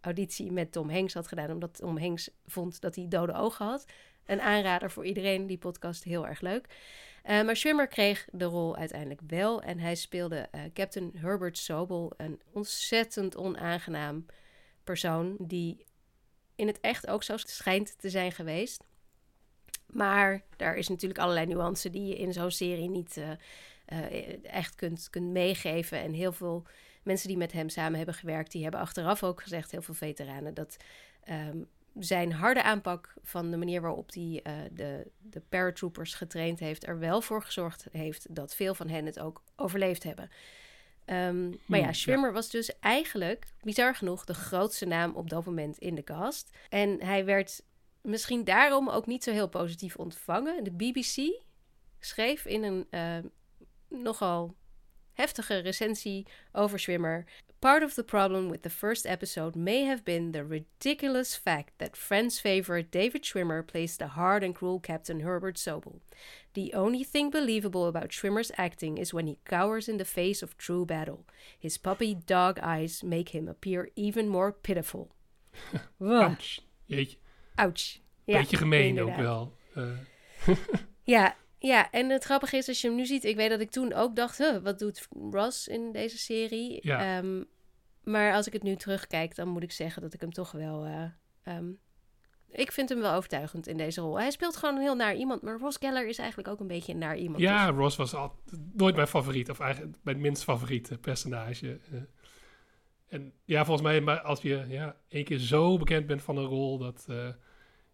[0.00, 1.50] auditie met Tom Hanks had gedaan.
[1.50, 3.84] Omdat Tom Hanks vond dat hij dode ogen had.
[4.26, 6.66] Een aanrader voor iedereen, die podcast heel erg leuk.
[7.22, 9.62] Eh, maar Schwimmer kreeg de rol uiteindelijk wel.
[9.62, 14.26] En hij speelde Captain Herbert Sobel, een ontzettend onaangenaam
[14.84, 15.36] persoon.
[15.38, 15.84] Die
[16.56, 18.84] in het echt ook zo schijnt te zijn geweest.
[19.94, 23.30] Maar daar is natuurlijk allerlei nuance die je in zo'n serie niet eh,
[23.84, 25.98] eh, echt kunt, kunt meegeven.
[25.98, 26.66] En heel veel
[27.02, 30.54] mensen die met hem samen hebben gewerkt, die hebben achteraf ook gezegd, heel veel veteranen,
[30.54, 30.76] dat
[31.24, 31.58] ehm,
[31.98, 36.98] zijn harde aanpak van de manier waarop hij uh, de, de paratroopers getraind heeft, er
[36.98, 40.30] wel voor gezorgd heeft dat veel van hen het ook overleefd hebben.
[41.06, 45.78] Um, maar ja, Schwimmer was dus eigenlijk, bizar genoeg, de grootste naam op dat moment
[45.78, 46.56] in de cast.
[46.68, 47.62] En hij werd
[48.04, 50.64] misschien daarom ook niet zo heel positief ontvangen.
[50.64, 51.42] De BBC
[52.00, 53.30] schreef in een uh,
[53.88, 54.56] nogal
[55.12, 57.24] heftige recensie over Swimmer.
[57.58, 61.96] Part of the problem with the first episode may have been the ridiculous fact that
[61.96, 66.00] Friends' favorite David Schwimmer plays the hard and cruel Captain Herbert Sobel.
[66.52, 70.58] The only thing believable about Schwimmer's acting is when he cowers in the face of
[70.58, 71.24] true battle.
[71.58, 75.10] His puppy dog eyes make him appear even more pitiful.
[76.02, 76.60] Ouch.
[76.90, 77.16] Jeetje.
[77.54, 78.00] Ouch.
[78.24, 79.16] Ja, Beetje gemeen inderdaad.
[79.16, 79.56] ook wel.
[79.76, 80.56] Uh.
[81.02, 83.70] ja, ja, en het grappige is als je hem nu ziet, ik weet dat ik
[83.70, 86.78] toen ook dacht, huh, wat doet Ross in deze serie?
[86.82, 87.18] Ja.
[87.18, 87.46] Um,
[88.02, 90.86] maar als ik het nu terugkijk, dan moet ik zeggen dat ik hem toch wel.
[90.86, 91.04] Uh,
[91.56, 91.78] um,
[92.50, 94.18] ik vind hem wel overtuigend in deze rol.
[94.18, 96.98] Hij speelt gewoon heel naar iemand, maar Ross Geller is eigenlijk ook een beetje een
[96.98, 97.42] naar iemand.
[97.42, 97.76] Ja, dus.
[97.76, 98.34] Ross was al,
[98.72, 101.80] nooit mijn favoriet, of eigenlijk mijn minst favoriete personage.
[103.14, 106.44] En ja, volgens mij, maar als je ja, één keer zo bekend bent van een
[106.44, 107.28] rol, dat uh,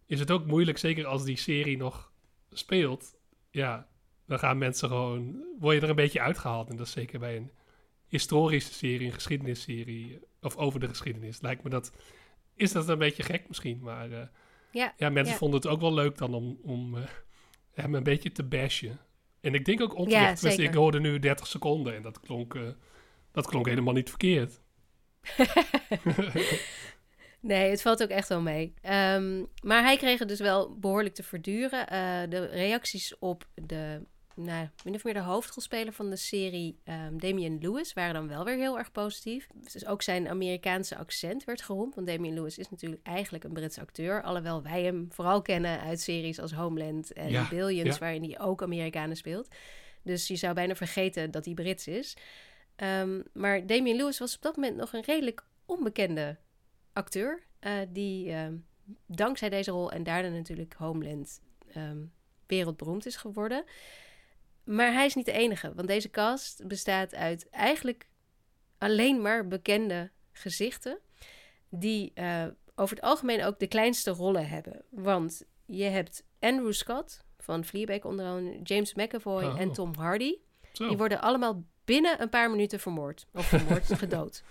[0.05, 2.11] is het ook moeilijk, zeker als die serie nog
[2.51, 3.15] speelt.
[3.49, 3.87] Ja,
[4.25, 6.69] dan gaan mensen gewoon, word je er een beetje uitgehaald.
[6.69, 7.51] En dat is zeker bij een
[8.07, 11.93] historische serie, een geschiedenisserie, of over de geschiedenis, lijkt me dat,
[12.55, 14.21] is dat een beetje gek misschien, maar uh,
[14.71, 15.39] ja, ja, mensen ja.
[15.39, 17.03] vonden het ook wel leuk dan om, om uh,
[17.71, 18.99] hem een beetje te bashen.
[19.41, 22.57] En ik denk ook onterecht, ja, ik hoorde nu 30 seconden en dat klonk,
[23.31, 24.61] dat klonk helemaal niet verkeerd.
[27.39, 28.73] nee, het valt ook echt wel mee.
[28.83, 31.85] Um, maar hij kreeg het dus wel behoorlijk te verduren.
[32.29, 34.01] de reacties op de
[34.35, 38.45] nou, min of meer de hoofdrolspeler van de serie, um, Damian Lewis, waren dan wel
[38.45, 39.47] weer heel erg positief.
[39.71, 41.95] Dus ook zijn Amerikaanse accent werd geroemd.
[41.95, 44.23] Want Damian Lewis is natuurlijk eigenlijk een Britse acteur.
[44.23, 47.99] Alhoewel wij hem vooral kennen uit series als Homeland en ja, Billions, ja.
[47.99, 49.47] waarin hij ook Amerikanen speelt.
[50.03, 52.17] Dus je zou bijna vergeten dat hij Brits is.
[52.83, 56.37] Um, maar Damian Lewis was op dat moment nog een redelijk onbekende
[56.93, 57.43] acteur.
[57.61, 58.65] Uh, die um,
[59.05, 61.41] dankzij deze rol en daarna natuurlijk Homeland
[62.45, 63.63] wereldberoemd is geworden.
[64.63, 68.07] Maar hij is niet de enige, want deze cast bestaat uit eigenlijk
[68.77, 70.99] alleen maar bekende gezichten.
[71.69, 74.83] Die uh, over het algemeen ook de kleinste rollen hebben.
[74.89, 79.59] Want je hebt Andrew Scott van Fleabag onder andere, James McAvoy oh.
[79.59, 80.35] en Tom Hardy.
[80.73, 80.87] Zo.
[80.87, 83.25] Die worden allemaal binnen een paar minuten vermoord.
[83.33, 84.43] Of vermoord, gedood.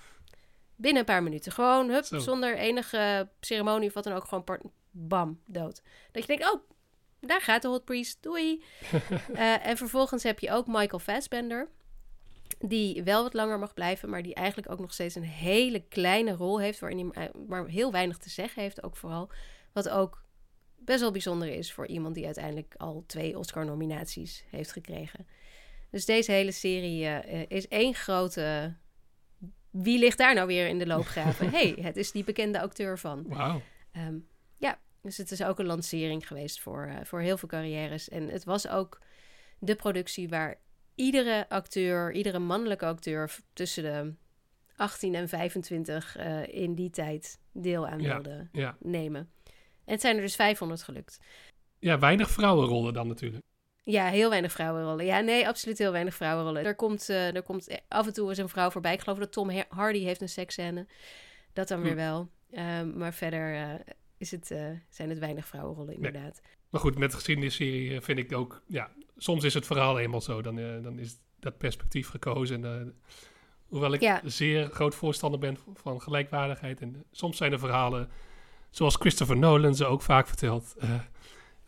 [0.77, 1.53] Binnen een paar minuten.
[1.53, 2.19] Gewoon, hup, Zo.
[2.19, 4.25] zonder enige ceremonie of wat dan ook.
[4.25, 5.83] Gewoon bam, dood.
[6.13, 6.61] Dat je denkt, oh,
[7.21, 8.63] daar gaat de Hot Priest, doei.
[9.33, 11.69] uh, en vervolgens heb je ook Michael Fassbender.
[12.59, 16.33] Die wel wat langer mag blijven, maar die eigenlijk ook nog steeds een hele kleine
[16.33, 16.79] rol heeft.
[16.79, 19.31] Waarin hij maar heel weinig te zeggen heeft, ook vooral.
[19.73, 20.23] Wat ook
[20.77, 25.27] best wel bijzonder is voor iemand die uiteindelijk al twee Oscar-nominaties heeft gekregen.
[25.91, 28.75] Dus deze hele serie uh, is één grote.
[29.71, 31.51] Wie ligt daar nou weer in de loopgraven?
[31.57, 33.25] hey, het is die bekende acteur van.
[33.29, 33.63] Wauw.
[33.97, 34.27] Um,
[34.57, 38.09] ja, dus het is ook een lancering geweest voor, uh, voor heel veel carrières.
[38.09, 38.99] En het was ook
[39.59, 40.59] de productie waar
[40.95, 44.15] iedere acteur, iedere mannelijke acteur tussen de
[44.77, 48.77] 18 en 25 uh, in die tijd deel aan ja, wilde ja.
[48.81, 49.31] nemen.
[49.85, 51.19] En het zijn er dus 500 gelukt.
[51.79, 53.45] Ja, weinig vrouwenrollen dan natuurlijk.
[53.91, 55.05] Ja, heel weinig vrouwenrollen.
[55.05, 56.65] Ja, nee, absoluut heel weinig vrouwenrollen.
[56.65, 58.93] Er komt, uh, er komt af en toe eens een vrouw voorbij.
[58.93, 60.87] Ik geloof dat Tom Hardy heeft een seksscène.
[61.53, 61.97] Dat dan weer hm.
[61.97, 62.29] wel.
[62.81, 63.75] Um, maar verder uh,
[64.19, 66.41] is het, uh, zijn het weinig vrouwenrollen, inderdaad.
[66.43, 66.53] Nee.
[66.71, 68.63] Maar goed, met de geschiedenisserie vind ik ook...
[68.67, 70.43] Ja, soms is het verhaal eenmaal zo.
[70.43, 72.65] Dan, dan is dat perspectief gekozen.
[72.65, 72.95] En,
[73.67, 74.21] hoewel ik ja.
[74.25, 76.81] zeer groot voorstander ben van gelijkwaardigheid.
[76.81, 78.09] En soms zijn er verhalen,
[78.71, 80.77] zoals Christopher Nolan ze ook vaak vertelt...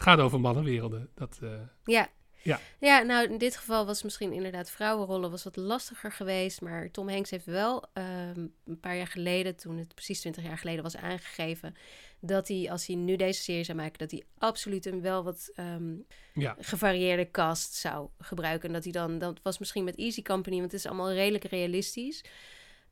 [0.02, 1.08] gaan over mannenwerelden.
[1.14, 1.40] Dat,
[1.84, 2.10] ja.
[2.42, 2.60] Ja.
[2.78, 6.60] ja, nou in dit geval was misschien inderdaad vrouwenrollen was wat lastiger geweest.
[6.60, 10.58] Maar Tom Hanks heeft wel um, een paar jaar geleden, toen het precies 20 jaar
[10.58, 11.74] geleden was aangegeven,
[12.20, 15.52] dat hij als hij nu deze serie zou maken, dat hij absoluut een wel wat
[15.56, 16.56] um, ja.
[16.58, 18.68] gevarieerde cast zou gebruiken.
[18.68, 21.44] En dat hij dan, dat was misschien met Easy Company, want het is allemaal redelijk
[21.44, 22.24] realistisch.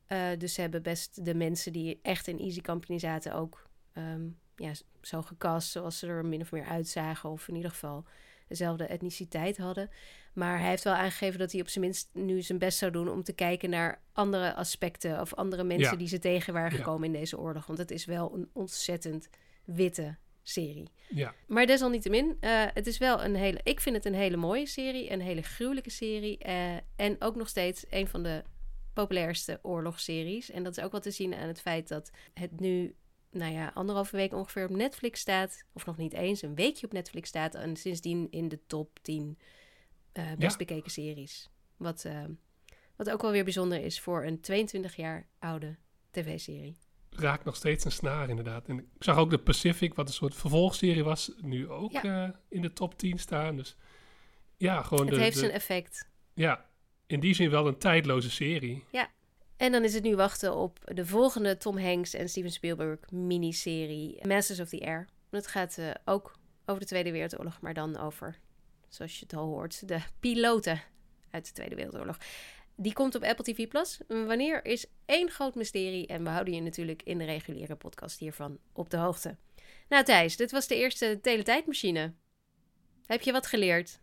[0.07, 3.67] Uh, dus ze hebben best de mensen die echt in Easy Company zaten ook
[3.97, 4.71] um, ja,
[5.01, 7.29] zo gecast zoals ze er min of meer uitzagen.
[7.29, 8.05] Of in ieder geval
[8.47, 9.89] dezelfde etniciteit hadden.
[10.33, 13.09] Maar hij heeft wel aangegeven dat hij op zijn minst nu zijn best zou doen
[13.09, 15.97] om te kijken naar andere aspecten of andere mensen Ja.
[15.97, 16.77] die ze tegen waren Ja.
[16.77, 17.65] gekomen in deze oorlog.
[17.65, 19.29] Want het is wel een ontzettend
[19.65, 20.89] witte serie.
[21.09, 21.33] ja.
[21.47, 23.59] Maar desalniettemin, eh het is wel een hele.
[23.63, 26.37] Ik vind het een hele mooie serie, een hele gruwelijke serie.
[26.37, 28.43] eh, en ook nog steeds een van de
[28.93, 30.51] populairste oorlogsseries.
[30.51, 32.95] En dat is ook wel te zien aan het feit dat het nu
[33.31, 35.63] nou ja, anderhalve week ongeveer op Netflix staat.
[35.73, 37.55] Of nog niet eens, een weekje op Netflix staat.
[37.55, 39.37] En sindsdien in de top 10
[40.13, 40.57] uh, best Ja.
[40.57, 41.49] bekeken series.
[41.77, 42.23] Wat, eh,
[42.95, 45.75] wat ook wel weer bijzonder is voor een 22 jaar oude
[46.11, 46.77] tv-serie.
[47.09, 48.67] Raakt nog steeds een snaar, inderdaad.
[48.67, 52.03] En ik zag ook de Pacific, wat een soort vervolgserie was, nu ook Ja.
[52.27, 53.55] eh, in de top 10 staan.
[53.55, 53.75] Dus
[54.57, 56.09] ja, gewoon Het de, heeft de- zijn effect.
[56.33, 56.69] Ja,
[57.07, 58.83] in die zin wel een tijdloze serie.
[59.61, 64.27] En dan is het nu wachten op de volgende Tom Hanks en Steven Spielberg miniserie
[64.27, 65.07] Masters of the Air.
[65.29, 66.35] Het gaat eh, ook
[66.65, 68.39] over de Tweede Wereldoorlog, maar dan over,
[68.89, 70.81] zoals je het al hoort, de piloten
[71.31, 72.17] uit de Tweede Wereldoorlog.
[72.75, 73.99] Die komt op Apple TV Plus.
[74.07, 78.57] Wanneer is één groot mysterie en we houden je natuurlijk in de reguliere podcast hiervan
[78.73, 79.37] op de hoogte.
[79.89, 82.13] Nou Thijs, dit was de eerste teletijdmachine.
[83.05, 84.00] Heb je wat geleerd?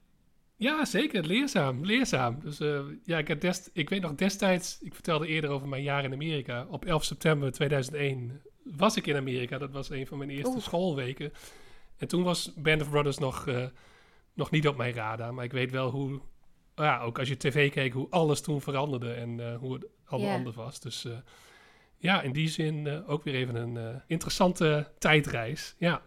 [0.58, 1.26] Ja, zeker.
[1.26, 1.84] Leerzaam.
[1.84, 2.40] Leerzaam.
[2.40, 5.82] Dus eh, ja, ik, heb dest, ik weet nog destijds, ik vertelde eerder over mijn
[5.82, 6.66] jaar in Amerika.
[6.70, 9.58] Op 11 september 2001 was ik in Amerika.
[9.58, 10.62] Dat was een van mijn eerste Oeh.
[10.62, 11.32] schoolweken.
[11.96, 13.64] En toen was Band of Brothers nog, eh,
[14.34, 15.34] nog niet op mijn radar.
[15.34, 16.20] Maar ik weet wel hoe,
[16.74, 20.34] ja, ook als je tv keek, hoe alles toen veranderde en eh, hoe het allemaal
[20.34, 20.80] anders was.
[20.80, 21.06] Dus
[21.98, 25.74] ja, in die zin ook weer even een interessante tijdreis.
[25.78, 26.02] Ja.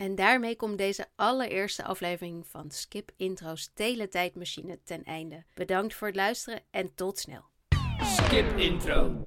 [0.00, 5.44] En daarmee komt deze allereerste aflevering van Skip Intro's Teletijdmachine ten einde.
[5.54, 7.42] Bedankt voor het luisteren en tot snel.
[8.02, 9.22] Skip intro.